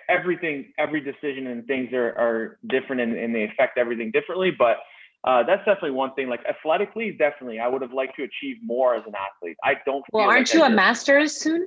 everything 0.09 0.73
every 0.79 1.01
decision 1.01 1.47
and 1.47 1.65
things 1.67 1.93
are, 1.93 2.09
are 2.19 2.59
different 2.67 3.01
and, 3.03 3.17
and 3.17 3.33
they 3.35 3.45
affect 3.45 3.79
everything 3.79 4.11
differently 4.11 4.51
but 4.51 4.79
uh, 5.25 5.43
that's 5.43 5.65
definitely 5.65 5.91
one 5.91 6.15
thing 6.15 6.29
like 6.29 6.41
athletically 6.49 7.11
definitely 7.13 7.59
i 7.61 7.67
would 7.69 7.83
have 7.83 7.93
liked 7.93 8.15
to 8.17 8.23
achieve 8.23 8.57
more 8.63 8.95
as 8.95 9.03
an 9.07 9.13
athlete 9.15 9.57
i 9.65 9.75
don't 9.85 10.05
Well, 10.13 10.25
feel 10.25 10.31
aren't 10.31 10.49
like 10.49 10.55
you 10.55 10.63
I 10.63 10.67
a 10.67 10.69
did. 10.71 10.77
master's 10.77 11.33
soon? 11.37 11.67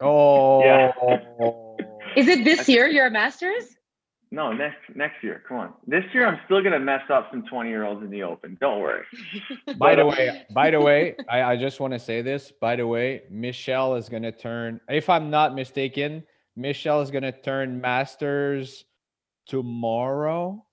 Oh, 0.00 0.62
yeah. 0.64 0.92
Is 2.16 2.26
it 2.28 2.44
this 2.44 2.68
year 2.68 2.86
you're 2.88 3.06
a 3.06 3.10
master's? 3.10 3.76
no 4.30 4.52
next 4.52 4.78
next 4.96 5.22
year 5.22 5.44
come 5.46 5.58
on 5.58 5.72
this 5.86 6.02
year 6.12 6.26
i'm 6.26 6.40
still 6.46 6.60
gonna 6.60 6.80
mess 6.80 7.02
up 7.08 7.28
some 7.30 7.44
20 7.46 7.68
year 7.70 7.84
olds 7.84 8.02
in 8.02 8.10
the 8.10 8.20
open 8.22 8.56
don't 8.60 8.80
worry 8.80 9.04
by 9.78 9.94
the 9.94 10.04
way, 10.04 10.44
by 10.52 10.70
the 10.72 10.80
way, 10.80 11.14
I, 11.30 11.42
I 11.42 11.56
just 11.56 11.78
want 11.78 11.92
to 11.92 12.00
say 12.00 12.20
this. 12.20 12.50
By 12.60 12.74
the 12.74 12.86
way, 12.86 13.22
Michelle 13.30 13.94
is 13.94 14.08
gonna 14.08 14.32
turn, 14.32 14.80
if 14.88 15.08
I'm 15.08 15.30
not 15.30 15.54
mistaken, 15.54 16.24
Michelle 16.56 17.00
is 17.00 17.10
gonna 17.12 17.30
turn 17.30 17.80
masters 17.80 18.84
tomorrow. 19.46 20.63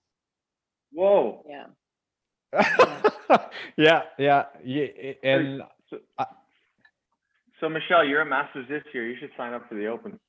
Whoa 0.91 1.43
Yeah. 1.47 1.65
yeah, 3.77 4.01
yeah, 4.17 4.43
yeah, 4.63 4.85
and 5.23 5.63
so, 5.89 5.97
I- 6.19 6.25
so 7.59 7.69
michelle 7.69 8.03
you're 8.05 8.21
a 8.21 8.25
masters 8.25 8.67
this 8.69 8.83
year 8.93 9.07
you 9.09 9.15
should 9.19 9.31
sign 9.37 9.53
up 9.53 9.67
for 9.69 9.75
the 9.75 9.87
open 9.87 10.19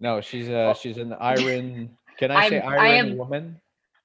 no, 0.00 0.20
she's 0.20 0.48
uh 0.48 0.74
she's 0.74 0.96
an 0.98 1.12
iron. 1.14 1.90
Can 2.18 2.30
I 2.30 2.48
say 2.48 2.60
I'm- 2.60 2.68
I 2.68 2.76
iron 2.76 3.10
am- 3.10 3.16
woman? 3.18 3.60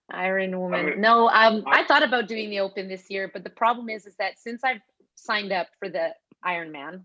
Iron 0.10 0.60
woman. 0.60 0.86
mean, 0.88 1.02
no, 1.02 1.28
um, 1.30 1.64
I- 1.68 1.82
I 1.82 1.84
thought 1.86 2.04
about 2.04 2.28
doing 2.28 2.50
the 2.50 2.60
open 2.60 2.88
this 2.88 3.10
year, 3.10 3.30
but 3.32 3.44
the 3.44 3.50
problem 3.52 3.90
is, 3.90 4.06
is 4.06 4.16
that 4.18 4.38
since 4.40 4.64
I've 4.64 4.82
signed 5.16 5.52
up 5.52 5.68
for 5.80 5.90
the 5.90 6.14
Ironman, 6.46 7.04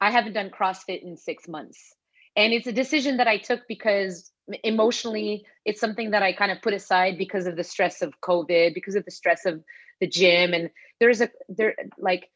I 0.00 0.10
haven't 0.10 0.32
done 0.32 0.50
CrossFit 0.50 1.02
in 1.02 1.16
six 1.16 1.46
months, 1.46 1.94
and 2.36 2.52
it's 2.52 2.66
a 2.66 2.72
decision 2.72 3.18
that 3.18 3.28
I 3.28 3.38
took 3.38 3.60
because 3.68 4.30
emotionally, 4.64 5.46
it's 5.64 5.80
something 5.80 6.10
that 6.10 6.22
I 6.22 6.32
kind 6.32 6.50
of 6.50 6.62
put 6.62 6.74
aside 6.74 7.18
because 7.18 7.46
of 7.46 7.56
the 7.56 7.64
stress 7.64 8.02
of 8.02 8.20
COVID, 8.20 8.74
because 8.74 8.94
of 8.94 9.04
the 9.04 9.10
stress 9.10 9.46
of 9.46 9.62
the 10.00 10.06
gym, 10.06 10.52
and 10.52 10.70
there's 11.00 11.20
a 11.20 11.30
there 11.48 11.74
like. 11.98 12.28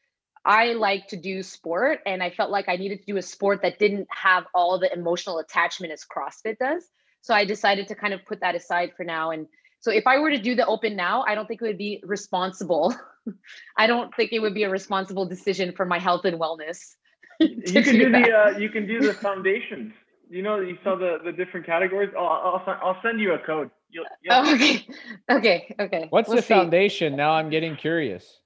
I 0.45 0.73
like 0.73 1.09
to 1.09 1.17
do 1.17 1.43
sport, 1.43 1.99
and 2.05 2.23
I 2.23 2.29
felt 2.29 2.51
like 2.51 2.69
I 2.69 2.77
needed 2.77 2.99
to 2.99 3.05
do 3.05 3.17
a 3.17 3.21
sport 3.21 3.63
that 3.63 3.79
didn't 3.79 4.07
have 4.09 4.45
all 4.55 4.79
the 4.79 4.89
emotional 4.93 5.39
attachment 5.39 5.91
as 5.91 6.05
CrossFit 6.05 6.57
does. 6.57 6.85
So 7.19 7.33
I 7.33 7.43
decided 7.43 7.89
to 7.89 7.95
kind 7.95 8.13
of 8.13 8.25
put 8.25 8.39
that 8.39 8.55
aside 8.55 8.91
for 8.95 9.03
now. 9.03 9.31
And 9.31 9.47
so 9.81 9.91
if 9.91 10.07
I 10.07 10.19
were 10.19 10.31
to 10.31 10.37
do 10.37 10.55
the 10.55 10.65
open 10.65 10.95
now, 10.95 11.25
I 11.27 11.35
don't 11.35 11.47
think 11.47 11.61
it 11.61 11.65
would 11.65 11.77
be 11.77 12.01
responsible. 12.05 12.95
I 13.77 13.87
don't 13.87 14.15
think 14.15 14.31
it 14.31 14.39
would 14.39 14.53
be 14.53 14.63
a 14.63 14.69
responsible 14.69 15.25
decision 15.25 15.73
for 15.73 15.85
my 15.85 15.99
health 15.99 16.23
and 16.23 16.39
wellness. 16.39 16.95
you 17.65 17.83
can 17.83 17.95
do 17.95 18.11
the 18.11 18.31
uh, 18.31 18.57
you 18.57 18.69
can 18.69 18.87
do 18.87 18.99
the 19.01 19.13
foundations 19.13 19.93
you 20.29 20.41
know 20.41 20.59
you 20.59 20.77
saw 20.83 20.95
the 20.95 21.17
the 21.23 21.31
different 21.31 21.65
categories 21.65 22.09
i'll 22.17 22.25
i'll, 22.25 22.77
I'll 22.83 23.01
send 23.01 23.19
you 23.19 23.33
a 23.33 23.39
code 23.39 23.69
you'll, 23.89 24.05
you'll 24.21 24.33
Oh, 24.35 24.53
okay. 24.55 24.85
Okay. 25.29 25.75
Okay. 25.79 26.07
What's 26.09 26.27
We'll 26.27 26.37
the 26.37 26.41
see. 26.41 26.53
foundation? 26.53 27.15
Now 27.15 27.31
I'm 27.33 27.49
getting 27.49 27.75
curious. 27.75 28.39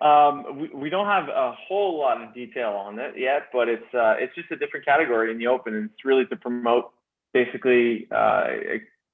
Um, 0.00 0.60
we, 0.60 0.68
we 0.74 0.90
don't 0.90 1.06
have 1.06 1.28
a 1.28 1.52
whole 1.52 1.98
lot 1.98 2.22
of 2.22 2.34
detail 2.34 2.70
on 2.70 2.98
it 2.98 3.14
yet, 3.16 3.44
but 3.52 3.68
it's 3.68 3.94
uh, 3.94 4.14
it's 4.18 4.34
just 4.34 4.50
a 4.50 4.56
different 4.56 4.84
category 4.84 5.30
in 5.30 5.38
the 5.38 5.46
open, 5.46 5.74
and 5.74 5.90
it's 5.90 6.04
really 6.04 6.26
to 6.26 6.36
promote 6.36 6.92
basically 7.32 8.06
uh, 8.14 8.44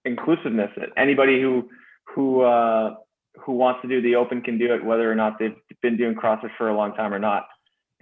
inclusiveness. 0.04 0.70
Anybody 0.96 1.40
who 1.40 1.68
who 2.12 2.42
uh, 2.42 2.94
who 3.40 3.52
wants 3.52 3.82
to 3.82 3.88
do 3.88 4.02
the 4.02 4.16
open 4.16 4.42
can 4.42 4.58
do 4.58 4.74
it, 4.74 4.84
whether 4.84 5.10
or 5.10 5.14
not 5.14 5.38
they've 5.38 5.54
been 5.82 5.96
doing 5.96 6.16
CrossFit 6.16 6.50
for 6.58 6.68
a 6.68 6.76
long 6.76 6.94
time 6.94 7.14
or 7.14 7.20
not. 7.20 7.46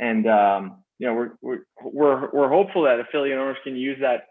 And 0.01 0.27
um, 0.27 0.83
you 0.99 1.07
know, 1.07 1.15
we're 1.15 1.31
we're 1.41 1.59
we're 1.83 2.31
we're 2.33 2.49
hopeful 2.49 2.83
that 2.85 2.99
affiliate 2.99 3.39
owners 3.39 3.59
can 3.63 3.77
use 3.77 3.99
that 4.01 4.25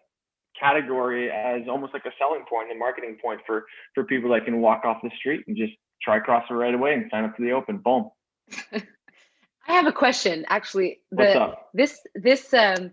category 0.59 1.31
as 1.31 1.61
almost 1.69 1.93
like 1.93 2.03
a 2.05 2.11
selling 2.19 2.43
point 2.49 2.69
and 2.69 2.77
marketing 2.77 3.17
point 3.23 3.39
for 3.45 3.65
for 3.95 4.03
people 4.03 4.31
that 4.31 4.43
can 4.43 4.59
walk 4.59 4.83
off 4.83 4.97
the 5.01 5.11
street 5.17 5.43
and 5.47 5.55
just 5.55 5.73
try 6.01 6.19
CrossFit 6.19 6.51
right 6.51 6.73
away 6.73 6.93
and 6.93 7.05
sign 7.11 7.23
up 7.23 7.35
for 7.35 7.43
the 7.43 7.51
open. 7.51 7.77
Boom. 7.77 8.09
I 8.73 9.73
have 9.73 9.85
a 9.85 9.93
question 9.93 10.45
actually. 10.49 10.99
What's 11.11 11.35
up? 11.35 11.69
this 11.73 12.01
this 12.15 12.53
um 12.53 12.91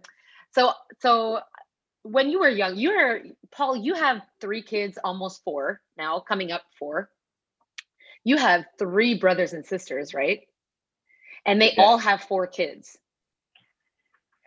so 0.53 0.73
so 1.01 1.41
when 2.03 2.31
you 2.31 2.39
were 2.39 2.49
young, 2.49 2.77
you 2.77 2.91
were 2.91 3.23
Paul, 3.51 3.77
you 3.77 3.95
have 3.95 4.21
three 4.41 4.63
kids, 4.63 4.99
almost 5.03 5.43
four 5.43 5.81
now, 5.97 6.21
coming 6.21 6.53
up 6.53 6.63
four. 6.79 7.11
You 8.23 8.37
have 8.37 8.65
three 8.79 9.15
brothers 9.19 9.53
and 9.55 9.65
sisters, 9.65 10.15
right? 10.15 10.41
And 11.47 11.61
they 11.63 11.73
Yeah. 11.73 11.83
all 11.85 11.99
have 11.99 12.23
four 12.25 12.47
kids. 12.47 12.99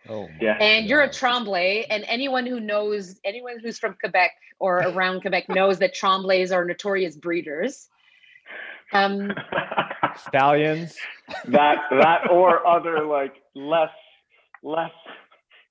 Oh, 0.08 0.28
Yeah. 0.40 0.56
and 0.60 0.86
you're 0.86 1.02
a 1.02 1.08
Tremblay, 1.08 1.86
and 1.90 2.04
anyone 2.06 2.46
who 2.46 2.60
knows, 2.60 3.20
anyone 3.24 3.58
who's 3.58 3.78
from 3.78 3.94
Quebec 4.00 4.32
or 4.58 4.78
around 4.78 5.20
Quebec 5.22 5.48
knows 5.48 5.78
that 5.80 5.94
Tremblays 5.94 6.54
are 6.54 6.64
notorious 6.64 7.16
breeders. 7.16 7.88
Um, 8.92 9.32
stallions. 10.16 10.96
that 11.46 11.78
that 11.90 12.28
or 12.30 12.66
other 12.66 13.04
like 13.04 13.34
less 13.54 13.90
less 14.62 14.90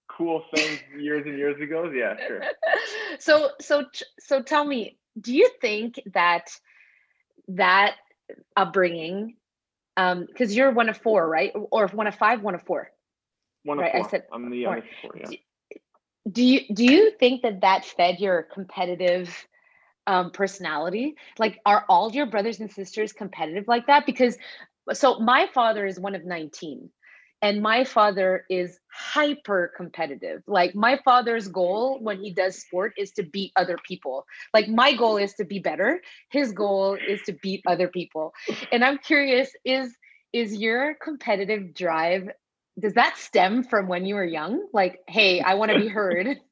cool 0.07 0.43
things 0.53 0.79
years 0.97 1.25
and 1.25 1.37
years 1.37 1.59
ago. 1.61 1.89
Yeah, 1.89 2.15
sure. 2.27 2.41
so, 3.19 3.51
so, 3.59 3.85
so, 4.19 4.41
tell 4.41 4.65
me, 4.65 4.97
do 5.19 5.33
you 5.33 5.49
think 5.61 5.99
that 6.13 6.49
that 7.49 7.95
upbringing, 8.55 9.35
um, 9.99 10.25
because 10.25 10.55
you're 10.55 10.71
one 10.71 10.87
of 10.87 10.97
four, 10.97 11.27
right, 11.27 11.51
or 11.71 11.87
one 11.87 12.07
of 12.07 12.15
five, 12.15 12.41
one 12.41 12.55
of 12.55 12.63
four? 12.63 12.89
One 13.63 13.79
of 13.79 13.83
Right, 13.83 13.95
I 13.95 14.09
said 14.09 14.23
I'm 14.31 14.49
the 14.49 14.63
four. 14.63 14.75
youngest 14.75 14.87
of 14.93 15.11
four. 15.11 15.17
Yeah. 15.19 15.37
do 16.31 16.43
you 16.43 16.61
do 16.73 16.85
you 16.85 17.11
think 17.19 17.41
that 17.41 17.61
that 17.61 17.83
fed 17.85 18.19
your 18.19 18.43
competitive 18.43 19.35
um, 20.07 20.31
personality 20.31 21.15
like 21.37 21.59
are 21.65 21.85
all 21.89 22.11
your 22.11 22.25
brothers 22.25 22.59
and 22.59 22.71
sisters 22.71 23.11
competitive 23.13 23.67
like 23.67 23.87
that 23.87 24.05
because 24.05 24.37
so 24.93 25.19
my 25.19 25.47
father 25.53 25.85
is 25.85 25.99
one 25.99 26.15
of 26.15 26.25
19 26.25 26.89
and 27.41 27.61
my 27.61 27.83
father 27.83 28.45
is 28.49 28.79
hyper 28.91 29.71
competitive. 29.75 30.43
Like 30.47 30.75
my 30.75 30.99
father's 31.05 31.47
goal 31.47 31.99
when 32.01 32.19
he 32.19 32.31
does 32.31 32.57
sport 32.57 32.93
is 32.97 33.11
to 33.11 33.23
beat 33.23 33.51
other 33.55 33.77
people. 33.87 34.25
Like 34.53 34.67
my 34.67 34.93
goal 34.93 35.17
is 35.17 35.33
to 35.35 35.45
be 35.45 35.59
better. 35.59 36.01
His 36.29 36.51
goal 36.51 36.97
is 37.07 37.21
to 37.23 37.33
beat 37.33 37.63
other 37.67 37.87
people. 37.87 38.33
And 38.71 38.83
i'm 38.83 38.97
curious 38.97 39.49
is 39.63 39.95
is 40.33 40.55
your 40.55 40.95
competitive 40.95 41.73
drive 41.73 42.29
does 42.79 42.93
that 42.93 43.17
stem 43.17 43.63
from 43.63 43.87
when 43.87 44.05
you 44.05 44.15
were 44.15 44.25
young? 44.25 44.67
Like 44.73 44.99
hey 45.07 45.41
i 45.41 45.53
want 45.53 45.71
to 45.71 45.79
be 45.79 45.87
heard. 45.87 46.27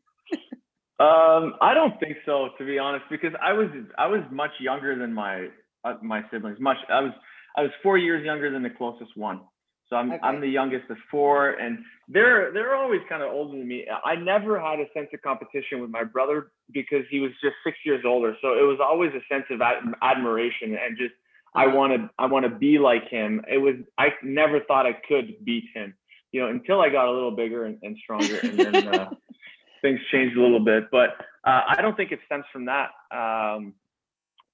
Um, 1.00 1.54
I 1.62 1.76
don't 1.76 2.00
think 2.00 2.18
so, 2.26 2.50
to 2.58 2.66
be 2.66 2.80
honest, 2.80 3.06
because 3.12 3.32
I 3.40 3.54
was 3.54 3.68
I 4.00 4.08
was 4.08 4.22
much 4.32 4.50
younger 4.60 4.98
than 4.98 5.14
my 5.14 5.50
uh, 5.84 5.94
my 6.02 6.24
siblings. 6.32 6.60
Much 6.60 6.78
I 6.90 7.02
was 7.02 7.12
I 7.56 7.62
was 7.62 7.70
four 7.84 8.00
years 8.00 8.26
younger 8.26 8.52
than 8.52 8.64
the 8.64 8.72
closest 8.72 9.16
one. 9.16 9.42
So 9.90 9.96
I'm 9.96 10.12
Okay. 10.12 10.20
I'm 10.24 10.42
the 10.42 10.48
youngest 10.50 10.90
of 10.90 10.98
four, 11.10 11.52
and 11.52 11.80
they're 12.10 12.52
they're 12.52 12.76
always 12.76 13.02
kind 13.08 13.24
of 13.24 13.32
older 13.32 13.58
than 13.58 13.68
me. 13.68 13.86
I 14.06 14.16
never 14.16 14.60
had 14.60 14.80
a 14.80 14.86
sense 14.94 15.10
of 15.14 15.22
competition 15.22 15.82
with 15.82 15.90
my 15.90 16.04
brother 16.04 16.52
because 16.72 17.06
he 17.10 17.20
was 17.20 17.32
just 17.42 17.56
six 17.64 17.78
years 17.86 18.04
older. 18.06 18.36
So 18.42 18.50
it 18.58 18.64
was 18.64 18.80
always 18.82 19.12
a 19.14 19.24
sense 19.34 19.46
of 19.50 19.62
ad- 19.62 19.84
admiration 20.02 20.76
and 20.76 20.98
just 20.98 21.14
I 21.56 21.68
Uh-huh. 21.68 21.76
want 21.78 21.94
to 21.94 22.10
I 22.20 22.26
want 22.28 22.46
to 22.46 22.50
be 22.52 22.80
like 22.80 23.08
him. 23.10 23.42
It 23.50 23.58
was 23.58 23.76
I 23.98 24.10
never 24.24 24.60
thought 24.62 24.86
I 24.86 24.94
could 25.08 25.44
beat 25.46 25.66
him, 25.74 25.96
you 26.32 26.42
know, 26.42 26.50
until 26.50 26.82
I 26.82 26.90
got 26.90 27.08
a 27.08 27.12
little 27.12 27.32
bigger 27.36 27.66
and, 27.66 27.78
and 27.82 27.98
stronger, 28.04 28.40
and 28.40 28.62
then 28.62 28.88
uh, 28.88 29.10
things 29.82 30.00
changed 30.12 30.38
a 30.38 30.42
little 30.42 30.64
bit. 30.64 30.86
But 30.92 31.12
uh, 31.46 31.62
I 31.78 31.82
don't 31.82 31.96
think 31.96 32.12
it 32.12 32.20
stems 32.26 32.46
from 32.52 32.66
that. 32.66 32.90
Um, 33.12 33.74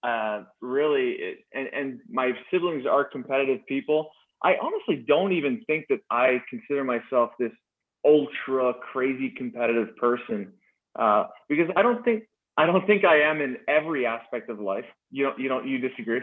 uh, 0.04 0.44
really, 0.62 1.12
it, 1.14 1.38
and 1.54 1.68
and 1.68 2.00
my 2.10 2.32
siblings 2.52 2.86
are 2.86 3.04
competitive 3.04 3.66
people. 3.68 4.12
I 4.44 4.56
honestly 4.62 5.04
don't 5.08 5.32
even 5.32 5.64
think 5.66 5.86
that 5.90 6.00
I 6.10 6.42
consider 6.50 6.84
myself 6.84 7.32
this 7.40 7.52
ultra 8.06 8.74
crazy 8.74 9.30
competitive 9.30 9.96
person 9.96 10.52
uh, 10.98 11.26
because 11.48 11.70
I 11.76 11.82
don't 11.82 12.04
think 12.04 12.24
I 12.58 12.66
don't 12.66 12.86
think 12.86 13.04
I 13.04 13.22
am 13.22 13.42
in 13.42 13.58
every 13.68 14.06
aspect 14.06 14.50
of 14.50 14.60
life. 14.60 14.86
You 15.12 15.26
don't 15.26 15.40
you 15.40 15.50
don't 15.50 15.68
you 15.68 15.80
disagree? 15.80 16.22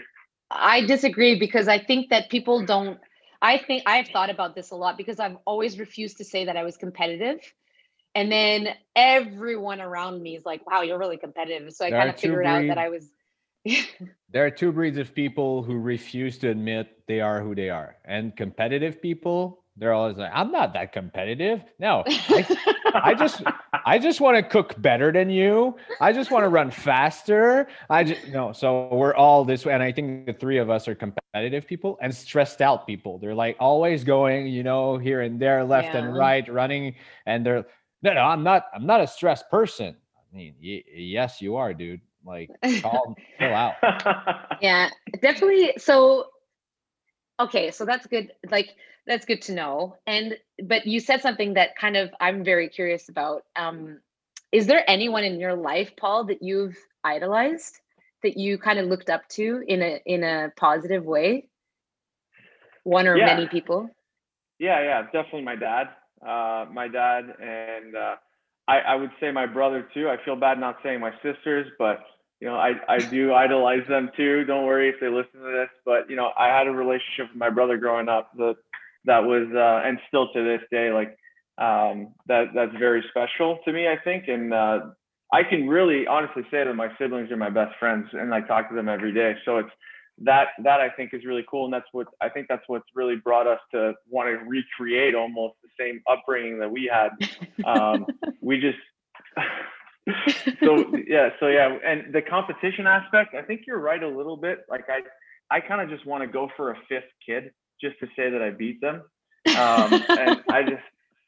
I 0.51 0.85
disagree 0.85 1.39
because 1.39 1.69
I 1.69 1.79
think 1.79 2.11
that 2.11 2.29
people 2.29 2.65
don't. 2.65 2.99
I 3.43 3.59
think 3.59 3.85
I've 3.87 4.09
thought 4.09 4.31
about 4.31 4.55
this 4.55 4.71
a 4.71 4.77
lot 4.77 4.99
because 4.99 5.19
I've 5.19 5.37
always 5.47 5.79
refused 5.79 6.19
to 6.19 6.25
say 6.25 6.45
that 6.45 6.57
I 6.57 6.65
was 6.65 6.77
competitive. 6.77 7.41
And 8.15 8.31
then 8.31 8.75
everyone 8.97 9.81
around 9.81 10.21
me 10.21 10.37
is 10.37 10.45
like, 10.45 10.69
wow, 10.69 10.83
you're 10.83 10.99
really 10.99 11.17
competitive. 11.17 11.73
So 11.73 11.87
I 11.87 11.91
kind 11.91 12.11
of 12.11 12.19
figured 12.19 12.45
out 12.45 12.67
that 12.67 12.79
I 12.79 12.89
was. 12.89 13.09
There 14.33 14.47
are 14.47 14.51
two 14.51 14.71
breeds 14.71 14.97
of 14.97 15.13
people 15.13 15.65
who 15.65 15.77
refuse 15.77 16.39
to 16.39 16.49
admit 16.51 17.03
they 17.09 17.21
are 17.21 17.43
who 17.43 17.55
they 17.57 17.69
are. 17.69 17.97
And 18.05 18.37
competitive 18.37 19.03
people, 19.03 19.65
they're 19.77 19.93
always 19.93 20.19
like, 20.19 20.31
I'm 20.33 20.53
not 20.53 20.73
that 20.75 20.93
competitive. 20.93 21.65
No, 21.81 22.05
I, 22.07 22.57
I 22.95 23.15
just 23.15 23.43
I 23.85 23.99
just 23.99 24.21
want 24.21 24.37
to 24.37 24.43
cook 24.43 24.81
better 24.81 25.11
than 25.11 25.31
you. 25.31 25.77
I 26.01 26.13
just 26.13 26.31
want 26.31 26.45
to 26.45 26.49
run 26.49 26.71
faster. 26.71 27.67
I 27.89 28.05
just 28.05 28.29
no. 28.29 28.53
So 28.53 28.89
we're 28.93 29.15
all 29.15 29.45
this 29.45 29.65
way, 29.65 29.73
and 29.73 29.83
I 29.83 29.91
think 29.91 30.27
the 30.27 30.33
three 30.33 30.59
of 30.59 30.71
us 30.71 30.87
are 30.87 30.95
competitive 30.95 31.67
people 31.67 31.99
and 32.01 32.15
stressed 32.15 32.61
out 32.61 32.87
people. 32.87 33.19
They're 33.19 33.35
like 33.35 33.57
always 33.59 34.05
going, 34.05 34.47
you 34.47 34.63
know, 34.63 34.97
here 34.97 35.23
and 35.23 35.41
there, 35.41 35.65
left 35.65 35.95
and 35.95 36.15
right, 36.15 36.47
running, 36.53 36.95
and 37.27 37.45
they're 37.45 37.67
no, 38.03 38.15
no. 38.15 38.21
I'm 38.21 38.45
not. 38.45 38.67
I'm 38.75 38.87
not 38.87 39.01
a 39.01 39.07
stressed 39.09 39.51
person. 39.51 39.97
I 40.17 40.37
mean, 40.37 40.55
y- 40.63 40.85
yes, 40.95 41.43
you 41.43 41.57
are, 41.57 41.75
dude. 41.75 42.01
Like, 42.25 42.51
calm, 42.83 43.15
chill 43.39 43.55
out. 43.55 43.75
yeah, 44.61 44.91
definitely. 45.21 45.73
So, 45.79 46.27
okay, 47.39 47.71
so 47.71 47.85
that's 47.85 48.07
good. 48.07 48.33
Like, 48.51 48.71
that's 49.07 49.25
good 49.25 49.43
to 49.43 49.53
know. 49.53 49.97
And, 50.07 50.37
but 50.65 50.87
you 50.87 51.01
said 51.01 51.23
something 51.23 51.55
that 51.55 51.77
kind 51.77 51.97
of 51.97 52.11
I'm 52.21 52.45
very 52.45 52.69
curious 52.69 53.09
about. 53.09 53.45
Um, 53.57 54.01
is 54.53 54.67
there 54.67 54.85
anyone 54.89 55.25
in 55.25 55.41
your 55.41 55.55
life, 55.55 55.93
Paul, 55.97 56.25
that 56.25 56.43
you've 56.43 56.77
idolized, 57.05 57.81
that 58.23 58.37
you 58.37 58.59
kind 58.59 58.79
of 58.79 58.87
looked 58.87 59.09
up 59.09 59.27
to 59.31 59.63
in 59.67 59.83
a 59.83 60.01
in 60.05 60.25
a 60.25 60.53
positive 60.57 61.05
way? 61.05 61.49
One 62.85 63.07
or 63.07 63.17
Yeah. 63.17 63.27
many 63.27 63.47
people? 63.47 63.91
Yeah, 64.59 64.83
yeah, 64.83 65.03
definitely 65.05 65.43
my 65.43 65.57
dad. 65.57 65.89
Uh, 66.21 66.67
my 66.71 66.89
dad 66.89 67.23
and 67.41 67.97
uh, 67.97 68.17
I, 68.71 68.79
I 68.93 68.95
would 68.95 69.11
say 69.19 69.33
my 69.33 69.47
brother 69.47 69.89
too. 69.93 70.09
I 70.09 70.17
feel 70.25 70.37
bad 70.37 70.61
not 70.61 70.77
saying 70.85 71.01
my 71.01 71.11
sisters, 71.23 71.67
but 71.77 71.99
you 72.41 72.49
know, 72.49 72.55
I, 72.55 72.75
I 72.89 72.99
do 72.99 73.35
idolize 73.35 73.87
them 73.89 74.11
too. 74.17 74.45
Don't 74.45 74.65
worry 74.65 74.89
if 74.89 74.97
they 75.01 75.09
listen 75.09 75.41
to 75.41 75.53
this. 75.53 75.69
But 75.85 76.09
you 76.09 76.15
know, 76.15 76.31
I 76.39 76.47
had 76.47 76.69
a 76.69 76.71
relationship 76.71 77.33
with 77.33 77.37
my 77.37 77.51
brother 77.51 77.77
growing 77.77 78.09
up 78.09 78.31
that 78.37 78.57
that 79.07 79.25
was 79.25 79.49
uh, 79.53 79.87
and 79.87 79.99
still 80.07 80.33
to 80.33 80.45
this 80.45 80.63
day, 80.71 80.93
like 80.93 81.17
um, 81.59 82.15
that 82.29 82.55
that's 82.55 82.77
very 82.79 83.03
special 83.11 83.59
to 83.65 83.73
me. 83.73 83.89
I 83.89 83.97
think, 84.05 84.29
and 84.29 84.55
uh, 84.55 84.79
I 85.33 85.43
can 85.43 85.67
really 85.69 86.07
honestly 86.07 86.43
say 86.51 86.63
that 86.65 86.75
my 86.75 86.91
siblings 86.97 87.33
are 87.33 87.37
my 87.37 87.51
best 87.51 87.75
friends, 87.81 88.07
and 88.13 88.33
I 88.33 88.41
talk 88.43 88.69
to 88.69 88.77
them 88.77 88.89
every 88.89 89.13
day. 89.13 89.35
So 89.45 89.59
it's 89.59 89.71
that 90.21 90.49
that 90.63 90.81
I 90.81 90.91
think 90.91 91.15
is 91.15 91.25
really 91.25 91.45
cool, 91.51 91.65
and 91.65 91.73
that's 91.73 91.87
what 91.93 92.09
I 92.21 92.29
think 92.29 92.47
that's 92.49 92.65
what's 92.67 92.89
really 92.95 93.17
brought 93.17 93.47
us 93.47 93.61
to 93.73 93.95
want 94.09 94.29
to 94.29 94.45
recreate 94.47 95.15
almost 95.15 95.55
the 95.63 95.69
same 95.79 96.03
upbringing 96.11 96.59
that 96.61 96.71
we 96.71 96.91
had. 96.93 97.11
Um, 97.65 98.07
we 98.41 98.61
just 98.61 98.79
so 100.63 100.93
yeah, 101.07 101.31
so 101.41 101.49
yeah, 101.49 101.77
and 101.85 102.13
the 102.13 102.23
competition 102.23 102.87
aspect, 102.87 103.35
I 103.35 103.43
think 103.43 103.63
you're 103.67 103.79
right 103.79 104.03
a 104.03 104.09
little 104.09 104.37
bit. 104.37 104.61
Like 104.69 104.85
I, 104.89 105.01
I 105.55 105.61
kind 105.61 105.81
of 105.81 105.89
just 105.89 106.07
want 106.07 106.23
to 106.23 106.29
go 106.29 106.51
for 106.57 106.71
a 106.71 106.77
fifth 106.89 107.11
kid 107.25 107.53
just 107.81 107.99
to 108.01 108.07
say 108.17 108.31
that 108.31 108.43
I 108.43 108.51
beat 108.51 108.81
them, 108.81 109.03
um, 109.57 109.93
and 110.09 110.43
I 110.49 110.63
just. 110.63 110.83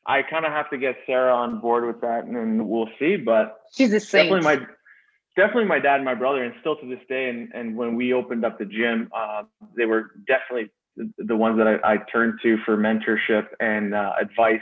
I 0.05 0.22
kind 0.22 0.45
of 0.45 0.51
have 0.51 0.68
to 0.70 0.78
get 0.78 0.97
Sarah 1.07 1.32
on 1.32 1.61
board 1.61 1.86
with 1.86 2.01
that, 2.01 2.24
and 2.24 2.34
then 2.34 2.68
we'll 2.68 2.88
see. 2.99 3.14
But 3.14 3.61
She's 3.72 3.93
a 3.93 4.01
saint. 4.01 4.30
definitely 4.30 4.59
my 4.59 4.66
definitely 5.37 5.64
my 5.64 5.78
dad 5.78 5.97
and 5.97 6.05
my 6.05 6.14
brother 6.14 6.43
and 6.45 6.55
still 6.61 6.76
to 6.76 6.89
this 6.89 7.01
day 7.09 7.28
and 7.28 7.51
and 7.55 7.76
when 7.76 7.97
we 7.97 8.12
opened 8.12 8.45
up 8.45 8.59
the 8.59 8.64
gym 8.64 9.11
uh, 9.16 9.43
they 9.76 9.87
were 9.87 10.12
definitely 10.26 10.70
the, 11.18 11.37
ones 11.37 11.57
that 11.59 11.66
I, 11.66 11.95
I 11.95 11.97
turned 12.12 12.39
to 12.43 12.59
for 12.66 12.76
mentorship 12.76 13.47
and 13.61 13.95
uh, 13.95 14.12
advice. 14.20 14.61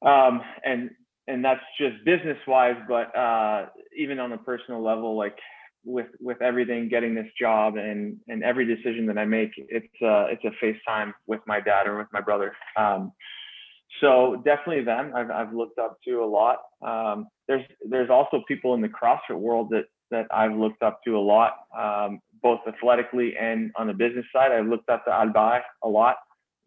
Um, 0.00 0.42
and 0.64 0.90
and 1.26 1.44
that's 1.44 1.60
just 1.78 2.04
business 2.04 2.38
wise 2.46 2.76
but 2.88 3.16
uh, 3.16 3.66
even 3.96 4.18
on 4.18 4.32
a 4.32 4.38
personal 4.38 4.82
level 4.82 5.16
like 5.16 5.36
with 5.84 6.06
with 6.20 6.40
everything 6.42 6.88
getting 6.88 7.14
this 7.14 7.26
job 7.38 7.76
and 7.76 8.16
and 8.28 8.42
every 8.42 8.64
decision 8.64 9.06
that 9.06 9.18
I 9.18 9.24
make 9.24 9.50
it's 9.56 9.86
uh 10.02 10.26
it's 10.26 10.44
a 10.44 10.64
FaceTime 10.64 11.12
with 11.26 11.40
my 11.46 11.60
dad 11.60 11.86
or 11.86 11.98
with 11.98 12.08
my 12.12 12.20
brother. 12.20 12.54
Um, 12.76 13.12
so 14.00 14.42
definitely 14.44 14.84
them 14.84 15.12
I've, 15.14 15.30
I've 15.30 15.52
looked 15.52 15.78
up 15.78 15.98
to 16.06 16.22
a 16.22 16.26
lot 16.26 16.58
um, 16.86 17.26
there's 17.48 17.64
there's 17.88 18.10
also 18.10 18.42
people 18.48 18.74
in 18.74 18.80
the 18.80 18.88
CrossFit 18.88 19.38
world 19.38 19.68
that 19.70 19.84
that 20.12 20.26
I've 20.30 20.54
looked 20.54 20.82
up 20.82 21.00
to 21.04 21.16
a 21.16 21.18
lot, 21.18 21.54
um, 21.76 22.20
both 22.42 22.60
athletically 22.68 23.34
and 23.36 23.72
on 23.76 23.88
the 23.88 23.94
business 23.94 24.26
side. 24.32 24.52
I 24.52 24.60
looked 24.60 24.88
up 24.88 25.04
to 25.06 25.10
Albert 25.10 25.64
a 25.82 25.88
lot, 25.88 26.16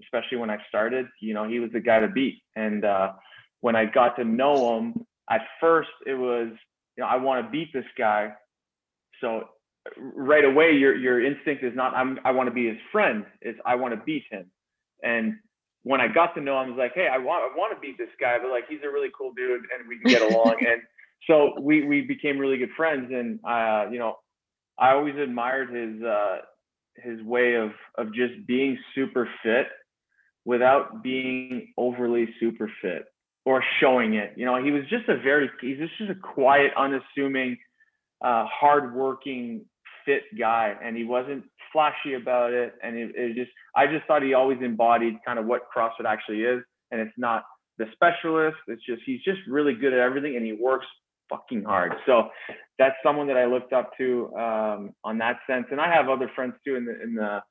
especially 0.01 0.39
when 0.39 0.49
I 0.49 0.57
started. 0.67 1.05
You 1.21 1.33
know, 1.33 1.47
he 1.47 1.59
was 1.59 1.69
the 1.71 1.79
guy 1.79 1.99
to 1.99 2.07
beat. 2.09 2.41
And 2.55 2.83
uh, 2.83 3.13
when 3.61 3.75
I 3.75 3.85
got 3.85 4.17
to 4.17 4.25
know 4.25 4.77
him, 4.77 5.05
at 5.29 5.41
first 5.61 5.89
it 6.05 6.15
was, 6.15 6.49
you 6.97 7.03
know, 7.03 7.05
I 7.05 7.15
want 7.15 7.45
to 7.45 7.51
beat 7.51 7.71
this 7.71 7.85
guy. 7.97 8.33
So 9.21 9.45
right 9.97 10.43
away, 10.43 10.71
your 10.73 10.95
your 10.95 11.23
instinct 11.23 11.63
is 11.63 11.73
not 11.75 11.93
I'm 11.93 12.19
I 12.25 12.31
want 12.31 12.47
to 12.47 12.53
be 12.53 12.67
his 12.67 12.77
friend. 12.91 13.25
It's 13.41 13.59
I 13.65 13.75
want 13.75 13.93
to 13.93 14.01
beat 14.03 14.23
him. 14.29 14.51
And 15.03 15.35
when 15.85 16.01
I 16.01 16.07
got 16.07 16.33
to 16.33 16.41
know 16.41 16.59
him, 16.59 16.65
I 16.65 16.69
was 16.71 16.79
like, 16.79 16.93
hey, 16.95 17.07
I 17.07 17.19
want 17.19 17.43
I 17.43 17.55
want 17.55 17.71
to 17.73 17.79
beat 17.79 17.99
this 17.99 18.09
guy, 18.19 18.39
but 18.41 18.49
like 18.49 18.63
he's 18.67 18.79
a 18.83 18.89
really 18.89 19.09
cool 19.15 19.31
dude 19.33 19.61
and 19.71 19.87
we 19.87 19.99
can 19.99 20.11
get 20.11 20.21
along. 20.33 20.55
and 20.59 20.81
so 21.27 21.53
we 21.61 21.85
we 21.85 22.01
became 22.01 22.39
really 22.39 22.57
good 22.57 22.71
friends. 22.75 23.11
And 23.13 23.39
uh, 23.47 23.91
you 23.91 23.99
know, 23.99 24.17
I 24.79 24.93
always 24.93 25.15
admired 25.15 25.69
his 25.69 26.01
uh, 26.01 26.37
his 26.95 27.21
way 27.21 27.53
of 27.53 27.69
of 27.99 28.13
just 28.15 28.33
being 28.47 28.79
super 28.95 29.29
fit 29.43 29.67
without 30.43 31.03
being 31.03 31.71
overly 31.77 32.29
super 32.39 32.69
fit 32.81 33.05
or 33.45 33.63
showing 33.79 34.15
it. 34.15 34.33
You 34.35 34.45
know, 34.45 34.63
he 34.63 34.71
was 34.71 34.83
just 34.89 35.07
a 35.07 35.17
very 35.17 35.51
he's 35.61 35.77
just 35.77 36.09
a 36.09 36.15
quiet, 36.15 36.71
unassuming, 36.75 37.57
uh, 38.23 38.45
hardworking, 38.47 39.65
fit 40.03 40.23
guy, 40.35 40.75
and 40.83 40.97
he 40.97 41.03
wasn't 41.03 41.43
flashy 41.75 42.13
about 42.13 42.53
it. 42.53 42.73
And 42.81 42.95
it, 42.95 43.11
it 43.15 43.35
just 43.35 43.51
I 43.75 43.85
just 43.85 44.05
thought 44.07 44.23
he 44.23 44.33
always 44.33 44.59
embodied 44.61 45.15
kind 45.25 45.37
of 45.37 45.45
what 45.45 45.63
CrossFit 45.75 46.05
actually 46.07 46.43
is, 46.43 46.63
and 46.91 47.01
it's 47.01 47.17
not 47.17 47.43
the 47.77 47.85
specialist. 47.91 48.57
It's 48.67 48.83
just 48.85 49.01
he's 49.05 49.21
just 49.23 49.39
really 49.47 49.73
good 49.73 49.91
at 49.91 49.99
everything, 49.99 50.37
and 50.37 50.45
he 50.45 50.53
works 50.53 50.85
fucking 51.29 51.63
hard. 51.63 51.93
So 52.05 52.29
that's 52.79 52.95
someone 53.03 53.27
that 53.27 53.37
I 53.37 53.45
looked 53.45 53.73
up 53.73 53.91
to 53.97 54.33
um, 54.35 54.91
on 55.03 55.17
that 55.17 55.39
sense. 55.47 55.65
And 55.71 55.81
I 55.81 55.93
have 55.93 56.07
other 56.07 56.31
friends 56.33 56.53
too 56.65 56.75
in 56.75 56.85
the 56.85 57.01
in 57.03 57.13
the 57.15 57.43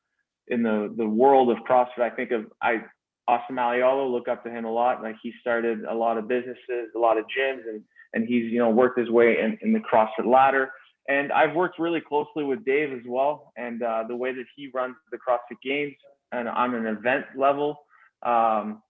in 0.49 0.63
the 0.63 0.95
the 0.97 1.07
world 1.07 1.51
of 1.51 1.59
CrossFit. 1.69 2.01
I 2.01 2.11
think 2.11 2.31
of 2.31 2.47
I 2.63 2.83
Austin 3.29 3.57
Malleolo, 3.57 4.11
look 4.11 4.29
up 4.29 4.45
to 4.45 4.51
him 4.51 4.65
a 4.65 4.73
lot. 4.73 5.03
Like 5.03 5.17
he 5.23 5.33
started 5.41 5.85
a 5.85 5.95
lot 5.95 6.19
of 6.19 6.29
businesses, 6.29 6.89
a 6.97 6.99
lot 6.99 7.19
of 7.19 7.25
gyms, 7.25 7.69
and 7.69 7.83
and 8.15 8.27
he's 8.27 8.51
you 8.51 8.59
know 8.59 8.71
worked 8.71 8.99
his 8.99 9.11
way 9.11 9.37
in, 9.41 9.59
in 9.61 9.73
the 9.73 9.81
CrossFit 9.81 10.27
ladder. 10.27 10.71
And 11.09 11.33
I've 11.33 11.55
worked 11.55 11.79
really 11.79 12.01
closely 12.01 12.45
with 12.45 12.65
Dave 12.65 12.93
as 12.93 13.03
well, 13.07 13.53
and 13.57 13.83
uh, 13.83 14.05
the 14.09 14.17
way 14.17 14.33
that 14.33 14.47
he 14.57 14.71
runs 14.73 14.95
the 15.13 15.19
CrossFit 15.19 15.61
Games 15.63 15.95
and 16.33 16.49
on 16.49 16.75
an 16.75 16.87
event 16.87 17.27
level. 17.37 17.77
Um, 18.25 18.83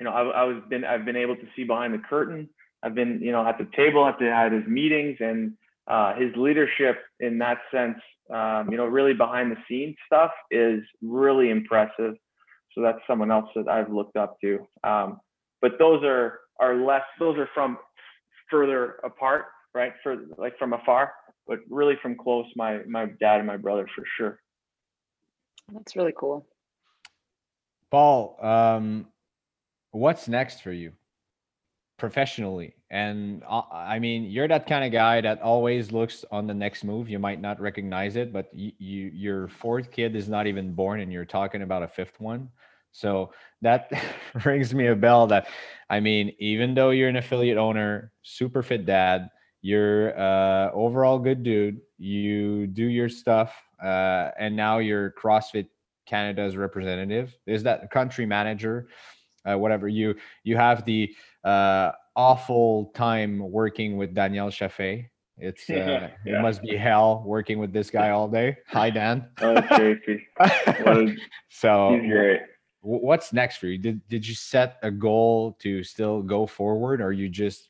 you 0.00 0.04
know, 0.04 0.12
I, 0.12 0.22
I 0.22 0.44
was 0.44 0.62
been 0.70 0.84
I've 0.84 1.04
been 1.04 1.16
able 1.16 1.36
to 1.36 1.46
see 1.54 1.64
behind 1.64 1.92
the 1.92 1.98
curtain. 1.98 2.48
I've 2.82 2.94
been 2.94 3.20
you 3.22 3.32
know 3.32 3.46
at 3.46 3.58
the 3.58 3.68
table 3.76 4.06
at 4.06 4.52
his 4.52 4.66
meetings 4.66 5.16
and 5.20 5.52
uh, 5.88 6.14
his 6.14 6.30
leadership 6.36 6.98
in 7.20 7.38
that 7.38 7.58
sense. 7.72 7.98
Um, 8.32 8.68
you 8.70 8.76
know, 8.76 8.84
really 8.84 9.14
behind 9.14 9.50
the 9.50 9.56
scenes 9.68 9.96
stuff 10.06 10.30
is 10.50 10.82
really 11.02 11.50
impressive. 11.50 12.14
So 12.74 12.82
that's 12.82 12.98
someone 13.06 13.30
else 13.30 13.48
that 13.56 13.68
I've 13.68 13.90
looked 13.90 14.16
up 14.16 14.36
to. 14.42 14.66
Um, 14.84 15.20
but 15.60 15.72
those 15.78 16.02
are 16.04 16.40
are 16.60 16.76
less. 16.76 17.02
Those 17.18 17.36
are 17.38 17.48
from 17.54 17.78
further 18.50 18.96
apart, 19.04 19.46
right? 19.74 19.92
For 20.02 20.16
like 20.36 20.58
from 20.58 20.72
afar, 20.72 21.12
but 21.48 21.60
really 21.70 21.96
from 22.00 22.14
close, 22.14 22.46
my 22.54 22.80
my 22.86 23.06
dad 23.18 23.38
and 23.38 23.46
my 23.46 23.56
brother 23.56 23.88
for 23.96 24.04
sure. 24.16 24.38
That's 25.72 25.96
really 25.96 26.14
cool. 26.16 26.46
Paul, 27.90 28.38
um, 28.42 29.06
what's 29.90 30.28
next 30.28 30.62
for 30.62 30.72
you 30.72 30.92
professionally? 31.98 32.74
And 32.90 33.42
uh, 33.48 33.62
I 33.72 33.98
mean, 33.98 34.24
you're 34.24 34.48
that 34.48 34.66
kind 34.66 34.84
of 34.84 34.92
guy 34.92 35.20
that 35.22 35.42
always 35.42 35.90
looks 35.90 36.24
on 36.30 36.46
the 36.46 36.54
next 36.54 36.84
move. 36.84 37.08
You 37.08 37.18
might 37.18 37.40
not 37.40 37.60
recognize 37.60 38.16
it, 38.16 38.32
but 38.32 38.48
you, 38.52 38.72
you 38.78 39.10
your 39.14 39.48
fourth 39.48 39.90
kid 39.90 40.14
is 40.14 40.28
not 40.28 40.46
even 40.46 40.74
born, 40.74 41.00
and 41.00 41.12
you're 41.12 41.24
talking 41.24 41.62
about 41.62 41.82
a 41.82 41.88
fifth 41.88 42.20
one. 42.20 42.50
So 42.92 43.32
that 43.62 43.90
rings 44.44 44.74
me 44.74 44.86
a 44.86 44.96
bell. 44.96 45.26
That 45.26 45.48
I 45.88 46.00
mean, 46.00 46.34
even 46.38 46.74
though 46.74 46.90
you're 46.90 47.08
an 47.08 47.16
affiliate 47.16 47.58
owner, 47.58 48.12
super 48.22 48.62
fit 48.62 48.86
dad, 48.86 49.28
you're 49.62 50.18
uh, 50.18 50.70
overall 50.72 51.18
good 51.18 51.42
dude. 51.42 51.80
You 51.98 52.66
do 52.66 52.84
your 52.84 53.08
stuff, 53.08 53.54
uh, 53.82 54.30
and 54.38 54.54
now 54.56 54.78
you're 54.78 55.12
CrossFit 55.12 55.66
Canada's 56.06 56.56
representative. 56.56 57.36
Is 57.46 57.62
that 57.64 57.90
country 57.90 58.26
manager? 58.26 58.88
Uh, 59.48 59.56
whatever 59.56 59.88
you 59.88 60.14
you 60.44 60.56
have 60.56 60.84
the 60.84 61.14
uh, 61.44 61.92
awful 62.16 62.90
time 62.94 63.38
working 63.50 63.96
with 63.96 64.14
Daniel 64.14 64.50
Chaffee. 64.50 65.10
It's 65.38 65.68
uh, 65.70 65.74
Yeah, 66.24 66.32
it 66.38 66.40
must 66.40 66.62
be 66.62 66.76
hell 66.76 67.22
working 67.24 67.58
with 67.58 67.72
this 67.72 67.90
guy 67.90 68.10
all 68.10 68.28
day. 68.28 68.56
Hi 68.68 68.90
Dan. 68.90 69.28
Oh, 69.40 69.60
crazy. 69.62 70.26
So 71.48 71.98
He's 72.00 72.10
great. 72.10 72.40
wh- 72.80 73.02
what's 73.02 73.32
next 73.32 73.56
for 73.58 73.66
you? 73.66 73.78
Did 73.78 74.06
did 74.08 74.26
you 74.26 74.34
set 74.34 74.78
a 74.82 74.90
goal 74.90 75.56
to 75.60 75.82
still 75.82 76.22
go 76.22 76.46
forward, 76.46 77.00
or 77.00 77.12
you 77.12 77.28
just 77.28 77.68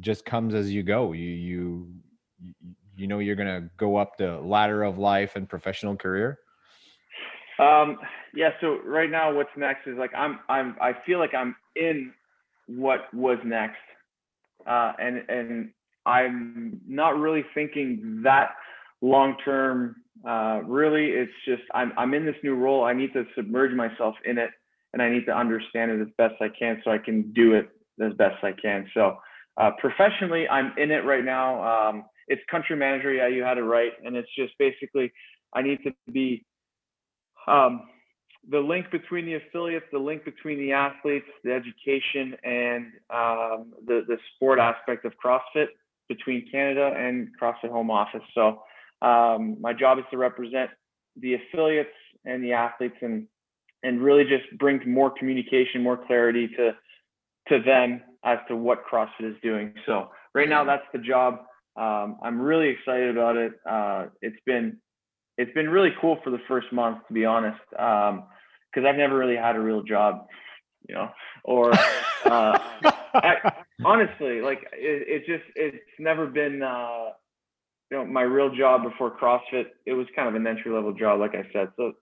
just 0.00 0.24
comes 0.24 0.54
as 0.54 0.72
you 0.72 0.82
go? 0.82 1.12
You 1.12 1.28
you 1.28 1.88
you- 2.96 3.06
know 3.06 3.18
you're 3.18 3.36
gonna 3.36 3.68
go 3.76 3.96
up 3.96 4.16
the 4.16 4.38
ladder 4.40 4.82
of 4.82 4.98
life 4.98 5.36
and 5.36 5.48
professional 5.48 5.96
career. 5.96 6.38
Um, 7.58 7.98
yeah. 8.34 8.50
So 8.60 8.78
right 8.84 9.10
now, 9.10 9.32
what's 9.34 9.50
next 9.56 9.86
is 9.86 9.96
like 9.98 10.12
I'm 10.14 10.40
I'm 10.48 10.76
I 10.80 10.92
feel 11.04 11.18
like 11.18 11.34
I'm 11.34 11.56
in 11.74 12.12
what 12.66 13.12
was 13.14 13.38
next, 13.44 13.76
uh, 14.66 14.92
and 14.98 15.22
and 15.28 15.70
I'm 16.04 16.80
not 16.86 17.18
really 17.18 17.44
thinking 17.54 18.20
that 18.24 18.50
long 19.00 19.36
term. 19.44 19.96
Uh, 20.26 20.60
really, 20.64 21.10
it's 21.10 21.32
just 21.46 21.62
I'm 21.74 21.92
I'm 21.96 22.14
in 22.14 22.24
this 22.26 22.36
new 22.42 22.54
role. 22.54 22.84
I 22.84 22.92
need 22.92 23.12
to 23.14 23.24
submerge 23.34 23.74
myself 23.74 24.14
in 24.24 24.38
it, 24.38 24.50
and 24.92 25.02
I 25.02 25.10
need 25.10 25.26
to 25.26 25.36
understand 25.36 25.90
it 25.90 26.00
as 26.00 26.08
best 26.18 26.34
I 26.40 26.48
can, 26.48 26.80
so 26.84 26.90
I 26.90 26.98
can 26.98 27.32
do 27.32 27.54
it 27.54 27.70
as 28.02 28.12
best 28.14 28.42
I 28.42 28.52
can. 28.52 28.86
So 28.94 29.16
uh, 29.58 29.70
professionally, 29.80 30.48
I'm 30.48 30.72
in 30.76 30.90
it 30.90 31.04
right 31.04 31.24
now. 31.24 31.88
Um, 31.88 32.04
it's 32.28 32.42
country 32.50 32.76
manager. 32.76 33.12
Yeah, 33.12 33.28
you 33.28 33.42
had 33.42 33.58
it 33.58 33.62
right, 33.62 33.92
and 34.04 34.16
it's 34.16 34.28
just 34.36 34.52
basically 34.58 35.12
I 35.54 35.62
need 35.62 35.78
to 35.84 35.92
be 36.12 36.44
um, 37.46 37.88
the 38.48 38.58
link 38.58 38.90
between 38.90 39.26
the 39.26 39.34
affiliates, 39.34 39.86
the 39.92 39.98
link 39.98 40.24
between 40.24 40.58
the 40.58 40.72
athletes, 40.72 41.26
the 41.44 41.52
education, 41.52 42.36
and 42.44 42.86
um, 43.10 43.72
the 43.86 44.02
the 44.06 44.18
sport 44.34 44.58
aspect 44.58 45.04
of 45.04 45.12
CrossFit 45.24 45.68
between 46.08 46.48
Canada 46.50 46.92
and 46.96 47.28
CrossFit 47.40 47.70
Home 47.70 47.90
Office. 47.90 48.22
So 48.34 48.62
um, 49.02 49.56
my 49.60 49.72
job 49.72 49.98
is 49.98 50.04
to 50.10 50.16
represent 50.16 50.70
the 51.16 51.34
affiliates 51.34 51.90
and 52.24 52.42
the 52.44 52.52
athletes, 52.52 52.96
and 53.00 53.26
and 53.82 54.02
really 54.02 54.24
just 54.24 54.58
bring 54.58 54.80
more 54.86 55.10
communication, 55.10 55.82
more 55.82 55.98
clarity 56.06 56.48
to 56.56 56.72
to 57.48 57.62
them 57.62 58.02
as 58.24 58.38
to 58.48 58.56
what 58.56 58.82
CrossFit 58.90 59.30
is 59.30 59.36
doing. 59.42 59.72
So 59.86 60.10
right 60.34 60.48
now, 60.48 60.64
that's 60.64 60.84
the 60.92 60.98
job. 60.98 61.40
Um, 61.76 62.18
I'm 62.22 62.40
really 62.40 62.68
excited 62.68 63.16
about 63.16 63.36
it. 63.36 63.52
Uh, 63.68 64.06
it's 64.22 64.40
been 64.46 64.78
it's 65.38 65.52
been 65.52 65.68
really 65.68 65.90
cool 66.00 66.18
for 66.24 66.30
the 66.30 66.40
first 66.48 66.72
month, 66.72 67.06
to 67.08 67.14
be 67.14 67.24
honest, 67.24 67.60
because 67.70 68.86
I've 68.86 68.96
never 68.96 69.16
really 69.16 69.36
had 69.36 69.54
a 69.54 69.60
real 69.60 69.82
job, 69.82 70.26
you 70.88 70.94
know, 70.94 71.10
or 71.44 71.72
uh, 71.74 72.58
I, 73.14 73.52
honestly, 73.84 74.40
like 74.40 74.62
it, 74.72 75.22
it 75.22 75.26
just 75.26 75.44
it's 75.54 75.76
never 75.98 76.26
been 76.26 76.62
uh, 76.62 77.10
you 77.90 77.98
know 77.98 78.06
my 78.06 78.22
real 78.22 78.54
job 78.54 78.82
before 78.82 79.16
CrossFit. 79.16 79.66
It 79.84 79.92
was 79.92 80.06
kind 80.16 80.28
of 80.28 80.34
an 80.34 80.46
entry 80.46 80.72
level 80.72 80.94
job, 80.94 81.20
like 81.20 81.34
I 81.34 81.46
said. 81.52 81.68
So, 81.76 81.92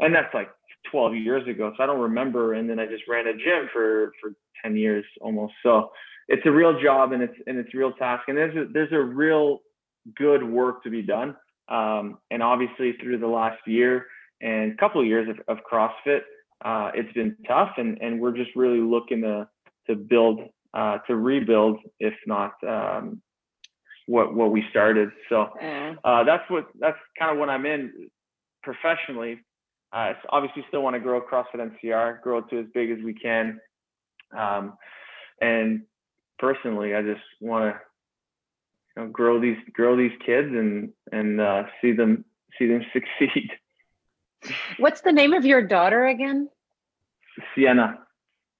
and 0.00 0.14
that's 0.14 0.32
like 0.34 0.50
12 0.90 1.16
years 1.16 1.48
ago, 1.48 1.72
so 1.76 1.82
I 1.82 1.86
don't 1.86 2.00
remember. 2.00 2.54
And 2.54 2.68
then 2.68 2.78
I 2.78 2.86
just 2.86 3.04
ran 3.08 3.26
a 3.26 3.32
gym 3.32 3.68
for 3.72 4.12
for 4.20 4.34
10 4.62 4.76
years 4.76 5.04
almost. 5.20 5.54
So 5.62 5.90
it's 6.28 6.42
a 6.46 6.50
real 6.50 6.80
job 6.80 7.12
and 7.12 7.22
it's 7.22 7.36
and 7.46 7.58
it's 7.58 7.72
a 7.74 7.78
real 7.78 7.92
task, 7.92 8.24
and 8.28 8.36
there's 8.36 8.56
a, 8.56 8.72
there's 8.72 8.92
a 8.92 9.00
real 9.00 9.60
good 10.16 10.42
work 10.42 10.82
to 10.84 10.90
be 10.90 11.02
done. 11.02 11.36
Um, 11.68 12.18
and 12.30 12.42
obviously 12.42 12.92
through 13.00 13.18
the 13.18 13.26
last 13.26 13.58
year 13.66 14.06
and 14.40 14.76
couple 14.78 15.00
of 15.00 15.06
years 15.06 15.28
of, 15.28 15.38
of 15.48 15.64
CrossFit, 15.64 16.20
uh, 16.64 16.90
it's 16.94 17.12
been 17.12 17.36
tough, 17.46 17.72
and 17.76 17.98
and 18.00 18.20
we're 18.20 18.36
just 18.36 18.50
really 18.56 18.80
looking 18.80 19.22
to 19.22 19.48
to 19.88 19.96
build 19.96 20.40
uh, 20.72 20.98
to 21.06 21.16
rebuild, 21.16 21.78
if 22.00 22.14
not 22.26 22.52
um, 22.66 23.20
what 24.06 24.34
what 24.34 24.50
we 24.50 24.64
started. 24.70 25.10
So 25.28 25.48
uh, 26.04 26.24
that's 26.24 26.48
what 26.50 26.68
that's 26.78 26.98
kind 27.18 27.32
of 27.32 27.38
what 27.38 27.48
I'm 27.48 27.66
in 27.66 28.10
professionally. 28.62 29.40
Uh, 29.92 30.14
obviously, 30.30 30.64
still 30.68 30.82
want 30.82 30.94
to 30.94 31.00
grow 31.00 31.20
CrossFit 31.20 31.70
NCR, 31.84 32.20
grow 32.20 32.38
it 32.38 32.44
to 32.50 32.60
as 32.60 32.66
big 32.74 32.90
as 32.90 32.98
we 33.04 33.14
can, 33.14 33.60
um, 34.36 34.74
and 35.40 35.82
personally, 36.38 36.94
I 36.94 37.02
just 37.02 37.22
want 37.40 37.74
to 37.74 37.80
you 38.96 39.02
know, 39.04 39.08
grow 39.10 39.40
these 39.40 39.56
grow 39.72 39.96
these 39.96 40.12
kids 40.24 40.48
and 40.48 40.92
and 41.12 41.40
uh, 41.40 41.64
see 41.80 41.92
them 41.92 42.24
see 42.58 42.66
them 42.66 42.82
succeed. 42.92 43.50
What's 44.78 45.00
the 45.00 45.12
name 45.12 45.32
of 45.32 45.44
your 45.44 45.62
daughter 45.66 46.06
again? 46.06 46.48
Sienna. 47.54 47.98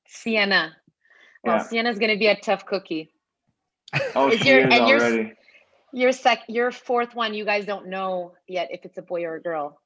Sienna. 0.09 0.75
Well, 1.43 1.57
Yeah. 1.57 1.63
Sienna's 1.63 1.99
going 1.99 2.11
to 2.13 2.19
be 2.19 2.27
a 2.27 2.37
tough 2.41 2.65
cookie. 2.65 3.13
Oh, 4.17 4.31
Is 4.31 4.41
she 4.41 4.49
your- 4.49 4.61
is 4.67 4.75
and 4.75 4.89
your 4.89 4.99
already. 4.99 5.33
Your 5.93 6.11
sec, 6.11 6.41
your 6.49 6.73
fourth 6.73 7.15
one, 7.15 7.35
you 7.35 7.45
guys 7.45 7.67
don't 7.67 7.87
know 7.87 8.33
yet 8.49 8.71
if 8.73 8.85
it's 8.85 8.99
a 8.99 9.03
boy 9.03 9.23
or 9.25 9.37
a 9.37 9.41
girl. 9.41 9.81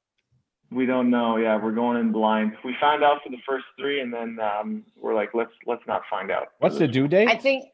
We 0.71 0.85
don't 0.85 1.09
know. 1.09 1.37
Yeah, 1.37 1.61
we're 1.61 1.71
going 1.71 1.97
in 1.97 2.11
blind. 2.11 2.53
We 2.63 2.75
found 2.79 3.03
out 3.03 3.23
for 3.23 3.29
the 3.29 3.41
first 3.47 3.65
three, 3.77 4.01
and 4.01 4.13
then 4.13 4.37
um, 4.39 4.83
we're 4.99 5.15
like, 5.15 5.31
let's 5.33 5.51
let's 5.65 5.85
not 5.87 6.03
find 6.09 6.29
out. 6.29 6.49
What's 6.59 6.77
the 6.77 6.87
due 6.87 7.07
date? 7.07 7.27
I 7.27 7.37
think. 7.37 7.65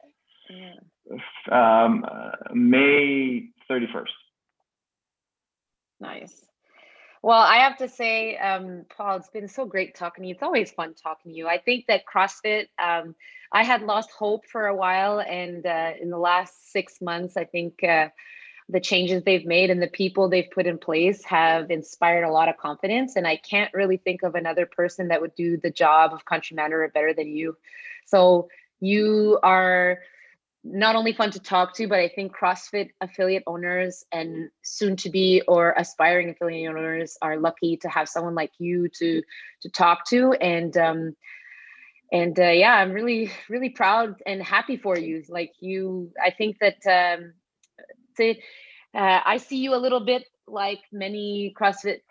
um, 1.51 2.05
uh, 2.09 2.31
May 2.53 3.49
thirty 3.67 3.87
first. 3.91 4.13
Nice. 5.99 6.45
Well, 7.21 7.39
I 7.39 7.57
have 7.57 7.77
to 7.77 7.89
say, 7.89 8.37
um, 8.37 8.85
Paul, 8.95 9.17
it's 9.17 9.29
been 9.29 9.47
so 9.47 9.65
great 9.65 9.95
talking 9.95 10.21
to 10.21 10.27
you. 10.27 10.35
It's 10.35 10.43
always 10.43 10.69
fun 10.71 10.93
talking 10.93 11.31
to 11.31 11.37
you. 11.37 11.47
I 11.47 11.57
think 11.57 11.85
that 11.87 12.03
CrossFit, 12.05 12.67
um, 12.77 13.15
I 13.51 13.63
had 13.63 13.81
lost 13.81 14.11
hope 14.11 14.45
for 14.45 14.67
a 14.67 14.75
while, 14.75 15.19
and 15.19 15.65
uh, 15.65 15.93
in 15.99 16.11
the 16.11 16.19
last 16.19 16.71
six 16.71 17.01
months, 17.01 17.35
I 17.35 17.45
think 17.45 17.83
uh, 17.83 18.09
the 18.67 18.79
changes 18.79 19.23
they've 19.23 19.45
made 19.45 19.69
and 19.69 19.81
the 19.81 19.87
people 19.87 20.27
they've 20.27 20.49
put 20.49 20.65
in 20.65 20.77
place 20.77 21.23
have 21.23 21.69
inspired 21.69 22.23
a 22.23 22.31
lot 22.31 22.49
of 22.49 22.57
confidence. 22.57 23.15
And 23.15 23.27
I 23.27 23.35
can't 23.35 23.73
really 23.73 23.97
think 23.97 24.23
of 24.23 24.33
another 24.33 24.65
person 24.65 25.09
that 25.09 25.21
would 25.21 25.35
do 25.35 25.57
the 25.57 25.69
job 25.69 26.13
of 26.13 26.25
country 26.25 26.55
manager 26.55 26.89
better 26.93 27.13
than 27.13 27.27
you. 27.27 27.57
So 28.05 28.49
you 28.79 29.39
are 29.43 29.99
not 30.63 30.95
only 30.95 31.13
fun 31.13 31.29
to 31.29 31.39
talk 31.39 31.75
to, 31.75 31.87
but 31.87 31.99
I 31.99 32.09
think 32.09 32.35
CrossFit 32.35 32.89
affiliate 32.99 33.43
owners 33.45 34.03
and 34.11 34.49
soon 34.63 34.95
to 34.97 35.11
be 35.11 35.43
or 35.47 35.75
aspiring 35.77 36.31
affiliate 36.31 36.75
owners 36.75 37.17
are 37.21 37.37
lucky 37.37 37.77
to 37.77 37.89
have 37.89 38.09
someone 38.09 38.33
like 38.33 38.51
you 38.57 38.89
to 38.97 39.21
to 39.61 39.69
talk 39.69 40.05
to. 40.07 40.33
And 40.33 40.75
um, 40.75 41.15
and 42.11 42.39
uh, 42.39 42.49
yeah, 42.49 42.73
I'm 42.73 42.93
really 42.93 43.31
really 43.47 43.69
proud 43.69 44.15
and 44.25 44.41
happy 44.41 44.77
for 44.77 44.97
you. 44.97 45.23
Like 45.29 45.53
you, 45.59 46.11
I 46.23 46.31
think 46.31 46.57
that 46.59 46.79
um, 46.87 47.33
to, 48.17 48.31
uh, 48.93 49.19
I 49.25 49.37
see 49.37 49.57
you 49.57 49.73
a 49.73 49.77
little 49.77 49.99
bit 49.99 50.25
like 50.47 50.81
many 50.91 51.53
CrossFit 51.59 52.01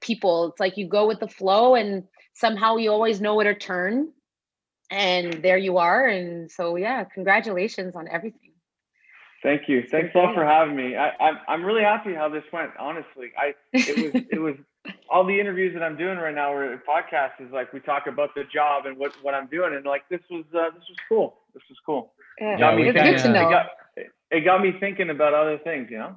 people. 0.00 0.48
It's 0.48 0.60
like 0.60 0.76
you 0.76 0.86
go 0.86 1.06
with 1.06 1.20
the 1.20 1.28
flow, 1.28 1.74
and 1.74 2.04
somehow 2.34 2.76
you 2.76 2.90
always 2.90 3.20
know 3.20 3.34
where 3.34 3.52
to 3.52 3.58
turn 3.58 4.12
and 4.90 5.42
there 5.42 5.56
you 5.56 5.78
are 5.78 6.06
and 6.08 6.50
so 6.50 6.74
yeah 6.74 7.04
congratulations 7.04 7.94
on 7.94 8.08
everything 8.08 8.50
Thank 9.42 9.68
you. 9.68 9.82
Thanks 9.90 10.14
a 10.14 10.18
lot 10.18 10.34
for 10.34 10.44
having 10.44 10.76
me. 10.76 10.96
I, 10.96 11.12
I'm 11.18 11.38
I'm 11.48 11.64
really 11.64 11.82
happy 11.82 12.12
how 12.12 12.28
this 12.28 12.44
went. 12.52 12.72
Honestly, 12.78 13.32
I 13.38 13.54
it 13.72 14.12
was 14.12 14.22
it 14.30 14.38
was 14.38 14.54
all 15.08 15.24
the 15.24 15.40
interviews 15.40 15.72
that 15.72 15.82
I'm 15.82 15.96
doing 15.96 16.18
right 16.18 16.34
now 16.34 16.52
or 16.52 16.76
podcast 16.86 17.40
is 17.40 17.50
like 17.50 17.72
we 17.72 17.80
talk 17.80 18.06
about 18.06 18.34
the 18.34 18.44
job 18.52 18.84
and 18.84 18.98
what 18.98 19.12
what 19.22 19.32
I'm 19.32 19.46
doing 19.46 19.74
and 19.74 19.86
like 19.86 20.06
this 20.10 20.20
was 20.30 20.44
uh, 20.52 20.68
this 20.74 20.84
was 20.86 20.98
cool. 21.08 21.38
This 21.54 21.62
was 21.70 21.78
cool. 21.86 22.12
yeah, 22.38 22.58
Yeah, 22.58 22.74
we 22.74 22.90
it's 22.90 23.00
good 23.00 23.18
to 23.28 23.32
know 23.32 23.48
got 23.48 23.66
it 24.30 24.44
got 24.44 24.62
me 24.62 24.72
thinking 24.78 25.10
about 25.10 25.34
other 25.34 25.58
things. 25.58 25.88
You 25.90 25.98
know. 25.98 26.16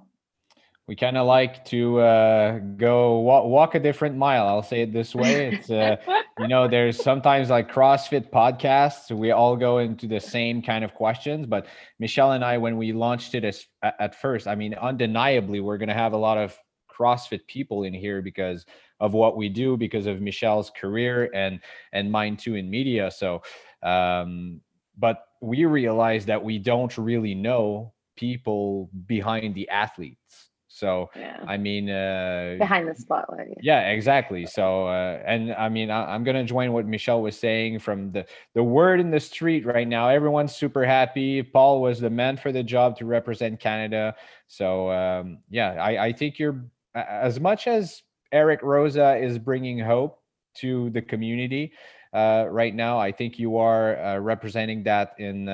we 0.88 0.96
kind 0.96 1.18
of 1.18 1.26
like 1.26 1.66
to 1.66 2.00
uh, 2.00 2.60
go 2.78 3.20
walk, 3.20 3.46
walk 3.46 3.76
a 3.76 3.80
different 3.80 4.18
mile. 4.18 4.48
I'll 4.48 4.64
say 4.64 4.82
it 4.82 4.94
this 4.94 5.16
way. 5.16 5.56
It's 5.56 5.70
uh, 5.70 5.98
you 6.40 6.48
know, 6.48 6.68
there's 6.68 7.02
sometimes 7.02 7.50
like 7.50 7.72
CrossFit 7.72 8.30
podcasts. 8.32 9.12
We 9.12 9.32
all 9.32 9.56
go 9.56 9.80
into 9.80 10.08
the 10.08 10.20
same 10.20 10.62
kind 10.62 10.84
of 10.84 10.94
questions, 10.94 11.46
but 11.46 11.68
Michelle 12.00 12.32
and 12.32 12.44
I, 12.44 12.58
when 12.58 12.78
we 12.78 12.92
launched 12.92 13.36
it 13.36 13.44
as, 13.44 13.66
at 13.82 14.20
first, 14.20 14.48
I 14.48 14.56
mean, 14.56 14.74
undeniably, 14.74 15.60
we're 15.60 15.78
going 15.78 15.90
to 15.90 15.96
have 15.96 16.14
a 16.14 16.18
lot 16.18 16.38
of 16.38 16.58
CrossFit 16.90 17.48
people 17.48 17.84
in 17.84 17.94
here 17.94 18.22
because 18.22 18.66
of 19.00 19.14
what 19.14 19.36
we 19.36 19.50
do, 19.50 19.78
because 19.78 20.06
of 20.06 20.22
Michelle's 20.22 20.72
career 20.80 21.30
and 21.34 21.60
and 21.92 22.12
mine 22.12 22.38
too 22.38 22.56
in 22.56 22.70
media. 22.70 23.12
So, 23.12 23.42
um, 23.82 24.62
but 24.98 25.26
we 25.42 25.66
realize 25.66 26.26
that 26.28 26.44
we 26.44 26.60
don't 26.60 26.96
really 26.98 27.36
know 27.36 27.94
people 28.16 28.90
behind 29.08 29.56
the 29.56 29.68
athletes 29.70 30.50
so 30.74 31.12
Yeah. 31.16 31.40
I 31.48 31.58
mean, 31.58 31.88
uh, 31.88 32.56
Behind 32.58 32.88
the 32.88 32.96
spotlight. 32.96 33.60
yeah, 33.62 33.92
exactly. 33.92 34.48
So, 34.48 34.88
uh, 34.88 35.22
and 35.24 35.54
I 35.54 35.70
mean, 35.70 35.92
I, 35.92 36.16
I'm 36.16 36.24
gonna 36.24 36.44
join 36.44 36.74
what 36.74 36.88
Michelle 36.88 37.22
was 37.22 37.38
saying 37.38 37.78
from 37.78 38.12
the 38.12 38.26
the 38.56 38.64
word 38.64 39.00
in 39.00 39.12
the 39.12 39.20
street 39.20 39.68
right 39.68 39.88
now. 39.88 40.10
Everyone's 40.10 40.56
super 40.56 40.84
happy. 40.84 41.44
Paul 41.44 41.80
was 41.80 42.00
the 42.00 42.10
man 42.10 42.38
for 42.38 42.52
the 42.52 42.64
job 42.64 42.98
to 42.98 43.06
represent 43.06 43.60
Canada. 43.60 44.16
So, 44.48 44.90
um, 44.90 45.38
yeah, 45.52 45.74
I, 45.74 46.06
I 46.08 46.12
think 46.14 46.40
you're 46.40 46.66
as 46.96 47.40
much 47.40 47.68
as 47.68 48.02
Eric 48.32 48.62
Roza 48.62 49.22
is 49.22 49.38
bringing 49.38 49.78
hope 49.78 50.22
to 50.56 50.90
the 50.90 51.04
community 51.04 51.74
uh, 52.14 52.48
right 52.50 52.74
now. 52.74 52.98
I 52.98 53.12
think 53.12 53.38
you 53.38 53.58
are 53.58 54.00
uh, 54.04 54.18
representing 54.18 54.82
that 54.86 55.14
in. 55.20 55.48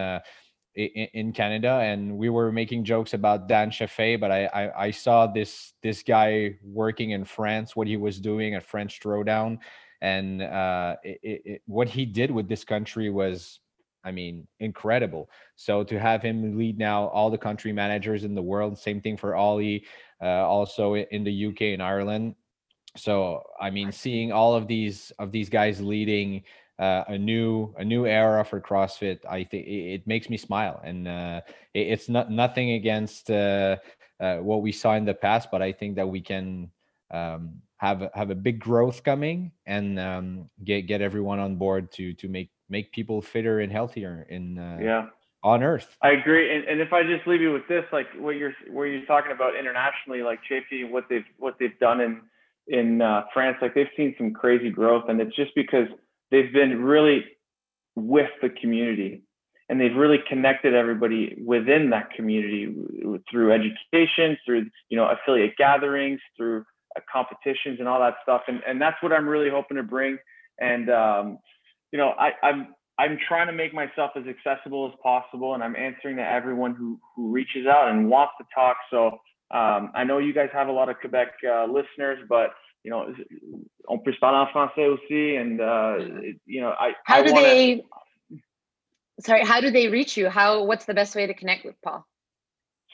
In 0.75 1.33
Canada, 1.33 1.79
and 1.83 2.15
we 2.17 2.29
were 2.29 2.51
making 2.51 2.85
jokes 2.85 3.13
about 3.13 3.47
Dan 3.47 3.71
Chaffee, 3.71 4.15
but 4.15 4.31
I, 4.31 4.45
I 4.45 4.85
I 4.85 4.91
saw 4.91 5.25
this 5.27 5.73
this 5.81 6.03
guy 6.03 6.55
working 6.63 7.11
in 7.11 7.25
France, 7.25 7.75
what 7.75 7.87
he 7.87 7.97
was 7.97 8.19
doing 8.19 8.53
at 8.53 8.63
French 8.63 8.99
Throwdown, 9.01 9.57
and 10.01 10.41
uh, 10.43 10.95
it, 11.03 11.41
it- 11.45 11.61
what 11.65 11.89
he 11.89 12.05
did 12.05 12.29
with 12.31 12.47
this 12.47 12.63
country 12.63 13.09
was, 13.09 13.59
I 14.05 14.11
mean, 14.11 14.47
incredible. 14.59 15.29
So 15.55 15.83
to 15.83 15.99
have 15.99 16.21
him 16.21 16.57
lead 16.57 16.77
now 16.77 17.07
all 17.07 17.29
the 17.31 17.37
country 17.37 17.73
managers 17.73 18.23
in 18.23 18.35
the 18.35 18.41
world, 18.41 18.77
same 18.77 19.01
thing 19.01 19.17
for 19.17 19.35
Ollie, 19.35 19.85
uh, 20.21 20.47
also 20.47 20.95
in 20.95 21.23
the 21.23 21.47
UK 21.47 21.61
and 21.73 21.81
Ireland. 21.83 22.35
So 22.95 23.41
I 23.59 23.69
mean, 23.71 23.91
seeing 23.91 24.31
all 24.31 24.53
of 24.55 24.67
these 24.67 25.11
of 25.19 25.31
these 25.31 25.49
guys 25.49 25.81
leading 25.81 26.43
uh, 26.79 27.03
a 27.07 27.17
new 27.17 27.73
a 27.77 27.83
new 27.83 28.05
era 28.05 28.43
for 28.45 28.61
CrossFit, 28.61 29.19
I 29.29 29.43
think 29.43 29.67
it, 29.67 30.07
makes 30.07 30.29
me 30.29 30.37
smile, 30.37 30.79
and 30.83 31.07
uh, 31.07 31.41
it, 31.73 31.87
it's 31.87 32.07
not 32.07 32.31
nothing 32.31 32.71
against 32.71 33.29
uh, 33.29 33.77
uh, 34.19 34.37
what 34.37 34.61
we 34.61 34.71
saw 34.71 34.95
in 34.95 35.05
the 35.05 35.13
past, 35.13 35.49
but 35.51 35.61
I 35.61 35.73
think 35.73 35.97
that 35.97 36.07
we 36.07 36.21
can 36.21 36.71
um, 37.11 37.61
have 37.77 38.01
a- 38.01 38.11
have 38.13 38.29
a 38.29 38.35
big 38.35 38.59
growth 38.59 39.03
coming 39.03 39.51
and 39.65 39.99
um, 39.99 40.49
get 40.63 40.87
get 40.87 41.01
everyone 41.01 41.39
on 41.39 41.57
board 41.57 41.91
to 41.93 42.13
to 42.13 42.29
make 42.29 42.49
make 42.69 42.93
people 42.93 43.21
fitter 43.21 43.59
and 43.59 43.71
healthier 43.71 44.25
in 44.29 44.57
uh, 44.57 44.77
Yeah. 44.81 45.05
on 45.43 45.63
Earth. 45.63 45.97
I 46.01 46.11
agree, 46.11 46.55
and, 46.55 46.63
and 46.65 46.79
if 46.79 46.93
I 46.93 47.03
just 47.03 47.27
leave 47.27 47.41
you 47.41 47.51
with 47.51 47.67
this, 47.67 47.83
like 47.91 48.07
what 48.17 48.37
you're 48.37 48.53
where 48.71 48.87
you're 48.87 49.05
talking 49.05 49.33
about 49.33 49.57
internationally, 49.57 50.23
like 50.23 50.39
Chafee, 50.49 50.89
what 50.89 51.09
they've 51.09 51.27
what 51.37 51.57
they've 51.59 51.77
done 51.79 51.99
in 51.99 52.21
in 52.69 53.01
uh, 53.01 53.23
France, 53.33 53.57
like 53.61 53.73
they've 53.73 53.91
seen 53.97 54.15
some 54.17 54.31
crazy 54.31 54.69
growth, 54.69 55.09
and 55.09 55.19
it's 55.19 55.35
just 55.35 55.53
because 55.55 55.87
they've 56.31 56.51
been 56.51 56.81
really 56.81 57.25
with 57.95 58.29
the 58.41 58.49
community, 58.49 59.23
and 59.67 59.79
they've 59.79 59.95
really 59.95 60.19
connected 60.27 60.73
everybody 60.73 61.37
within 61.45 61.89
that 61.91 62.11
community 62.11 62.73
through 63.29 63.51
education, 63.51 64.37
through 64.45 64.67
you 64.89 64.97
know 64.97 65.09
affiliate 65.09 65.55
gatherings, 65.57 66.19
through 66.37 66.65
uh, 66.95 67.01
competitions, 67.11 67.79
and 67.79 67.87
all 67.87 67.99
that 67.99 68.15
stuff, 68.23 68.41
and 68.47 68.61
and 68.67 68.81
that's 68.81 69.01
what 69.01 69.11
I'm 69.11 69.27
really 69.27 69.49
hoping 69.49 69.77
to 69.77 69.83
bring, 69.83 70.17
and 70.59 70.89
um, 70.89 71.39
you 71.91 71.97
know 71.99 72.09
I 72.19 72.31
I'm 72.43 72.67
I'm 72.97 73.17
trying 73.27 73.47
to 73.47 73.53
make 73.53 73.73
myself 73.73 74.11
as 74.15 74.23
accessible 74.27 74.87
as 74.87 74.93
possible, 75.01 75.53
and 75.53 75.63
I'm 75.63 75.75
answering 75.75 76.17
to 76.17 76.23
everyone 76.23 76.75
who 76.75 76.99
who 77.15 77.31
reaches 77.31 77.65
out 77.65 77.89
and 77.89 78.09
wants 78.09 78.33
to 78.39 78.45
talk. 78.53 78.77
So 78.91 79.07
um, 79.51 79.91
I 79.95 80.03
know 80.03 80.19
you 80.19 80.33
guys 80.33 80.49
have 80.53 80.67
a 80.67 80.71
lot 80.71 80.89
of 80.89 80.99
Quebec 80.99 81.29
uh, 81.49 81.65
listeners, 81.65 82.19
but 82.27 82.51
you 82.83 82.91
know, 82.91 83.13
on 83.87 83.99
peut 83.99 84.13
se 84.13 84.19
parler 84.19 84.37
en 84.37 84.47
français 84.47 84.87
aussi, 84.87 85.35
and 85.35 85.59
uh, 85.61 85.97
it- 86.23 86.39
you 86.45 86.61
know, 86.61 86.73
I 86.79 86.93
How 87.03 87.19
I 87.19 87.23
do 87.23 87.31
wanna, 87.33 87.47
they? 87.47 87.83
Sorry, 89.21 89.43
how 89.43 89.59
do 89.59 89.69
they 89.69 89.89
reach 89.89 90.15
you? 90.15 90.29
How? 90.29 90.63
What's 90.63 90.85
the 90.85 90.93
best 90.93 91.13
way 91.15 91.27
to 91.27 91.33
connect 91.33 91.65
with 91.65 91.75
Paul? 91.83 92.05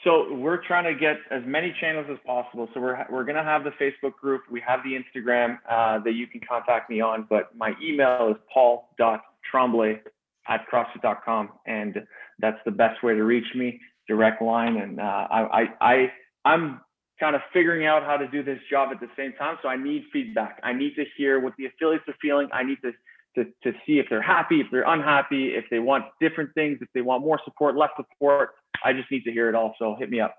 So 0.04 0.32
we're 0.34 0.62
trying 0.64 0.84
to 0.84 0.94
get 0.98 1.16
as 1.30 1.42
many 1.46 1.74
channels 1.80 2.06
as 2.10 2.18
possible. 2.26 2.68
So 2.74 2.80
we're 2.80 3.04
we're 3.10 3.24
gonna 3.24 3.44
have 3.44 3.64
the 3.64 3.70
Facebook 3.72 4.14
group. 4.20 4.42
We 4.50 4.60
have 4.60 4.80
the 4.84 4.94
Instagram 5.00 5.58
uh, 5.68 6.00
that 6.00 6.12
you 6.12 6.26
can 6.26 6.40
contact 6.48 6.90
me 6.90 7.00
on. 7.00 7.26
But 7.28 7.54
my 7.56 7.74
email 7.82 8.28
is 8.30 8.36
paul.tremblay 8.52 10.00
at 10.48 10.64
crossfit.com, 10.72 11.50
and 11.66 12.06
that's 12.38 12.58
the 12.64 12.70
best 12.70 13.02
way 13.02 13.14
to 13.14 13.24
reach 13.24 13.54
me. 13.54 13.80
Direct 14.08 14.40
line, 14.42 14.76
and 14.76 15.00
uh, 15.00 15.26
I 15.30 15.62
I 15.62 15.68
I 15.80 16.12
I'm 16.44 16.80
kind 17.18 17.34
of 17.34 17.42
figuring 17.52 17.86
out 17.86 18.02
how 18.02 18.16
to 18.16 18.28
do 18.28 18.42
this 18.42 18.58
job 18.70 18.90
at 18.92 19.00
the 19.00 19.08
same 19.16 19.32
time. 19.34 19.56
So 19.62 19.68
I 19.68 19.76
need 19.76 20.04
feedback. 20.12 20.60
I 20.62 20.72
need 20.72 20.94
to 20.96 21.04
hear 21.16 21.40
what 21.40 21.54
the 21.58 21.66
affiliates 21.66 22.04
are 22.08 22.14
feeling. 22.20 22.48
I 22.52 22.62
need 22.62 22.78
to 22.82 22.92
to, 23.36 23.44
to 23.64 23.78
see 23.86 23.98
if 23.98 24.06
they're 24.08 24.22
happy, 24.22 24.60
if 24.60 24.66
they're 24.72 24.88
unhappy, 24.88 25.48
if 25.48 25.66
they 25.70 25.78
want 25.78 26.04
different 26.20 26.54
things, 26.54 26.78
if 26.80 26.88
they 26.94 27.02
want 27.02 27.22
more 27.22 27.38
support, 27.44 27.76
less 27.76 27.90
support. 27.96 28.50
I 28.82 28.94
just 28.94 29.10
need 29.10 29.24
to 29.24 29.30
hear 29.30 29.48
it 29.48 29.54
all. 29.54 29.74
So 29.78 29.94
hit 29.98 30.08
me 30.08 30.20
up. 30.20 30.34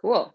Cool. 0.00 0.32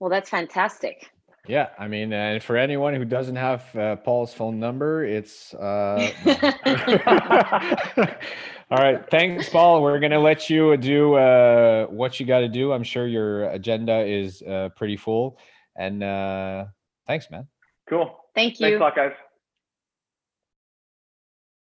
Well, 0.00 0.10
that's 0.10 0.30
fantastic. 0.30 1.10
Yeah, 1.48 1.70
I 1.76 1.88
mean, 1.88 2.12
and 2.12 2.40
for 2.42 2.56
anyone 2.56 2.94
who 2.94 3.04
doesn't 3.04 3.34
have 3.34 3.64
uh, 3.74 3.96
Paul's 3.96 4.32
phone 4.32 4.60
number, 4.60 5.04
it's 5.04 5.52
uh, 5.54 6.08
all 8.70 8.78
right. 8.78 9.02
Thanks, 9.10 9.48
Paul. 9.48 9.82
We're 9.82 9.98
gonna 9.98 10.20
let 10.20 10.48
you 10.48 10.76
do 10.76 11.14
uh, 11.14 11.86
what 11.86 12.20
you 12.20 12.26
got 12.26 12.40
to 12.40 12.48
do. 12.48 12.72
I'm 12.72 12.84
sure 12.84 13.08
your 13.08 13.44
agenda 13.50 14.04
is 14.04 14.40
uh, 14.42 14.68
pretty 14.76 14.96
full, 14.96 15.36
and 15.74 16.04
uh, 16.04 16.66
thanks, 17.08 17.28
man. 17.28 17.48
Cool. 17.88 18.16
Thank 18.36 18.60
you. 18.60 18.66
Thanks 18.66 18.76
a 18.76 18.84
lot, 18.84 18.94
guys. 18.94 19.12